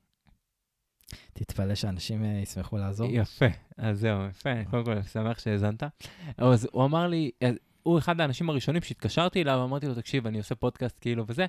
תתפלא 1.33 1.75
שאנשים 1.75 2.25
ישמחו 2.25 2.77
לעזור. 2.77 3.07
יפה, 3.11 3.45
אז 3.77 3.99
זהו, 3.99 4.25
יפה, 4.29 4.63
קודם 4.69 4.85
כל, 4.85 5.03
שמח 5.03 5.39
שהאזנת. 5.39 5.83
אז 6.37 6.67
הוא 6.71 6.85
אמר 6.85 7.07
לי, 7.07 7.31
הוא 7.83 7.99
אחד 7.99 8.21
האנשים 8.21 8.49
הראשונים 8.49 8.81
שהתקשרתי 8.81 9.41
אליו, 9.41 9.63
אמרתי 9.63 9.87
לו, 9.87 9.95
תקשיב, 9.95 10.27
אני 10.27 10.37
עושה 10.37 10.55
פודקאסט 10.55 10.97
כאילו 11.01 11.23
וזה, 11.27 11.45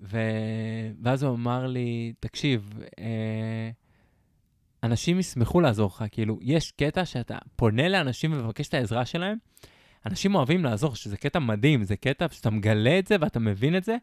ו... 0.00 0.18
ואז 1.02 1.22
הוא 1.22 1.34
אמר 1.34 1.66
לי, 1.66 2.12
תקשיב, 2.20 2.78
אה, 2.98 3.70
אנשים 4.82 5.18
ישמחו 5.18 5.60
לעזור 5.60 5.86
לך, 5.86 6.04
כאילו, 6.10 6.38
יש 6.42 6.70
קטע 6.70 7.04
שאתה 7.04 7.38
פונה 7.56 7.88
לאנשים 7.88 8.32
ומבקש 8.32 8.68
את 8.68 8.74
העזרה 8.74 9.06
שלהם, 9.06 9.38
אנשים 10.06 10.34
אוהבים 10.34 10.64
לעזור, 10.64 10.94
שזה 10.94 11.16
קטע 11.16 11.38
מדהים, 11.38 11.84
זה 11.84 11.96
קטע 11.96 12.26
שאתה 12.30 12.50
מגלה 12.50 12.98
את 12.98 13.06
זה 13.06 13.16
ואתה 13.20 13.40
מבין 13.40 13.76
את 13.76 13.84
זה, 13.84 13.96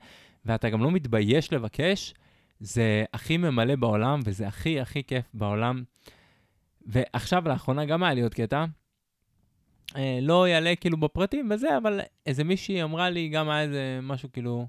ואתה 0.46 0.70
גם 0.70 0.84
לא 0.84 0.92
מתבייש 0.92 1.54
לבקש, 1.54 2.14
זה 2.60 3.06
הכי 3.14 3.38
ממלא 3.38 3.76
בעולם, 3.76 4.20
וזה 4.26 4.48
הכי 4.48 4.80
הכי 4.80 5.04
כיף 5.04 5.26
בעולם. 5.34 5.84
ועכשיו, 6.86 7.44
לאחרונה 7.48 7.86
גם 7.86 8.04
היה 8.04 8.14
לי 8.14 8.22
עוד 8.22 8.34
קטע, 8.34 8.66
אה, 9.96 10.20
לא 10.22 10.48
יעלה 10.48 10.76
כאילו 10.76 10.98
בפרטים 10.98 11.50
וזה, 11.52 11.78
אבל 11.78 12.00
איזה 12.26 12.44
מישהי 12.44 12.84
אמרה 12.84 13.10
לי, 13.10 13.30
גם 13.30 13.50
היה 13.50 13.62
איזה 13.62 14.00
משהו 14.02 14.32
כאילו, 14.32 14.68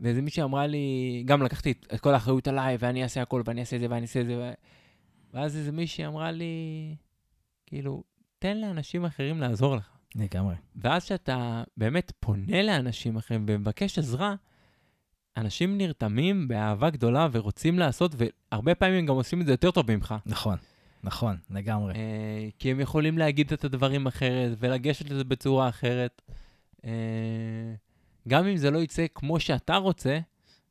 ואיזה 0.00 0.22
מישהי 0.22 0.42
אמרה 0.42 0.66
לי, 0.66 1.22
גם 1.26 1.42
לקחתי 1.42 1.70
את, 1.70 1.86
את 1.94 2.00
כל 2.00 2.14
האחריות 2.14 2.48
עליי, 2.48 2.76
ואני 2.80 3.02
אעשה 3.02 3.22
הכל, 3.22 3.42
ואני 3.44 3.60
אעשה 3.60 3.76
את 3.76 3.80
זה, 3.80 3.86
ואני 3.90 4.02
אעשה 4.02 4.20
את 4.20 4.26
זה, 4.26 4.38
ו... 4.38 4.50
ואז 5.34 5.56
איזה 5.56 5.72
מישהי 5.72 6.06
אמרה 6.06 6.30
לי, 6.30 6.94
כאילו, 7.66 8.02
תן 8.38 8.58
לאנשים 8.58 9.04
אחרים 9.04 9.40
לעזור 9.40 9.76
לך. 9.76 9.88
לגמרי. 10.14 10.54
ואז 10.76 11.04
כשאתה 11.04 11.62
באמת 11.76 12.12
פונה 12.20 12.62
לאנשים 12.62 13.16
אחרים 13.16 13.44
ומבקש 13.48 13.98
עזרה, 13.98 14.34
אנשים 15.36 15.78
נרתמים 15.78 16.48
באהבה 16.48 16.90
גדולה 16.90 17.28
ורוצים 17.32 17.78
לעשות, 17.78 18.14
והרבה 18.16 18.74
פעמים 18.74 18.98
הם 18.98 19.06
גם 19.06 19.14
עושים 19.14 19.40
את 19.40 19.46
זה 19.46 19.52
יותר 19.52 19.70
טוב 19.70 19.94
ממך. 19.94 20.14
נכון, 20.26 20.56
נכון, 21.02 21.36
לגמרי. 21.50 21.94
אה, 21.94 22.48
כי 22.58 22.70
הם 22.70 22.80
יכולים 22.80 23.18
להגיד 23.18 23.52
את 23.52 23.64
הדברים 23.64 24.06
אחרת 24.06 24.56
ולגשת 24.58 25.10
לזה 25.10 25.24
בצורה 25.24 25.68
אחרת. 25.68 26.22
אה, 26.84 26.90
גם 28.28 28.46
אם 28.46 28.56
זה 28.56 28.70
לא 28.70 28.78
יצא 28.78 29.06
כמו 29.14 29.40
שאתה 29.40 29.76
רוצה, 29.76 30.18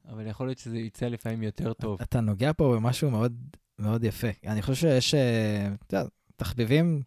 אבל 0.10 0.28
יכול 0.28 0.48
להיות 0.48 0.58
שזה 0.58 0.78
יצא 0.78 1.06
לפעמים 1.06 1.44
יותר 1.44 1.74
טוב. 1.74 2.02
אתה 2.02 2.22
נוגע 2.22 2.52
פה 2.54 2.76
במשהו 2.76 3.12
מאוד 3.12 3.38
מאוד 3.80 4.04
יפה. 4.04 4.28
אני 4.46 4.62
חושב 4.62 4.76
שיש, 4.76 5.14
אה, 5.14 5.68
אתה 5.88 5.98
יודע, 5.98 6.10
תחביבים, 6.36 7.02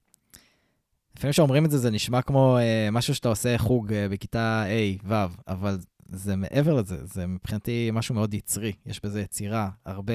לפעמים 1.16 1.32
כשאומרים 1.32 1.64
את 1.64 1.70
זה, 1.70 1.78
זה 1.78 1.90
נשמע 1.90 2.22
כמו 2.22 2.58
אה, 2.58 2.88
משהו 2.92 3.14
שאתה 3.14 3.28
עושה 3.28 3.58
חוג 3.58 3.92
אה, 3.92 4.08
בכיתה 4.08 4.64
A, 4.66 5.06
ו', 5.08 5.14
אבל 5.48 5.78
זה 6.12 6.36
מעבר 6.36 6.74
לזה, 6.74 7.06
זה 7.06 7.26
מבחינתי 7.26 7.90
משהו 7.92 8.14
מאוד 8.14 8.34
יצרי. 8.34 8.72
יש 8.86 9.00
בזה 9.04 9.20
יצירה, 9.20 9.70
הרבה, 9.86 10.14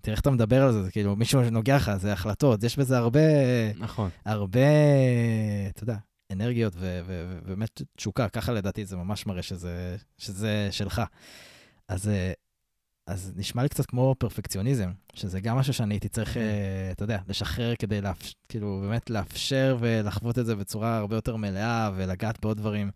תראה 0.00 0.12
איך 0.12 0.20
אתה 0.20 0.30
מדבר 0.30 0.62
על 0.62 0.72
זה, 0.72 0.82
זה 0.82 0.90
כאילו 0.90 1.16
מישהו 1.16 1.44
שנוגע 1.44 1.76
לך, 1.76 1.92
זה 1.96 2.12
החלטות, 2.12 2.62
יש 2.62 2.78
בזה 2.78 2.98
הרבה, 2.98 3.20
נכון. 3.78 4.10
הרבה, 4.24 4.60
אתה 5.68 5.82
יודע, 5.82 5.96
אנרגיות 6.32 6.72
ובאמת 6.78 7.82
תשוקה, 7.96 8.28
ככה 8.28 8.52
לדעתי 8.52 8.84
זה 8.84 8.96
ממש 8.96 9.26
מראה 9.26 9.42
שזה, 9.42 9.96
שזה 10.18 10.68
שלך. 10.70 11.02
אז, 11.88 12.08
אה, 12.08 12.32
אז 13.06 13.32
נשמע 13.36 13.62
לי 13.62 13.68
קצת 13.68 13.86
כמו 13.86 14.14
פרפקציוניזם, 14.18 14.92
שזה 15.14 15.40
גם 15.40 15.56
משהו 15.56 15.72
שאני 15.74 15.94
הייתי 15.94 16.08
צריך, 16.08 16.36
אה, 16.36 16.90
אתה 16.92 17.04
יודע, 17.04 17.18
לשחרר 17.28 17.74
כדי 17.76 18.00
לאפשר, 18.00 18.32
כאילו 18.48 18.80
באמת 18.82 19.10
לאפשר 19.10 19.76
ולחוות 19.80 20.38
את 20.38 20.46
זה 20.46 20.56
בצורה 20.56 20.96
הרבה 20.96 21.16
יותר 21.16 21.36
מלאה 21.36 21.90
ולגעת 21.96 22.40
בעוד 22.40 22.56
דברים. 22.56 22.90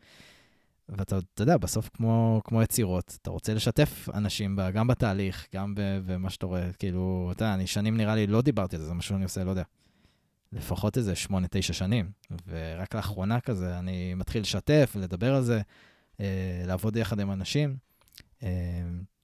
ואתה 0.88 1.18
אתה 1.34 1.42
יודע, 1.42 1.56
בסוף 1.56 1.88
כמו, 1.94 2.40
כמו 2.44 2.62
יצירות, 2.62 3.18
אתה 3.22 3.30
רוצה 3.30 3.54
לשתף 3.54 4.08
אנשים 4.14 4.56
בה, 4.56 4.70
גם 4.70 4.86
בתהליך, 4.86 5.46
גם 5.54 5.74
במה 6.06 6.30
שאתה 6.30 6.46
רואה, 6.46 6.72
כאילו, 6.72 7.30
אתה 7.32 7.44
יודע, 7.44 7.54
אני 7.54 7.66
שנים 7.66 7.96
נראה 7.96 8.14
לי 8.14 8.26
לא 8.26 8.42
דיברתי 8.42 8.76
על 8.76 8.82
זה, 8.82 8.88
זה 8.88 8.94
משהו 8.94 9.08
שאני 9.08 9.24
עושה, 9.24 9.44
לא 9.44 9.50
יודע. 9.50 9.62
לפחות 10.52 10.96
איזה 10.96 11.14
שמונה, 11.14 11.46
תשע 11.50 11.72
שנים. 11.72 12.10
ורק 12.46 12.94
לאחרונה 12.94 13.40
כזה, 13.40 13.78
אני 13.78 14.14
מתחיל 14.14 14.42
לשתף, 14.42 14.96
לדבר 15.00 15.34
על 15.34 15.42
זה, 15.42 15.60
אה, 16.20 16.62
לעבוד 16.66 16.96
יחד 16.96 17.20
עם 17.20 17.32
אנשים. 17.32 17.76
אה, 18.42 18.48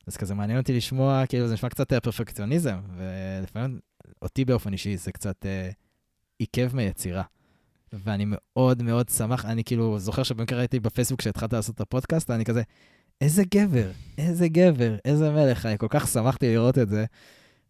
אז 0.07 0.17
כזה 0.17 0.35
מעניין 0.35 0.59
אותי 0.59 0.73
לשמוע, 0.73 1.27
כאילו 1.27 1.49
זה 1.49 1.55
נשמע 1.55 1.69
קצת 1.69 1.93
אה, 1.93 2.01
פרפקציוניזם, 2.01 2.81
ולפעמים 2.97 3.81
אותי 4.23 4.45
באופן 4.45 4.73
אישי 4.73 4.97
זה 4.97 5.13
קצת 5.13 5.47
עיכב 6.39 6.77
מיצירה. 6.77 7.23
ואני 7.93 8.25
מאוד 8.29 8.83
מאוד 8.83 9.09
שמח, 9.09 9.45
אני 9.45 9.65
כאילו 9.65 9.99
זוכר 9.99 10.23
שבמקרה 10.23 10.59
ראיתי 10.59 10.81
בפייסבוק 10.81 11.21
כשהתחלת 11.21 11.53
לעשות 11.53 11.75
את 11.75 11.81
הפודקאסט, 11.81 12.31
אני 12.31 12.45
כזה, 12.45 12.63
איזה 13.21 13.43
גבר, 13.55 13.91
איזה 14.19 14.49
גבר, 14.49 14.97
איזה 15.05 15.31
מלך, 15.31 15.67
אני 15.67 15.79
כל 15.79 15.87
כך 15.91 16.09
שמחתי 16.09 16.53
לראות 16.53 16.79
את 16.79 16.89
זה. 16.89 17.05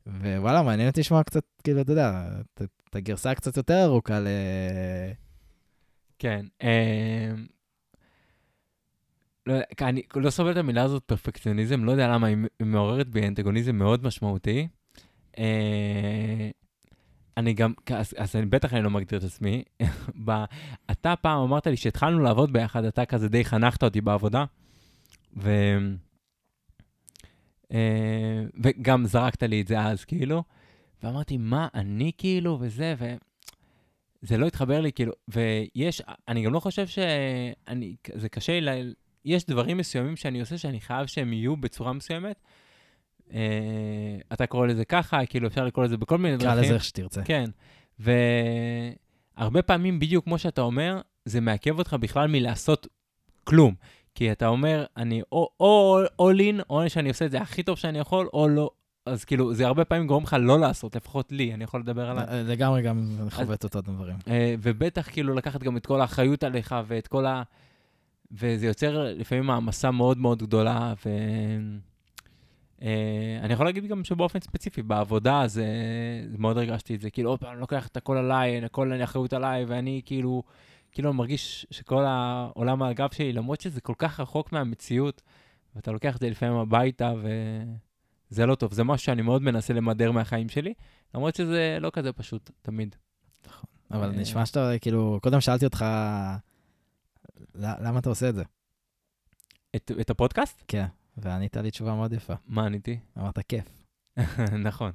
ווואלה, 0.07 0.63
מעניין 0.63 0.89
אותי 0.89 1.01
לשמוע 1.01 1.23
קצת, 1.23 1.45
כאילו, 1.65 1.81
אתה 1.81 1.93
יודע, 1.93 2.29
את- 2.55 2.63
הגרסה 2.97 3.31
הקצת 3.31 3.57
יותר 3.57 3.85
ארוכה 3.85 4.21
ל... 4.21 4.27
כן. 6.19 6.47
אה, 6.63 7.31
לא, 9.47 9.55
אני 9.81 10.03
לא 10.17 10.31
סובל 10.31 10.53
את 10.53 10.57
המילה 10.57 10.83
הזאת 10.83 11.03
פרפקציוניזם, 11.03 11.85
לא 11.85 11.93
יודע 11.93 12.09
למה, 12.09 12.27
היא 12.27 12.37
מעוררת 12.63 13.09
בי 13.09 13.27
אנטגוניזם 13.27 13.77
מאוד 13.77 14.05
משמעותי. 14.07 14.69
אה, 15.39 16.51
אני 17.37 17.53
גם, 17.55 17.73
אז, 17.95 18.15
אז 18.19 18.37
אני, 18.37 18.47
בטח 18.47 18.75
אני 18.75 18.83
לא 18.83 18.91
מגדיר 18.91 19.19
את 19.19 19.25
עצמי. 19.25 19.63
ב, 20.25 20.45
אתה 20.91 21.17
פעם 21.17 21.41
אמרת 21.43 21.67
לי 21.67 21.77
שהתחלנו 21.77 22.19
לעבוד 22.19 22.53
ביחד, 22.53 22.85
אתה 22.85 23.05
כזה 23.05 23.29
די 23.29 23.45
חנכת 23.45 23.83
אותי 23.83 24.01
בעבודה, 24.01 24.45
ו, 25.37 25.51
וגם 28.63 29.07
זרקת 29.07 29.43
לי 29.43 29.61
את 29.61 29.67
זה 29.69 29.81
אז, 29.81 30.05
כאילו, 30.05 30.43
ואמרתי, 31.03 31.37
מה, 31.37 31.69
אני 31.75 32.13
כאילו, 32.19 32.59
וזה, 32.61 32.95
ו... 32.99 33.15
זה 34.23 34.37
לא 34.37 34.47
התחבר 34.47 34.81
לי, 34.81 34.93
כאילו, 34.93 35.13
ויש, 35.29 36.03
אני 36.29 36.43
גם 36.45 36.53
לא 36.53 36.61
חושב 36.61 36.87
שאני, 36.87 37.97
זה 38.15 38.29
קשה 38.29 38.61
לי, 38.61 38.83
ל- 38.83 38.95
יש 39.25 39.47
דברים 39.47 39.77
מסוימים 39.77 40.17
שאני 40.17 40.41
עושה 40.41 40.59
שאני 40.59 40.81
חייב 40.81 41.07
שהם 41.07 41.33
יהיו 41.33 41.57
בצורה 41.57 41.93
מסוימת. 41.93 42.41
אה, 43.33 43.39
אתה 44.33 44.47
קורא 44.47 44.67
לזה 44.67 44.85
ככה, 44.85 45.27
כאילו 45.27 45.49
אפשר 45.49 45.65
לקרוא 45.65 45.85
לזה 45.85 45.97
בכל 45.97 46.19
מיני 46.19 46.39
קרא 46.39 46.47
דרכים. 46.55 46.65
לזה 46.65 46.75
איך 46.75 46.85
שתרצה. 46.85 47.23
כן, 47.25 47.51
והרבה 47.99 49.63
פעמים, 49.63 49.99
בדיוק 49.99 50.25
כמו 50.25 50.39
שאתה 50.39 50.61
אומר, 50.61 51.01
זה 51.25 51.41
מעכב 51.41 51.79
אותך 51.79 51.97
בכלל 52.01 52.29
מלעשות 52.29 52.87
כלום. 53.45 53.75
כי 54.15 54.33
אתה 54.33 54.47
אומר, 54.47 54.85
אני 54.97 55.23
או, 55.33 55.49
או 55.61 56.03
all 56.05 56.39
in, 56.39 56.63
או 56.71 56.91
שאני 56.91 57.09
עושה 57.09 57.25
את 57.25 57.31
זה 57.31 57.41
הכי 57.41 57.63
טוב 57.63 57.79
שאני 57.79 57.99
יכול, 57.99 58.29
או 58.33 58.49
לא. 58.49 58.71
אז 59.07 59.25
כאילו, 59.25 59.55
זה 59.55 59.67
הרבה 59.67 59.85
פעמים 59.85 60.07
גורם 60.07 60.23
לך 60.23 60.37
לא 60.41 60.61
לעשות, 60.61 60.97
לפחות 60.97 61.33
לי, 61.33 61.55
אני 61.55 61.65
יכול 61.65 61.81
לדבר 61.81 62.11
עליי. 62.11 62.25
אה, 62.25 62.43
לגמרי 62.43 62.83
גם 62.83 62.99
אני 63.21 63.31
חווה 63.31 63.55
את 63.55 63.65
אותם 63.65 63.81
דברים. 63.81 64.17
אה, 64.29 64.55
ובטח 64.63 65.11
כאילו 65.11 65.35
לקחת 65.35 65.63
גם 65.63 65.77
את 65.77 65.87
כל 65.87 66.01
האחריות 66.01 66.45
עליך 66.45 66.75
ואת 66.87 67.07
כל 67.07 67.27
ה... 67.27 67.43
וזה 68.33 68.67
יוצר 68.67 69.15
לפעמים 69.15 69.45
מעמסה 69.45 69.91
מאוד 69.91 70.19
מאוד 70.19 70.43
גדולה, 70.43 70.95
ו... 71.07 71.11
אה, 72.83 73.39
אני 73.43 73.53
יכול 73.53 73.67
להגיד 73.67 73.87
גם 73.87 74.05
שבאופן 74.05 74.41
ספציפי, 74.41 74.83
בעבודה, 74.83 75.43
זה, 75.47 75.67
זה 76.31 76.39
מאוד 76.39 76.59
הרגשתי 76.59 76.95
את 76.95 77.01
זה. 77.01 77.11
כאילו, 77.11 77.31
עוד 77.31 77.41
פעם, 77.41 77.53
אני 77.53 77.61
לוקח 77.61 77.87
את 77.87 77.97
הכל 77.97 78.17
עליי, 78.17 78.65
הכל 78.65 78.93
אני 78.93 79.05
אחריות 79.05 79.33
עליי, 79.33 79.65
ואני 79.65 80.01
כאילו, 80.05 80.43
כאילו 80.95 81.13
מרגיש 81.13 81.67
שכל 81.71 82.05
העולם 82.07 82.83
על 82.83 82.91
הגב 82.91 83.09
שלי, 83.13 83.33
למרות 83.33 83.61
שזה 83.61 83.81
כל 83.81 83.95
כך 83.99 84.21
רחוק 84.21 84.53
מהמציאות, 84.53 85.23
ואתה 85.77 85.93
לוקח 85.93 86.17
את 86.17 86.21
זה 86.21 86.31
לפעמים 86.31 86.57
הביתה, 86.57 87.13
וזה 88.31 88.47
לא 88.47 88.55
טוב. 88.55 88.73
זה 88.73 88.85
משהו 88.85 89.05
שאני 89.05 89.23
מאוד 89.23 89.43
מנסה 89.43 89.75
למדר 89.75 90.13
מהחיים 90.13 90.49
שלי, 90.49 90.75
למרות 91.15 91.35
שזה 91.35 91.79
לא 91.81 91.91
כזה 91.93 92.13
פשוט, 92.13 92.51
תמיד. 92.63 92.97
נכון. 93.47 93.71
אבל 93.91 94.11
נשמע 94.11 94.47
שאתה, 94.47 94.73
כאילו, 94.81 95.19
קודם 95.23 95.41
שאלתי 95.41 95.65
אותך, 95.65 95.85
למה 97.55 97.99
אתה 97.99 98.09
עושה 98.09 98.29
את 98.29 98.35
זה? 98.35 98.43
את, 99.77 99.91
את 100.01 100.11
הפודקאסט? 100.11 100.63
כן. 100.69 100.87
וענית 101.17 101.57
לי 101.57 101.71
תשובה 101.71 101.95
מאוד 101.95 102.13
יפה. 102.13 102.35
מה 102.47 102.67
עניתי? 102.67 102.99
אמרת 103.19 103.39
כיף. 103.49 103.84
נכון. 104.69 104.93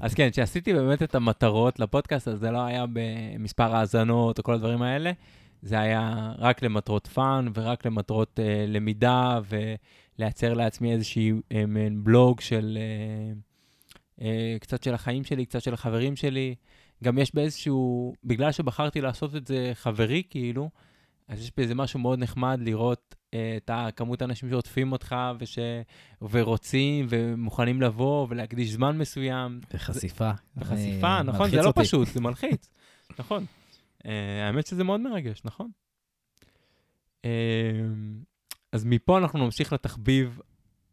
אז 0.00 0.14
כן, 0.14 0.30
כשעשיתי 0.30 0.72
באמת 0.72 1.02
את 1.02 1.14
המטרות 1.14 1.80
לפודקאסט, 1.80 2.28
אז 2.28 2.38
זה 2.38 2.50
לא 2.50 2.64
היה 2.64 2.84
במספר 2.92 3.76
האזנות 3.76 4.38
או 4.38 4.44
כל 4.44 4.54
הדברים 4.54 4.82
האלה, 4.82 5.12
זה 5.62 5.80
היה 5.80 6.32
רק 6.38 6.62
למטרות 6.62 7.06
fun 7.06 7.48
ורק 7.54 7.86
למטרות 7.86 8.38
אה, 8.38 8.42
למידה 8.68 9.40
ולייצר 10.18 10.54
לעצמי 10.54 10.92
איזשהי 10.92 11.32
אה, 11.32 11.54
בלוג 11.92 12.40
של 12.40 12.78
אה, 12.78 14.20
אה, 14.20 14.24
קצת 14.60 14.82
של 14.82 14.94
החיים 14.94 15.24
שלי, 15.24 15.46
קצת 15.46 15.62
של 15.62 15.74
החברים 15.74 16.16
שלי. 16.16 16.54
גם 17.04 17.18
יש 17.18 17.34
באיזשהו, 17.34 18.12
בגלל 18.24 18.52
שבחרתי 18.52 19.00
לעשות 19.00 19.36
את 19.36 19.46
זה 19.46 19.70
חברי, 19.74 20.22
כאילו, 20.30 20.70
אז 21.28 21.40
יש 21.40 21.52
בזה 21.56 21.74
משהו 21.74 22.00
מאוד 22.00 22.18
נחמד 22.18 22.60
לראות 22.62 23.14
אה, 23.14 23.17
את 23.30 23.70
הכמות 23.72 24.22
האנשים 24.22 24.50
שעוטפים 24.50 24.92
אותך 24.92 25.16
וש... 25.38 25.58
ורוצים 26.30 27.06
ומוכנים 27.08 27.82
לבוא 27.82 28.26
ולהקדיש 28.30 28.70
זמן 28.70 28.98
מסוים. 28.98 29.60
וחשיפה. 29.74 30.30
וחשיפה, 30.56 31.22
נכון, 31.22 31.50
זה 31.50 31.56
לא 31.56 31.66
אותי. 31.66 31.80
פשוט, 31.80 32.08
זה 32.08 32.20
מלחיץ. 32.26 32.70
נכון. 33.18 33.44
אה, 34.06 34.46
האמת 34.46 34.66
שזה 34.66 34.84
מאוד 34.84 35.00
מרגש, 35.00 35.42
נכון. 35.44 35.70
אה, 37.24 37.30
אז 38.72 38.84
מפה 38.84 39.18
אנחנו 39.18 39.44
נמשיך 39.44 39.72
לתחביב 39.72 40.40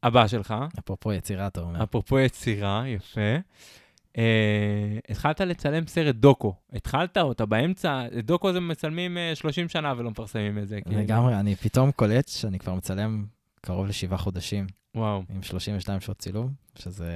הבא 0.03 0.27
שלך. 0.27 0.55
אפרופו 0.79 1.13
יצירה, 1.13 1.47
אתה 1.47 1.61
אומר. 1.61 1.83
אפרופו 1.83 2.19
יצירה, 2.19 2.83
יפה. 2.87 3.21
Uh, 4.15 4.17
התחלת 5.09 5.41
לצלם 5.41 5.87
סרט 5.87 6.15
דוקו. 6.15 6.53
התחלת 6.73 7.17
או 7.17 7.31
אתה 7.31 7.45
באמצע? 7.45 8.03
דוקו 8.23 8.53
זה 8.53 8.59
מצלמים 8.59 9.17
uh, 9.33 9.35
30 9.35 9.69
שנה 9.69 9.93
ולא 9.97 10.11
מפרסמים 10.11 10.57
את 10.57 10.67
זה. 10.67 10.79
לגמרי, 10.85 11.05
כאילו. 11.05 11.39
אני 11.39 11.55
פתאום 11.55 11.91
קולט 11.91 12.27
שאני 12.27 12.59
כבר 12.59 12.73
מצלם 12.73 13.25
קרוב 13.61 13.87
לשבעה 13.87 14.17
חודשים. 14.17 14.67
וואו. 14.95 15.23
עם 15.29 15.43
32 15.43 15.99
שעות 15.99 16.17
צילום, 16.17 16.49
שזה, 16.75 17.11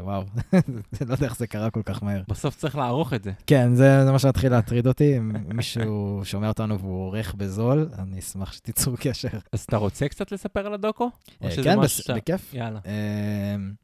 וואו, 0.00 0.22
לא 1.08 1.12
יודע 1.14 1.26
איך 1.26 1.36
זה 1.36 1.46
קרה 1.46 1.70
כל 1.70 1.82
כך 1.82 2.02
מהר. 2.02 2.22
בסוף 2.28 2.56
צריך 2.56 2.76
לערוך 2.76 3.12
את 3.12 3.24
זה. 3.24 3.32
כן, 3.46 3.74
זה, 3.74 4.04
זה 4.04 4.12
מה 4.12 4.18
שהתחיל 4.18 4.52
להטריד 4.52 4.86
אותי. 4.86 5.18
אם 5.18 5.32
מישהו 5.56 6.20
שומע 6.24 6.48
אותנו 6.48 6.78
והוא 6.80 7.06
עורך 7.06 7.34
בזול, 7.34 7.88
אני 7.98 8.18
אשמח 8.18 8.52
שתיצרו 8.52 8.94
קשר. 9.00 9.28
אז 9.52 9.60
אתה 9.60 9.76
רוצה 9.76 10.08
קצת 10.08 10.32
לספר 10.32 10.66
על 10.66 10.74
הדוקו? 10.74 11.10
כן, 11.62 11.76
בכיף. 12.14 12.54
יאללה. 12.54 12.80
אני 12.84 13.83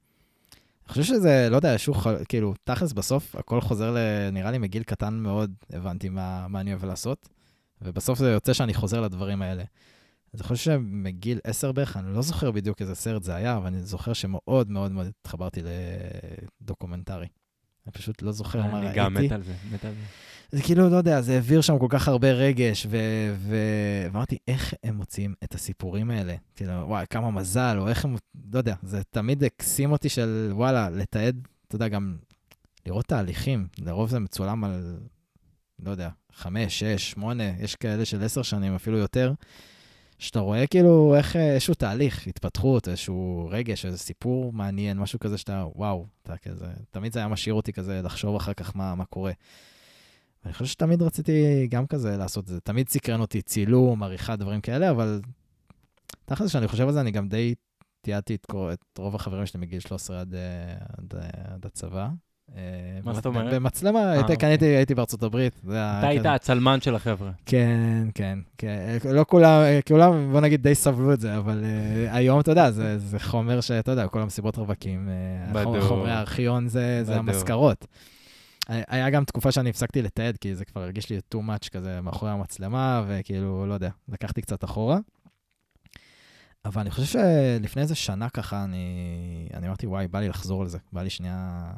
חושב 0.91 1.03
שזה, 1.03 1.49
לא 1.51 1.57
יודע, 1.57 1.79
שהוא, 1.79 1.97
כאילו, 2.29 2.55
תכלס 2.65 2.93
בסוף 2.93 3.37
הכל 3.37 3.61
חוזר, 3.61 3.95
ל, 3.95 3.99
נראה 4.33 4.51
לי 4.51 4.59
מגיל 4.59 4.83
קטן 4.83 5.15
מאוד 5.15 5.55
הבנתי 5.73 6.09
מה, 6.09 6.49
מה 6.49 6.61
אני 6.61 6.73
אוהב 6.73 6.85
לעשות, 6.85 7.29
ובסוף 7.83 8.19
זה 8.19 8.31
יוצא 8.31 8.53
שאני 8.53 8.75
חוזר 8.75 9.01
לדברים 9.01 9.43
האלה. 9.43 9.65
אז 10.35 10.41
אני 10.41 10.49
חושב 10.49 10.65
שמגיל 10.65 11.39
עשר 11.45 11.73
בערך, 11.73 11.97
אני 11.97 12.15
לא 12.15 12.23
זוכר 12.23 12.51
בדיוק 12.51 12.81
איזה 12.81 12.95
סרט 12.95 13.23
זה 13.23 13.35
היה, 13.35 13.57
אבל 13.57 13.67
אני 13.67 13.81
זוכר 13.81 14.13
שמאוד 14.13 14.71
מאוד 14.71 14.93
מאוד 14.93 15.07
התחברתי 15.07 15.61
לדוקומנטרי. 16.63 17.27
אני 17.87 17.93
פשוט 17.93 18.23
לא 18.23 18.33
זוכר 18.33 18.63
מה 18.63 18.81
ראיתי. 18.81 18.87
אני 18.87 18.97
גם 18.97 19.15
מת 19.15 19.33
על 19.33 19.43
זה, 19.43 19.55
מת 19.73 19.85
על 19.85 19.93
זה. 19.93 20.01
זה 20.53 20.63
כאילו, 20.63 20.91
לא 20.91 20.97
יודע, 20.97 21.21
זה 21.21 21.35
העביר 21.35 21.61
שם 21.61 21.79
כל 21.79 21.87
כך 21.89 22.09
הרבה 22.09 22.33
רגש, 22.33 22.87
ואמרתי, 23.41 24.39
איך 24.49 24.75
הם 24.85 24.97
מוציאים 24.97 25.35
את 25.45 25.55
הסיפורים 25.55 26.11
האלה? 26.11 26.35
כאילו, 26.57 26.73
וואי, 26.73 27.05
כמה 27.11 27.31
מזל, 27.31 27.77
או 27.79 27.89
איך 27.89 28.05
הם, 28.05 28.17
לא 28.53 28.59
יודע, 28.59 28.75
זה 28.83 29.03
תמיד 29.11 29.45
הקסים 29.45 29.93
אותי 29.93 30.09
של, 30.09 30.51
וואלה, 30.53 30.91
לתעד, 30.91 31.49
אתה 31.69 31.77
יודע, 31.77 31.89
גם 31.89 32.17
לראות 32.87 33.07
תהליכים. 33.07 33.69
לרוב 33.79 34.11
זה 34.11 34.19
מצולם 34.19 34.65
על, 34.65 34.99
לא 35.85 35.91
יודע, 35.91 36.09
חמש, 36.33 36.79
שש, 36.79 37.11
שמונה, 37.11 37.45
יש 37.61 37.77
כאלה 37.77 38.05
של 38.05 38.23
עשר 38.23 38.43
שנים, 38.43 38.75
אפילו 38.75 38.99
יותר. 38.99 39.33
שאתה 40.19 40.41
רואה 40.41 40.67
כאילו 40.67 41.15
איך 41.17 41.37
איזשהו 41.37 41.75
תהליך, 41.75 42.27
התפתחות, 42.27 42.89
איזשהו 42.89 43.49
רגש, 43.51 43.87
איזה 43.87 43.99
סיפור 43.99 44.53
מעניין, 44.53 44.99
משהו 44.99 45.19
כזה 45.19 45.39
שאתה, 45.39 45.65
וואו, 45.75 46.07
אתה 46.23 46.37
כזה, 46.37 46.67
תמיד 46.91 47.13
זה 47.13 47.19
היה 47.19 47.29
משאיר 47.29 47.55
אותי 47.55 47.73
כזה 47.73 48.03
לחשוב 48.03 48.37
אחר 48.37 48.53
כך 48.53 48.77
מה, 48.77 48.95
מה 48.95 49.05
קורה. 49.05 49.33
ואני 50.45 50.53
חושב 50.53 50.67
שתמיד 50.67 51.03
רציתי 51.03 51.67
גם 51.71 51.87
כזה 51.87 52.17
לעשות 52.17 52.45
את 52.45 52.49
זה. 52.49 52.61
תמיד 52.61 52.89
סקרן 52.89 53.21
אותי 53.21 53.43
צילום, 53.43 54.03
עריכה, 54.03 54.37
דברים 54.37 54.61
כאלה, 54.61 54.91
אבל 54.91 55.21
תכל'ס, 56.25 56.49
כשאני 56.49 56.69
חושב 56.69 56.87
על 56.87 56.93
זה, 56.93 57.01
אני 57.01 57.11
גם 57.11 57.29
די 57.29 57.55
תיעדתי 58.03 58.35
את, 58.35 58.47
את 58.73 58.99
רוב 58.99 59.15
החברים 59.15 59.47
שלי 59.47 59.61
מגיל 59.61 59.81
13 59.81 60.21
עד, 60.21 60.35
אה, 60.35 60.41
עד, 60.99 61.15
אה, 61.15 61.55
עד 61.55 61.67
הצבא. 61.67 62.09
אה, 62.57 62.63
מה 63.05 63.15
זאת 63.15 63.27
אומרת? 63.27 63.55
במצלמה, 63.55 64.11
הייתי, 64.11 64.33
אוקיי. 64.33 64.49
הייתי, 64.49 64.65
הייתי 64.65 64.95
בארצות 64.95 65.23
הברית. 65.23 65.61
אתה 65.65 66.09
היית 66.09 66.27
הצלמן 66.27 66.81
של 66.81 66.95
החבר'ה. 66.95 67.31
כן, 67.47 68.09
כן, 68.15 68.39
כן. 68.59 68.99
לא 69.05 69.25
כולם, 69.29 69.63
כולם, 69.89 70.33
בוא 70.33 70.41
נגיד, 70.41 70.63
די 70.63 70.75
סבלו 70.75 71.13
את 71.13 71.21
זה, 71.21 71.37
אבל 71.37 71.65
היום, 72.09 72.41
אתה 72.41 72.51
יודע, 72.51 72.71
זה, 72.71 73.19
חומר 73.19 73.61
שאתה 73.61 73.91
יודע, 73.91 74.09
כל 74.09 74.21
המסיבות 74.21 74.57
רווקים, 74.57 75.09
חומרי 75.81 76.11
הארכיון 76.11 76.69
זה, 76.69 77.01
זה 77.05 77.17
המזכרות. 77.17 77.87
היה 78.69 79.11
גם 79.11 79.25
תקופה 79.25 79.53
שאני 79.53 79.71
הפסקתי 79.71 80.03
לתעד, 80.03 80.37
כי 80.37 80.55
זה 80.55 80.65
כבר 80.65 80.83
הרגיש 80.83 81.11
לי 81.11 81.19
too 81.35 81.39
much 81.39 81.69
כזה 81.71 82.01
מאחורי 82.01 82.31
המצלמה, 82.31 83.05
וכאילו, 83.09 83.67
לא 83.67 83.75
יודע, 83.75 83.91
לקחתי 84.09 84.43
קצת 84.43 84.65
אחורה. 84.65 84.99
אבל 86.65 86.81
אני 86.81 86.91
חושב 86.91 87.05
שלפני 87.05 87.83
איזה 87.83 87.95
שנה 87.95 88.29
ככה, 88.29 88.65
אני, 88.65 89.49
אני 89.55 89.67
אמרתי, 89.67 89.87
וואי, 89.87 90.09
בא 90.09 90.21
לי 90.21 90.29
לחזור 90.29 90.65
לזה, 90.65 90.79
בא 90.93 91.03
לי 91.03 91.11
שנייה, 91.11 91.73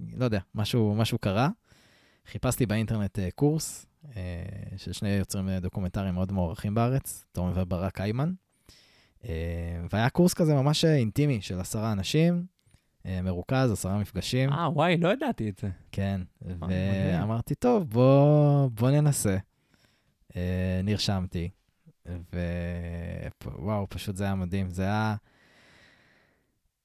לא 0.00 0.24
יודע, 0.24 0.40
משהו, 0.54 0.94
משהו 0.94 1.18
קרה. 1.18 1.48
חיפשתי 2.26 2.66
באינטרנט 2.66 3.18
uh, 3.18 3.22
קורס 3.34 3.86
uh, 4.04 4.08
של 4.76 4.92
שני 4.92 5.08
יוצרים 5.08 5.48
דוקומנטריים 5.58 6.14
מאוד 6.14 6.32
מוערכים 6.32 6.74
בארץ, 6.74 7.24
תום 7.32 7.52
וברק 7.54 8.00
איימן. 8.00 8.32
והיה 9.90 10.10
קורס 10.10 10.34
כזה 10.34 10.54
ממש 10.54 10.84
אינטימי 10.84 11.42
של 11.42 11.60
עשרה 11.60 11.92
אנשים, 11.92 12.34
אה, 12.34 12.55
מרוכז, 13.22 13.72
עשרה 13.72 13.98
מפגשים. 13.98 14.52
אה, 14.52 14.70
וואי, 14.70 14.96
לא 14.96 15.12
ידעתי 15.12 15.48
את 15.48 15.58
זה. 15.58 15.68
כן, 15.92 16.20
אה, 16.46 16.54
ואמרתי, 17.20 17.54
טוב, 17.54 17.90
בוא, 17.90 18.68
בוא 18.70 18.90
ננסה. 18.90 19.36
אה, 20.36 20.80
נרשמתי, 20.84 21.50
ווואו, 23.44 23.86
פשוט 23.88 24.16
זה 24.16 24.24
היה 24.24 24.34
מדהים. 24.34 24.70
זה 24.70 24.82
היה... 24.82 25.16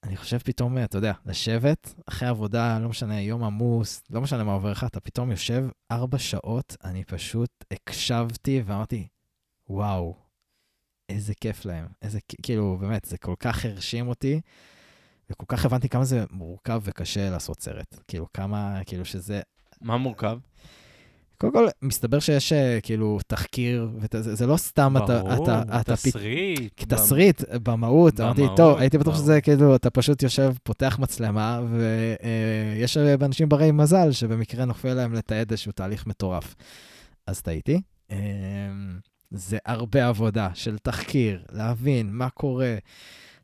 אני 0.04 0.18
חושב 0.18 0.38
פתאום, 0.38 0.78
אתה 0.78 0.98
יודע, 0.98 1.14
לשבת 1.26 1.94
אחרי 2.06 2.28
עבודה, 2.28 2.80
לא 2.80 2.90
משנה, 2.90 3.22
יום 3.22 3.44
עמוס, 3.44 4.04
לא 4.10 4.22
משנה 4.22 4.44
מה 4.44 4.54
עובר 4.54 4.72
לך, 4.72 4.84
אתה 4.84 5.00
פתאום 5.00 5.32
יושב 5.32 5.66
ארבע 5.92 6.18
שעות, 6.18 6.78
אני 6.84 7.04
פשוט 7.04 7.50
הקשבתי 7.72 8.62
ואמרתי, 8.66 9.08
וואו, 9.70 10.16
איזה 11.10 11.34
כיף 11.42 11.66
להם. 11.66 11.86
איזה, 12.02 12.20
כאילו, 12.42 12.78
באמת, 12.78 13.06
זה 13.06 13.18
כל 13.18 13.36
כך 13.40 13.66
הרשים 13.66 14.08
אותי. 14.08 14.42
וכל 15.32 15.46
כך 15.48 15.66
הבנתי 15.66 15.90
כמה 15.90 16.06
זה 16.06 16.26
מורכב 16.32 16.82
וקשה 16.84 17.30
לעשות 17.30 17.62
סרט. 17.62 18.00
כאילו, 18.08 18.28
כמה, 18.34 18.80
כאילו 18.86 19.06
שזה... 19.06 19.42
מה 19.82 19.98
מורכב? 19.98 20.38
קודם 21.42 21.54
כל, 21.54 21.68
מסתבר 21.82 22.20
שיש 22.20 22.54
אה, 22.54 22.80
כאילו 22.84 23.20
תחקיר, 23.28 23.90
וזה 24.00 24.48
לא 24.48 24.58
סתם 24.58 24.94
ברור, 24.94 25.44
אתה... 25.44 25.64
ברור, 25.64 25.84
תסריט. 25.84 26.82
פ... 26.82 26.86
תסריט, 26.86 27.42
במהות. 27.64 28.20
אמרתי, 28.20 28.42
טוב, 28.58 28.78
הייתי 28.78 28.98
בטוח 28.98 29.16
שזה 29.16 29.42
כאילו, 29.42 29.76
אתה 29.76 29.90
פשוט 29.90 30.24
יושב, 30.24 30.54
פותח 30.64 31.00
מצלמה, 31.00 31.62
ויש 31.72 32.98
אה, 32.98 33.16
אנשים 33.22 33.50
ברי 33.50 33.72
מזל 33.72 34.12
שבמקרה 34.12 34.66
נופל 34.66 34.94
להם 34.94 35.14
לתעד 35.14 35.52
איזשהו 35.52 35.72
תהליך 35.72 36.08
מטורף. 36.08 36.56
אז 37.28 37.42
טעיתי. 37.42 37.82
אמ, 38.12 38.16
זה 39.32 39.58
הרבה 39.66 40.08
עבודה 40.08 40.50
של 40.54 40.78
תחקיר, 40.78 41.44
להבין 41.52 42.10
מה 42.12 42.30
קורה. 42.30 42.76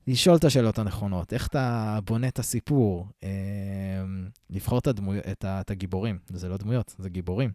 לשאול 0.08 0.36
את 0.36 0.44
השאלות 0.44 0.80
הנכונות, 0.80 1.34
איך 1.34 1.48
אתה 1.48 2.00
בונה 2.06 2.28
את 2.28 2.40
הסיפור, 2.40 3.08
אה, 3.24 3.30
לבחור 4.50 4.80
את, 4.80 4.88
הדמו, 4.88 5.12
את, 5.32 5.46
ה, 5.46 5.62
את 5.62 5.72
הגיבורים, 5.72 6.20
זה 6.30 6.50
לא 6.50 6.58
דמויות, 6.58 6.96
זה 6.98 7.10
גיבורים. 7.10 7.52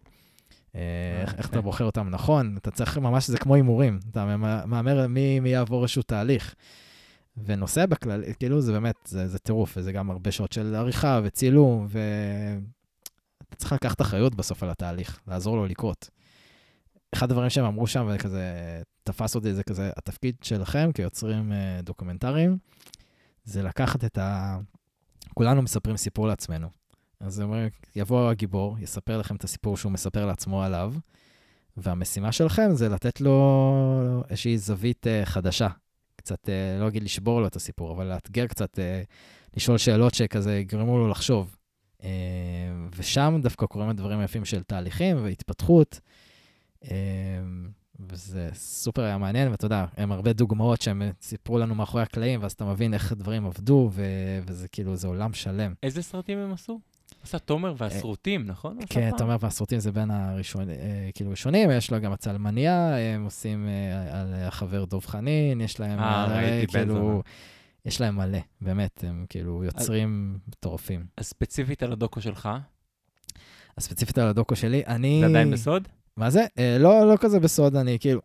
אה, 0.75 1.21
איך, 1.21 1.35
איך 1.37 1.49
אתה 1.49 1.61
בוחר 1.61 1.85
אותם 1.85 2.09
נכון, 2.09 2.57
אתה 2.57 2.71
צריך 2.71 2.97
ממש, 2.97 3.27
זה 3.27 3.37
כמו 3.37 3.55
הימורים, 3.55 3.99
אתה 4.11 4.25
מהמר 4.65 5.07
מי, 5.07 5.39
מי 5.39 5.49
יעבור 5.49 5.83
איזשהו 5.83 6.03
תהליך. 6.03 6.55
ונוסע 7.37 7.85
בכלל, 7.85 8.23
כאילו 8.39 8.61
זה 8.61 8.71
באמת, 8.71 8.95
זה, 9.05 9.27
זה 9.27 9.39
טירוף, 9.39 9.73
וזה 9.77 9.91
גם 9.91 10.11
הרבה 10.11 10.31
שעות 10.31 10.51
של 10.51 10.75
עריכה 10.75 11.19
וצילום, 11.23 11.87
ואתה 11.89 13.55
צריך 13.55 13.73
לקחת 13.73 14.01
אחריות 14.01 14.35
בסוף 14.35 14.63
על 14.63 14.69
התהליך, 14.69 15.19
לעזור 15.27 15.55
לו 15.55 15.65
לקרות. 15.65 16.09
אחד 17.13 17.31
הדברים 17.31 17.49
שהם 17.49 17.65
אמרו 17.65 17.87
שם, 17.87 18.09
וכזה 18.13 18.53
תפס 19.03 19.35
אותי, 19.35 19.53
זה 19.53 19.63
כזה, 19.63 19.91
התפקיד 19.97 20.35
שלכם 20.41 20.91
כיוצרים 20.93 21.51
אה, 21.51 21.79
דוקומנטריים, 21.83 22.57
זה 23.43 23.63
לקחת 23.63 24.05
את 24.05 24.17
ה... 24.17 24.57
כולנו 25.33 25.61
מספרים 25.61 25.97
סיפור 25.97 26.27
לעצמנו. 26.27 26.67
אז 27.19 27.33
זה 27.33 27.43
אומר, 27.43 27.67
יבוא 27.95 28.29
הגיבור, 28.29 28.79
יספר 28.79 29.17
לכם 29.17 29.35
את 29.35 29.43
הסיפור 29.43 29.77
שהוא 29.77 29.91
מספר 29.91 30.25
לעצמו 30.25 30.63
עליו, 30.63 30.93
והמשימה 31.77 32.31
שלכם 32.31 32.69
זה 32.73 32.89
לתת 32.89 33.21
לו 33.21 34.23
איזושהי 34.29 34.57
זווית 34.57 35.07
uh, 35.07 35.25
חדשה. 35.25 35.67
קצת, 36.15 36.45
uh, 36.45 36.81
לא 36.81 36.87
אגיד 36.87 37.03
לשבור 37.03 37.41
לו 37.41 37.47
את 37.47 37.55
הסיפור, 37.55 37.91
אבל 37.91 38.05
לאתגר 38.05 38.47
קצת, 38.47 38.79
לשאול 39.57 39.77
שאלות 39.77 40.13
שכזה 40.13 40.57
יגרמו 40.57 40.97
לו 40.97 41.07
לחשוב. 41.07 41.55
ושם 42.95 43.39
דווקא 43.41 43.65
קורים 43.65 43.89
הדברים 43.89 44.19
היפים 44.19 44.45
של 44.45 44.63
תהליכים 44.63 45.23
והתפתחות. 45.23 45.99
Uh, 46.83 46.87
וזה 47.99 48.49
סופר 48.53 49.01
היה 49.01 49.17
מעניין, 49.17 49.51
ואתה 49.51 49.65
יודע, 49.65 49.85
הם 49.97 50.11
הרבה 50.11 50.33
דוגמאות 50.33 50.81
שהם 50.81 51.01
סיפרו 51.21 51.59
לנו 51.59 51.75
מאחורי 51.75 52.03
הקלעים, 52.03 52.41
ואז 52.43 52.51
אתה 52.51 52.65
מבין 52.65 52.93
איך 52.93 53.11
הדברים 53.11 53.45
עבדו, 53.45 53.89
ו- 53.93 54.39
וזה 54.45 54.67
כאילו, 54.67 54.95
זה 54.95 55.07
עולם 55.07 55.33
שלם. 55.33 55.73
איזה 55.83 56.01
סרטים 56.01 56.37
הם 56.37 56.53
עשו? 56.53 56.79
עשה 57.23 57.39
תומר 57.39 57.73
והסרוטים, 57.77 58.45
נכון? 58.45 58.77
כן, 58.89 59.09
תומר 59.17 59.37
והסרוטים 59.39 59.79
זה 59.79 59.91
בין 59.91 60.11
הראשונים, 60.11 60.69
אה, 60.69 61.09
כאילו 61.15 61.29
ראשונים, 61.29 61.71
יש 61.71 61.91
לו 61.91 62.01
גם 62.01 62.11
הצלמניה, 62.11 62.97
הם 62.97 63.23
עושים 63.23 63.67
אה, 63.67 64.21
על 64.21 64.33
החבר 64.33 64.85
דוב 64.85 65.05
חנין, 65.05 65.61
יש 65.61 65.79
להם, 65.79 65.99
אה, 65.99 66.63
כאילו, 66.67 67.23
יש 67.85 68.01
להם 68.01 68.15
מלא, 68.15 68.39
באמת, 68.61 69.03
הם 69.07 69.25
כאילו 69.29 69.63
יוצרים 69.63 70.37
מטורפים. 70.47 71.05
אז 71.17 71.25
ספציפית 71.25 71.83
על 71.83 71.91
הדוקו 71.91 72.21
שלך? 72.21 72.49
אז 73.77 73.83
ספציפית 73.83 74.17
על 74.17 74.27
הדוקו 74.27 74.55
שלי, 74.55 74.83
אני... 74.87 75.19
זה 75.21 75.27
עדיין 75.27 75.51
בסוד? 75.51 75.87
מה 76.17 76.29
זה? 76.29 76.45
לא, 76.79 77.07
לא 77.11 77.17
כזה 77.17 77.39
בסוד, 77.39 77.75
אני 77.75 77.99
כאילו... 77.99 78.21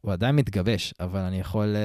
הוא 0.00 0.12
עדיין 0.12 0.36
מתגבש, 0.36 0.94
אבל 1.00 1.20
אני 1.20 1.40
יכול... 1.40 1.76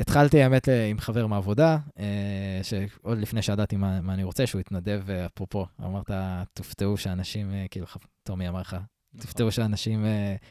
התחלתי, 0.00 0.42
האמת, 0.42 0.68
אה, 0.68 0.86
עם 0.86 1.00
חבר 1.00 1.26
מהעבודה, 1.26 1.78
אה, 1.98 2.60
שעוד 2.62 3.18
לפני 3.18 3.42
שידעתי 3.42 3.76
מה, 3.76 4.00
מה 4.00 4.14
אני 4.14 4.24
רוצה, 4.24 4.46
שהוא 4.46 4.60
התנדב, 4.60 5.02
אה, 5.10 5.26
אפרופו, 5.26 5.66
אמרת, 5.84 6.10
תופתעו 6.54 6.96
שאנשים, 6.96 7.54
כאילו, 7.70 7.86
טומי 8.22 8.48
אמר 8.48 8.60
לך, 8.60 8.74
נכון. 8.74 8.86
תופתעו 9.20 9.52
שאנשים 9.52 10.04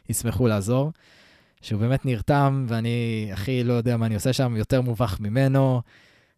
ישמחו 0.08 0.46
לעזור. 0.46 0.92
שהוא 1.62 1.80
באמת 1.80 2.04
נרתם, 2.06 2.66
ואני 2.68 3.28
הכי 3.32 3.64
לא 3.64 3.72
יודע 3.72 3.96
מה 3.96 4.06
אני 4.06 4.14
עושה 4.14 4.32
שם, 4.32 4.56
יותר 4.56 4.80
מובך 4.80 5.16
ממנו, 5.20 5.82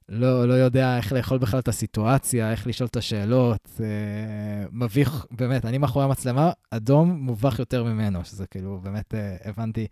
לא, 0.08 0.48
לא 0.48 0.54
יודע 0.54 0.96
איך 0.96 1.12
לאכול 1.12 1.38
בכלל 1.38 1.60
את 1.60 1.68
הסיטואציה, 1.68 2.50
איך 2.50 2.66
לשאול 2.66 2.88
את 2.90 2.96
השאלות, 2.96 3.70
אה, 3.80 4.66
מביך, 4.72 5.26
באמת, 5.30 5.64
אני 5.64 5.78
מאחורי 5.78 6.04
המצלמה, 6.04 6.50
אדום 6.70 7.10
מובך 7.10 7.58
יותר 7.58 7.84
ממנו, 7.84 8.24
שזה 8.24 8.46
כאילו, 8.46 8.80
באמת 8.82 9.14
אה, 9.14 9.36
הבנתי, 9.44 9.86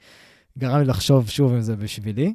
גרם 0.58 0.78
לי 0.78 0.84
לחשוב 0.84 1.28
שוב 1.28 1.52
אם 1.52 1.60
זה 1.60 1.76
בשבילי. 1.76 2.34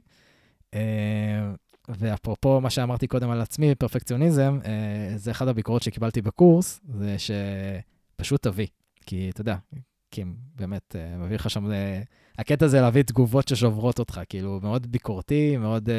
אה, 0.74 1.52
ואפרופו 1.90 2.62
מה 2.62 2.70
שאמרתי 2.70 3.08
קודם 3.08 3.30
על 3.30 3.42
עצמי, 3.42 3.76
פרפקציוניזם, 3.76 4.60
אה, 4.66 5.18
זה 5.18 5.32
אחד 5.32 5.48
הביקורות 5.48 5.84
שקיבלתי 5.84 6.22
בקורס, 6.22 6.82
זה 6.88 7.16
שפשוט 7.20 8.44
תביא. 8.44 8.68
כי 9.06 9.30
אתה 9.30 9.42
יודע, 9.42 9.56
כי 10.12 10.24
באמת 10.56 10.96
אה, 10.96 11.18
מביא 11.18 11.36
לך 11.36 11.50
שם, 11.50 11.70
הקטע 12.38 12.68
זה 12.68 12.82
להביא 12.82 13.04
תגובות 13.04 13.48
ששוברות 13.48 14.00
אותך, 14.00 14.22
כאילו, 14.30 14.60
מאוד 14.64 14.92
ביקורתי, 14.92 15.58
מאוד 15.58 15.90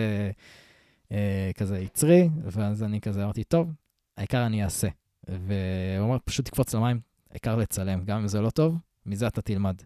כזה 1.57 1.79
יצרי, 1.79 2.29
ואז 2.45 2.83
אני 2.83 3.01
כזה 3.01 3.25
אמרתי, 3.25 3.45
טוב, 3.45 3.73
העיקר 4.17 4.47
אני 4.47 4.65
אעשה. 4.65 4.89
והוא 5.29 6.07
אומר, 6.09 6.17
פשוט 6.25 6.47
תקפוץ 6.47 6.75
למים, 6.75 7.01
העיקר 7.31 7.57
לצלם, 7.57 8.05
גם 8.05 8.21
אם 8.21 8.29
זה 8.29 8.41
לא 8.41 8.51
טוב, 8.51 8.77
מזה 9.07 9.27
אתה 9.27 9.43
תלמד. 9.43 9.77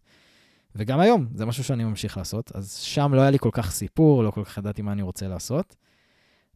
וגם 0.74 1.00
היום, 1.00 1.26
זה 1.34 1.46
משהו 1.46 1.64
שאני 1.64 1.84
ממשיך 1.84 2.16
לעשות. 2.16 2.52
אז 2.54 2.74
שם 2.74 3.14
לא 3.14 3.20
היה 3.20 3.30
לי 3.30 3.38
כל 3.38 3.50
כך 3.52 3.70
סיפור, 3.70 4.24
לא 4.24 4.30
כל 4.30 4.44
כך 4.44 4.58
ידעתי 4.58 4.82
מה 4.82 4.92
אני 4.92 5.02
רוצה 5.02 5.28
לעשות. 5.28 5.76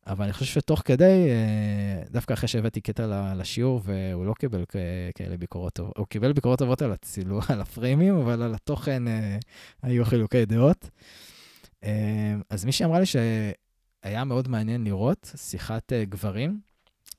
אבל 0.07 0.25
אני 0.25 0.33
חושב 0.33 0.45
שתוך 0.45 0.83
כדי, 0.85 1.29
אה, 1.29 2.03
דווקא 2.11 2.33
אחרי 2.33 2.49
שהבאתי 2.49 2.81
קטע 2.81 3.35
לשיעור, 3.37 3.81
והוא 3.85 4.27
לא 4.27 4.35
קיבל 4.39 4.65
כאלה 5.15 5.37
ביקורות 5.37 5.73
טובות, 5.73 5.99
הוא 5.99 6.07
קיבל 6.07 6.33
ביקורות 6.33 6.59
טובות 6.59 6.83
על 6.83 6.93
הצילו, 6.93 7.41
על 7.49 7.61
הפריימים, 7.61 8.17
אבל 8.17 8.43
על 8.43 8.55
התוכן 8.55 9.09
אה, 9.09 9.39
היו 9.83 10.05
חילוקי 10.05 10.45
דעות. 10.45 10.91
אה, 11.85 12.35
אז 12.51 12.65
מישהי 12.65 12.87
אמרה 12.87 13.01
לי 13.01 13.07
שהיה 14.05 14.25
מאוד 14.25 14.49
מעניין 14.49 14.85
לראות 14.85 15.31
שיחת 15.37 15.93
גברים, 15.93 16.61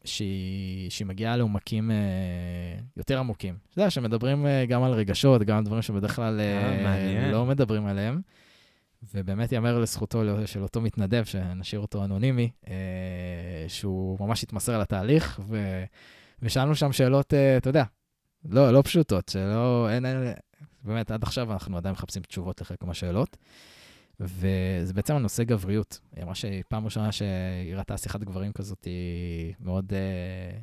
שהיא, 0.03 0.89
שהיא 0.89 1.07
מגיעה 1.07 1.37
לעומקים 1.37 1.91
אה, 1.91 1.95
יותר 2.97 3.19
עמוקים. 3.19 3.57
אתה 3.69 3.79
יודע, 3.81 3.89
שמדברים 3.89 4.45
אה, 4.45 4.65
גם 4.65 4.83
על 4.83 4.91
רגשות, 4.91 5.43
גם 5.43 5.57
על 5.57 5.63
דברים 5.63 5.81
שבדרך 5.81 6.15
כלל 6.15 6.39
אה, 6.39 7.31
לא 7.31 7.45
מדברים 7.45 7.85
עליהם. 7.85 8.21
ובאמת 9.13 9.51
ייאמר 9.51 9.79
לזכותו 9.79 10.23
של 10.45 10.63
אותו 10.63 10.81
מתנדב, 10.81 11.23
שנשאיר 11.23 11.81
אותו 11.81 12.03
אנונימי, 12.03 12.51
אה, 12.67 12.73
שהוא 13.67 14.17
ממש 14.19 14.43
התמסר 14.43 14.79
לתהליך, 14.79 15.39
ו, 15.47 15.83
ושאלנו 16.41 16.75
שם 16.75 16.91
שאלות, 16.91 17.33
אה, 17.33 17.57
אתה 17.57 17.69
יודע, 17.69 17.83
לא, 18.45 18.71
לא 18.71 18.81
פשוטות, 18.81 19.29
שלא, 19.29 19.87
אין, 19.91 20.05
אין, 20.05 20.33
באמת, 20.83 21.11
עד 21.11 21.23
עכשיו 21.23 21.53
אנחנו 21.53 21.77
עדיין 21.77 21.93
מחפשים 21.93 22.21
תשובות 22.21 22.61
לחלק 22.61 22.83
מהשאלות. 22.83 23.37
וזה 24.19 24.93
בעצם 24.93 25.15
הנושא 25.15 25.43
גבריות. 25.43 25.99
היא 26.15 26.23
אמרה 26.23 26.35
שפעם 26.35 26.85
ראשונה 26.85 27.11
שהיא 27.11 27.75
ראתה 27.75 27.97
שיחת 27.97 28.19
גברים 28.19 28.51
כזאת, 28.51 28.83
היא 28.85 29.53
מאוד, 29.59 29.93
uh, 29.93 30.61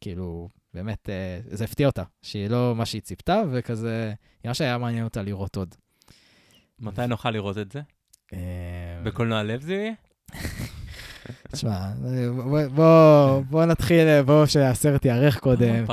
כאילו, 0.00 0.48
באמת, 0.74 1.08
uh, 1.08 1.56
זה 1.56 1.64
הפתיע 1.64 1.86
אותה, 1.86 2.02
שהיא 2.22 2.48
לא 2.48 2.74
מה 2.76 2.86
שהיא 2.86 3.02
ציפתה, 3.02 3.42
וכזה, 3.52 4.06
היא 4.08 4.48
אמרה 4.48 4.54
שהיה 4.54 4.78
מעניין 4.78 5.04
אותה 5.04 5.22
לראות 5.22 5.56
עוד. 5.56 5.74
מתי 6.78 7.06
נוכל 7.06 7.30
לראות 7.30 7.58
את 7.58 7.72
זה? 7.72 7.80
אה, 8.32 8.38
בקולנוע 9.04 9.42
לב 9.42 9.60
זה 9.60 9.74
יהיה? 9.74 9.92
תשמע, 11.52 11.92
בוא, 12.36 12.66
בוא, 12.66 13.40
בוא 13.50 13.64
נתחיל, 13.64 14.22
בוא 14.22 14.46
שהסרט 14.46 15.04
יארך 15.04 15.38
קודם. 15.38 15.84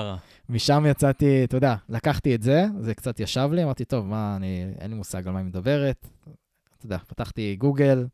משם 0.49 0.85
יצאתי, 0.89 1.43
אתה 1.43 1.57
יודע, 1.57 1.75
לקחתי 1.89 2.35
את 2.35 2.41
זה, 2.41 2.65
זה 2.79 2.93
קצת 2.93 3.19
ישב 3.19 3.49
לי, 3.53 3.63
אמרתי, 3.63 3.85
טוב, 3.85 4.05
מה, 4.05 4.35
אני, 4.35 4.65
אין 4.79 4.89
לי 4.89 4.95
מושג 4.95 5.27
על 5.27 5.33
מה 5.33 5.39
היא 5.39 5.45
מדברת. 5.45 6.07
אתה 6.85 6.95
יודע, 6.95 7.03
פתחתי 7.07 7.55
גוגל, 7.55 8.07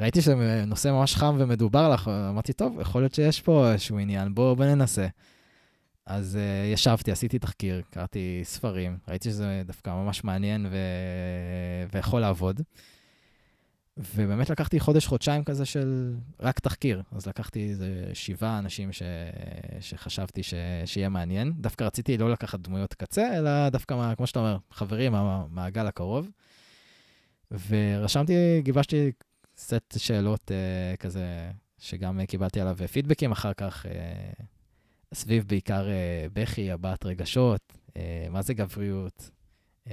ראיתי 0.00 0.22
שזה 0.22 0.64
נושא 0.66 0.88
ממש 0.88 1.16
חם 1.16 1.36
ומדובר 1.38 1.88
לך, 1.88 2.08
אמרתי, 2.08 2.52
טוב, 2.52 2.80
יכול 2.80 3.02
להיות 3.02 3.14
שיש 3.14 3.40
פה 3.40 3.72
איזשהו 3.72 3.98
עניין, 3.98 4.34
בואו 4.34 4.56
בוא 4.56 4.64
ננסה. 4.64 5.06
אז 6.06 6.38
uh, 6.38 6.74
ישבתי, 6.74 7.12
עשיתי 7.12 7.38
תחקיר, 7.38 7.82
קראתי 7.90 8.40
ספרים, 8.44 8.98
ראיתי 9.08 9.30
שזה 9.30 9.62
דווקא 9.66 9.90
ממש 9.90 10.24
מעניין 10.24 10.66
ו... 10.70 10.76
ויכול 11.92 12.20
לעבוד. 12.20 12.60
ובאמת 13.96 14.50
לקחתי 14.50 14.80
חודש-חודשיים 14.80 15.44
כזה 15.44 15.64
של 15.64 16.14
רק 16.40 16.60
תחקיר. 16.60 17.02
אז 17.12 17.26
לקחתי 17.26 17.68
איזה 17.68 18.10
שבעה 18.14 18.58
אנשים 18.58 18.92
ש... 18.92 19.02
שחשבתי 19.80 20.42
ש... 20.42 20.54
שיהיה 20.84 21.08
מעניין. 21.08 21.52
דווקא 21.56 21.84
רציתי 21.84 22.18
לא 22.18 22.32
לקחת 22.32 22.60
דמויות 22.60 22.94
קצה, 22.94 23.38
אלא 23.38 23.68
דווקא, 23.68 24.14
כמו 24.14 24.26
שאתה 24.26 24.38
אומר, 24.38 24.56
חברים 24.70 25.12
מהמעגל 25.12 25.86
הקרוב. 25.86 26.30
ורשמתי, 27.50 28.60
גיבשתי 28.62 29.12
סט 29.56 29.98
שאלות 29.98 30.50
uh, 30.50 30.96
כזה, 30.96 31.50
שגם 31.78 32.20
uh, 32.20 32.26
קיבלתי 32.26 32.60
עליו 32.60 32.76
פידבקים 32.92 33.32
אחר 33.32 33.52
כך, 33.52 33.86
uh, 33.86 34.42
סביב 35.14 35.44
בעיקר 35.48 35.86
uh, 35.86 36.30
בכי, 36.32 36.70
הבעת 36.70 37.06
רגשות, 37.06 37.60
uh, 37.88 37.92
מה 38.30 38.42
זה 38.42 38.54
גבריות, 38.54 39.30
uh, 39.84 39.90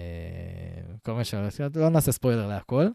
כל 1.03 1.11
מיני 1.11 1.23
שאלות, 1.23 1.75
לא 1.75 1.89
נעשה 1.89 2.11
ספוילר 2.11 2.47
להכל. 2.47 2.87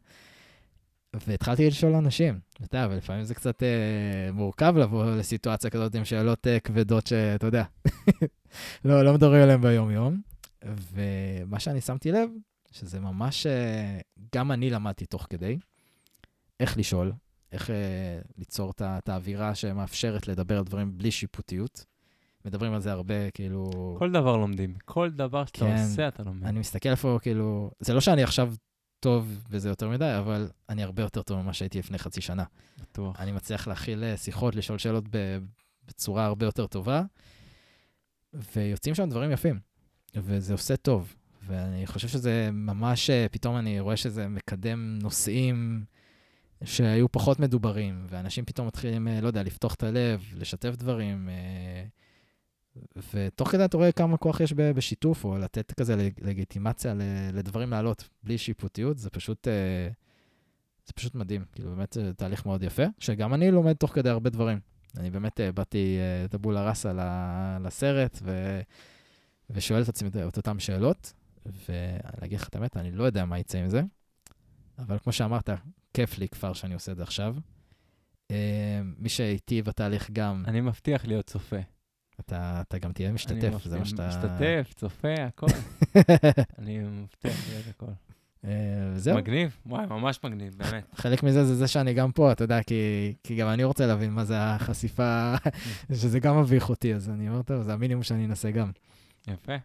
והתחלתי 1.26 1.66
לשאול 1.66 1.94
אנשים, 1.94 2.40
אתה 2.52 2.76
יודע, 2.76 2.88
ולפעמים 2.90 3.24
זה 3.24 3.34
קצת 3.34 3.62
uh, 3.62 4.32
מורכב 4.32 4.74
לבוא 4.76 5.04
לסיטואציה 5.06 5.70
כזאת 5.70 5.94
עם 5.94 6.04
שאלות 6.04 6.46
uh, 6.46 6.60
כבדות 6.60 7.06
שאתה 7.06 7.46
יודע, 7.46 7.64
לא, 8.84 9.04
לא 9.04 9.14
מדברים 9.14 9.42
עליהן 9.42 9.60
ביום-יום. 9.60 10.20
ומה 10.64 11.60
שאני 11.60 11.80
שמתי 11.80 12.12
לב, 12.12 12.30
שזה 12.70 13.00
ממש, 13.00 13.46
אה, 13.46 14.00
גם 14.34 14.52
אני 14.52 14.70
למדתי 14.70 15.06
תוך 15.06 15.26
כדי, 15.30 15.58
איך 16.60 16.78
לשאול, 16.78 17.12
איך 17.52 17.70
אה, 17.70 18.20
ליצור 18.38 18.72
את 18.80 19.08
האווירה 19.08 19.54
שמאפשרת 19.54 20.28
לדבר 20.28 20.58
על 20.58 20.64
דברים 20.64 20.98
בלי 20.98 21.10
שיפוטיות. 21.10 21.84
מדברים 22.44 22.72
על 22.72 22.80
זה 22.80 22.92
הרבה, 22.92 23.30
כאילו... 23.30 23.96
כל 23.98 24.12
דבר 24.12 24.36
לומדים. 24.36 24.74
כל 24.84 25.10
דבר 25.10 25.44
שאתה 25.44 25.58
כן, 25.58 25.82
עושה, 25.82 26.08
אתה 26.08 26.22
לומד. 26.22 26.44
אני 26.44 26.58
מסתכל 26.58 26.88
איפה, 26.88 27.18
כאילו... 27.22 27.70
זה 27.80 27.94
לא 27.94 28.00
שאני 28.00 28.22
עכשיו 28.22 28.54
טוב 29.00 29.44
וזה 29.50 29.68
יותר 29.68 29.88
מדי, 29.88 30.16
אבל 30.18 30.50
אני 30.68 30.82
הרבה 30.82 31.02
יותר 31.02 31.22
טוב 31.22 31.42
ממה 31.42 31.52
שהייתי 31.52 31.78
לפני 31.78 31.98
חצי 31.98 32.20
שנה. 32.20 32.44
בטוח. 32.80 33.20
אני 33.20 33.32
מצליח 33.32 33.68
להכיל 33.68 34.04
אה, 34.04 34.16
שיחות, 34.16 34.54
לשאול 34.56 34.78
שאלות 34.78 35.04
ב- 35.10 35.38
בצורה 35.86 36.24
הרבה 36.24 36.46
יותר 36.46 36.66
טובה, 36.66 37.02
ויוצאים 38.32 38.94
שם 38.94 39.08
דברים 39.08 39.30
יפים, 39.32 39.60
וזה 40.14 40.52
עושה 40.52 40.76
טוב. 40.76 41.14
ואני 41.48 41.86
חושב 41.86 42.08
שזה 42.08 42.50
ממש, 42.52 43.10
אה, 43.10 43.26
פתאום 43.30 43.56
אני 43.56 43.80
רואה 43.80 43.96
שזה 43.96 44.28
מקדם 44.28 44.98
נושאים 45.02 45.84
שהיו 46.64 47.12
פחות 47.12 47.40
מדוברים, 47.40 48.06
ואנשים 48.08 48.44
פתאום 48.44 48.66
מתחילים, 48.66 49.08
אה, 49.08 49.20
לא 49.20 49.26
יודע, 49.26 49.42
לפתוח 49.42 49.74
את 49.74 49.82
הלב, 49.82 50.22
לשתף 50.34 50.76
דברים, 50.76 51.28
אה, 51.28 51.84
ותוך 53.14 53.48
כדי 53.48 53.64
אתה 53.64 53.76
רואה 53.76 53.92
כמה 53.92 54.16
כוח 54.16 54.40
יש 54.40 54.52
בשיתוף, 54.52 55.24
או 55.24 55.38
לתת 55.38 55.72
כזה 55.72 55.96
לג- 55.96 56.20
לגיטימציה 56.24 56.94
לדברים 57.32 57.70
לעלות 57.70 58.08
בלי 58.22 58.38
שיפוטיות, 58.38 58.98
זה 58.98 59.10
פשוט, 59.10 59.48
זה 60.86 60.92
פשוט 60.92 61.14
מדהים. 61.14 61.44
כאילו, 61.52 61.70
באמת 61.70 61.92
זה 61.92 62.14
תהליך 62.14 62.46
מאוד 62.46 62.62
יפה, 62.62 62.82
שגם 62.98 63.34
אני 63.34 63.50
לומד 63.50 63.72
תוך 63.72 63.90
כדי 63.94 64.08
הרבה 64.08 64.30
דברים. 64.30 64.58
אני 64.96 65.10
באמת 65.10 65.40
באתי 65.54 65.98
אה, 65.98 66.28
טבולה 66.28 66.68
ראסה 66.68 66.92
לסרט, 67.60 68.18
ו... 68.22 68.60
ושואל 69.50 69.82
את 69.82 69.88
עצמי 69.88 70.08
את 70.28 70.36
אותן 70.36 70.58
שאלות, 70.58 71.12
ולהגיד 71.68 72.40
לך 72.40 72.48
את 72.48 72.56
האמת, 72.56 72.76
אני 72.76 72.92
לא 72.92 73.04
יודע 73.04 73.24
מה 73.24 73.38
יצא 73.38 73.58
עם 73.58 73.68
זה, 73.68 73.82
אבל 74.78 74.98
כמו 74.98 75.12
שאמרת, 75.12 75.50
כיף 75.94 76.18
לי 76.18 76.28
כבר 76.28 76.52
שאני 76.52 76.74
עושה 76.74 76.92
את 76.92 76.96
זה 76.96 77.02
עכשיו. 77.02 77.36
אה, 78.30 78.80
מי 78.98 79.08
שאיתי 79.08 79.62
בתהליך 79.62 80.10
גם, 80.10 80.44
אני 80.46 80.60
מבטיח 80.60 81.06
להיות 81.06 81.26
צופה. 81.26 81.60
אתה, 82.20 82.60
אתה 82.60 82.78
גם 82.78 82.92
תהיה 82.92 83.12
משתתף, 83.12 83.64
זה 83.64 83.78
מה 83.78 83.84
שאתה... 83.84 84.08
משתתף, 84.08 84.72
צופה, 84.74 85.14
הכל. 85.14 85.46
אני 86.58 86.78
מבטיח 86.78 87.48
להיות 87.48 87.66
הכל. 87.68 87.92
אה, 88.44 88.50
זהו, 88.96 89.16
מגניב, 89.16 89.58
וואי, 89.66 89.86
ממש 89.86 90.20
מגניב, 90.24 90.54
באמת. 90.56 90.84
חלק 90.94 91.22
מזה 91.22 91.44
זה 91.44 91.54
זה 91.54 91.68
שאני 91.68 91.94
גם 91.94 92.12
פה, 92.12 92.32
אתה 92.32 92.44
יודע, 92.44 92.62
כי, 92.62 93.14
כי 93.24 93.36
גם 93.36 93.48
אני 93.48 93.64
רוצה 93.64 93.86
להבין 93.86 94.10
מה 94.10 94.24
זה 94.24 94.34
החשיפה, 94.40 95.34
שזה 96.00 96.20
גם 96.20 96.40
מביך 96.40 96.68
אותי, 96.68 96.94
אז 96.94 97.10
אני 97.10 97.28
אומר, 97.28 97.42
טוב, 97.42 97.62
זה 97.62 97.72
המינימום 97.72 98.02
שאני 98.02 98.24
אנסה 98.24 98.50
גם. 98.50 98.70
יפה. 99.28 99.56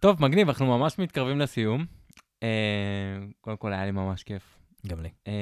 טוב, 0.00 0.22
מגניב, 0.22 0.48
אנחנו 0.48 0.78
ממש 0.78 0.98
מתקרבים 0.98 1.38
לסיום. 1.38 1.86
אה, 2.42 2.48
קודם 3.40 3.56
כל, 3.56 3.72
היה 3.72 3.84
לי 3.84 3.90
ממש 3.90 4.22
כיף. 4.22 4.58
גם 4.86 5.02
לי. 5.02 5.08
אה, 5.26 5.32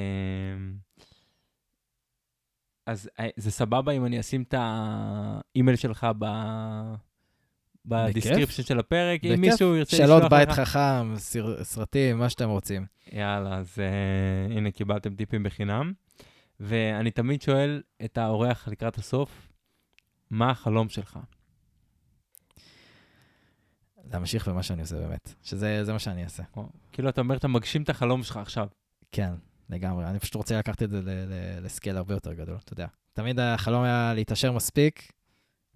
אז 2.86 3.10
אה, 3.20 3.28
זה 3.36 3.50
סבבה 3.50 3.92
אם 3.92 4.04
אני 4.04 4.20
אשים 4.20 4.42
את 4.42 4.54
האימייל 4.58 5.76
שלך 5.76 6.06
ב... 6.18 6.26
ב 7.86 7.92
description 7.92 8.62
של 8.62 8.78
הפרק, 8.78 9.24
אם 9.24 9.30
בכיף. 9.30 9.40
מישהו 9.40 9.76
ירצה 9.76 9.96
לשלוח 9.96 10.10
לך... 10.10 10.16
שאלות 10.18 10.30
בית 10.30 10.48
חכם, 10.50 11.14
סר, 11.16 11.64
סרטים, 11.64 12.18
מה 12.18 12.28
שאתם 12.30 12.48
רוצים. 12.48 12.86
יאללה, 13.12 13.56
אז 13.56 13.78
אה, 13.78 14.52
הנה 14.56 14.70
קיבלתם 14.70 15.14
טיפים 15.14 15.42
בחינם. 15.42 15.92
ואני 16.60 17.10
תמיד 17.10 17.42
שואל 17.42 17.82
את 18.04 18.18
האורח 18.18 18.68
לקראת 18.68 18.98
הסוף, 18.98 19.52
מה 20.30 20.50
החלום 20.50 20.88
שלך? 20.88 21.18
להמשיך 24.12 24.48
במה 24.48 24.62
שאני 24.62 24.82
עושה 24.82 24.96
באמת, 24.96 25.34
שזה 25.42 25.84
זה 25.84 25.92
מה 25.92 25.98
שאני 25.98 26.24
אעשה. 26.24 26.42
כאילו, 26.92 27.08
אתה 27.08 27.20
אומר, 27.20 27.36
אתה 27.36 27.48
מגשים 27.48 27.82
את 27.82 27.90
החלום 27.90 28.22
שלך 28.22 28.36
עכשיו. 28.36 28.68
כן, 29.12 29.32
לגמרי. 29.70 30.06
אני 30.06 30.18
פשוט 30.18 30.34
רוצה 30.34 30.58
לקחת 30.58 30.82
את 30.82 30.90
זה 30.90 31.00
לסקייל 31.62 31.96
הרבה 31.96 32.14
יותר 32.14 32.32
גדול, 32.32 32.56
אתה 32.64 32.72
יודע. 32.72 32.86
תמיד 33.12 33.40
החלום 33.40 33.82
היה 33.82 34.12
להתעשר 34.14 34.52
מספיק 34.52 35.12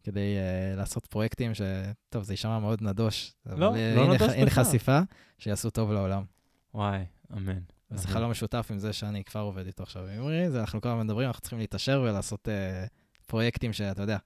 כדי 0.02 0.20
uh, 0.20 0.76
לעשות 0.76 1.06
פרויקטים 1.06 1.54
ש... 1.54 1.60
טוב, 2.08 2.22
זה 2.22 2.32
יישמע 2.32 2.58
מאוד 2.58 2.82
נדוש. 2.82 3.34
לא, 3.46 3.74
אה, 3.74 3.94
לא 3.96 4.04
הנה, 4.04 4.14
נדוש 4.14 4.28
בכלל. 4.28 4.64
חשיפה 4.64 5.00
שיעשו 5.38 5.70
טוב 5.70 5.92
לעולם. 5.92 6.24
וואי, 6.74 7.04
אמן. 7.32 7.58
זה. 7.90 8.08
חלום 8.08 8.30
משותף 8.30 8.68
עם 8.70 8.78
זה 8.78 8.92
שאני 8.92 9.24
כבר 9.24 9.40
עובד 9.40 9.66
איתו 9.66 9.82
עכשיו 9.82 10.06
עם 10.06 10.20
אמרי, 10.20 10.50
זה 10.50 10.60
אנחנו 10.60 10.80
כל 10.80 10.88
הזמן 10.88 11.04
מדברים, 11.04 11.26
אנחנו 11.26 11.40
צריכים 11.40 11.58
להתעשר 11.58 12.04
ולעשות 12.04 12.48
uh, 12.48 13.26
פרויקטים 13.26 13.72
שאתה 13.72 14.02
יודע, 14.02 14.18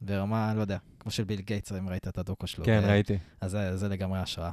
ברמה, 0.00 0.54
לא 0.54 0.60
יודע, 0.60 0.78
כמו 1.02 1.10
של 1.10 1.24
ביל 1.24 1.40
גייטס, 1.40 1.72
אם 1.72 1.88
ראית 1.88 2.08
את 2.08 2.18
הדוקו 2.18 2.46
שלו. 2.46 2.64
כן, 2.64 2.82
ראיתי. 2.84 3.18
אז 3.40 3.50
זה, 3.50 3.76
זה 3.76 3.88
לגמרי 3.88 4.18
השראה. 4.18 4.52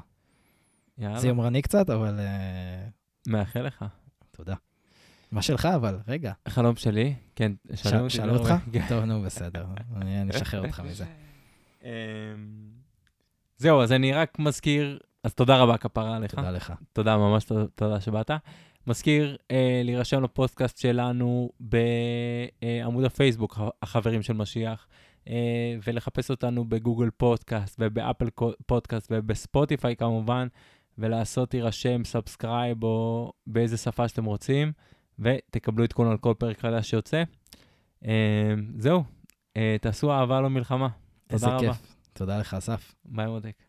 יאללה, 0.98 1.20
זה 1.20 1.28
יומרני 1.28 1.62
קצת, 1.62 1.90
אבל 1.90 2.20
uh, 2.20 3.32
מאחל 3.32 3.62
לך. 3.62 3.86
תודה. 4.32 4.56
מה 5.32 5.42
שלך 5.42 5.66
אבל? 5.66 6.00
רגע. 6.08 6.32
החלום 6.46 6.76
שלי, 6.76 7.16
כן, 7.36 7.52
שאלו 7.76 8.00
אותי. 8.04 8.10
שאלו 8.10 8.34
לא 8.34 8.40
אותך? 8.40 8.54
טוב, 8.88 9.04
נו, 9.04 9.22
בסדר. 9.22 9.66
אני 9.96 10.30
אשחרר 10.32 10.66
אותך 10.66 10.80
מזה. 10.86 11.06
אמ, 11.84 11.90
זהו, 13.58 13.82
אז 13.82 13.92
אני 13.92 14.14
רק 14.14 14.40
מזכיר, 14.40 15.00
אז 15.24 15.34
תודה 15.34 15.58
רבה 15.58 15.78
כפרה 15.78 16.16
עליך. 16.16 16.36
תודה 16.36 16.52
לך. 16.52 16.74
תודה, 16.94 17.18
ממש 17.18 17.46
תודה, 17.76 18.02
שבאת. 18.02 18.32
מזכיר 18.88 19.38
אה, 19.52 19.82
להירשם 19.84 20.24
לפודקאסט 20.24 20.78
שלנו 20.78 21.50
בעמוד 21.60 23.04
הפייסבוק, 23.04 23.60
החברים 23.82 24.22
של 24.22 24.34
משיח, 24.34 24.88
אה, 24.90 25.09
ולחפש 25.84 26.30
אותנו 26.30 26.66
בגוגל 26.66 27.10
פודקאסט 27.18 27.76
ובאפל 27.80 28.30
פודקאסט 28.66 29.12
ובספוטיפיי 29.12 29.96
כמובן, 29.96 30.48
ולעשות 30.98 31.52
הירשם, 31.52 32.04
subscribe 32.06 32.84
או 32.84 33.32
באיזה 33.48 33.78
שפה 33.78 34.08
שאתם 34.08 34.26
רוצים, 34.26 34.72
ותקבלו 35.20 35.84
עדכון 35.84 36.08
על 36.08 36.18
כל 36.18 36.34
פרק 36.38 36.60
חדש 36.60 36.90
שיוצא. 36.90 37.24
אה, 38.06 38.54
זהו, 38.78 39.04
אה, 39.58 39.76
תעשו 39.82 40.12
אהבה 40.12 40.42
לא 40.42 40.50
מלחמה. 40.50 40.88
איזה 41.30 41.46
תודה 41.46 41.58
רבה. 41.58 41.74
כיף. 41.74 41.96
תודה 42.14 42.40
לך, 42.40 42.54
אסף. 42.54 42.96
ביי, 43.06 43.28
מותק. 43.28 43.69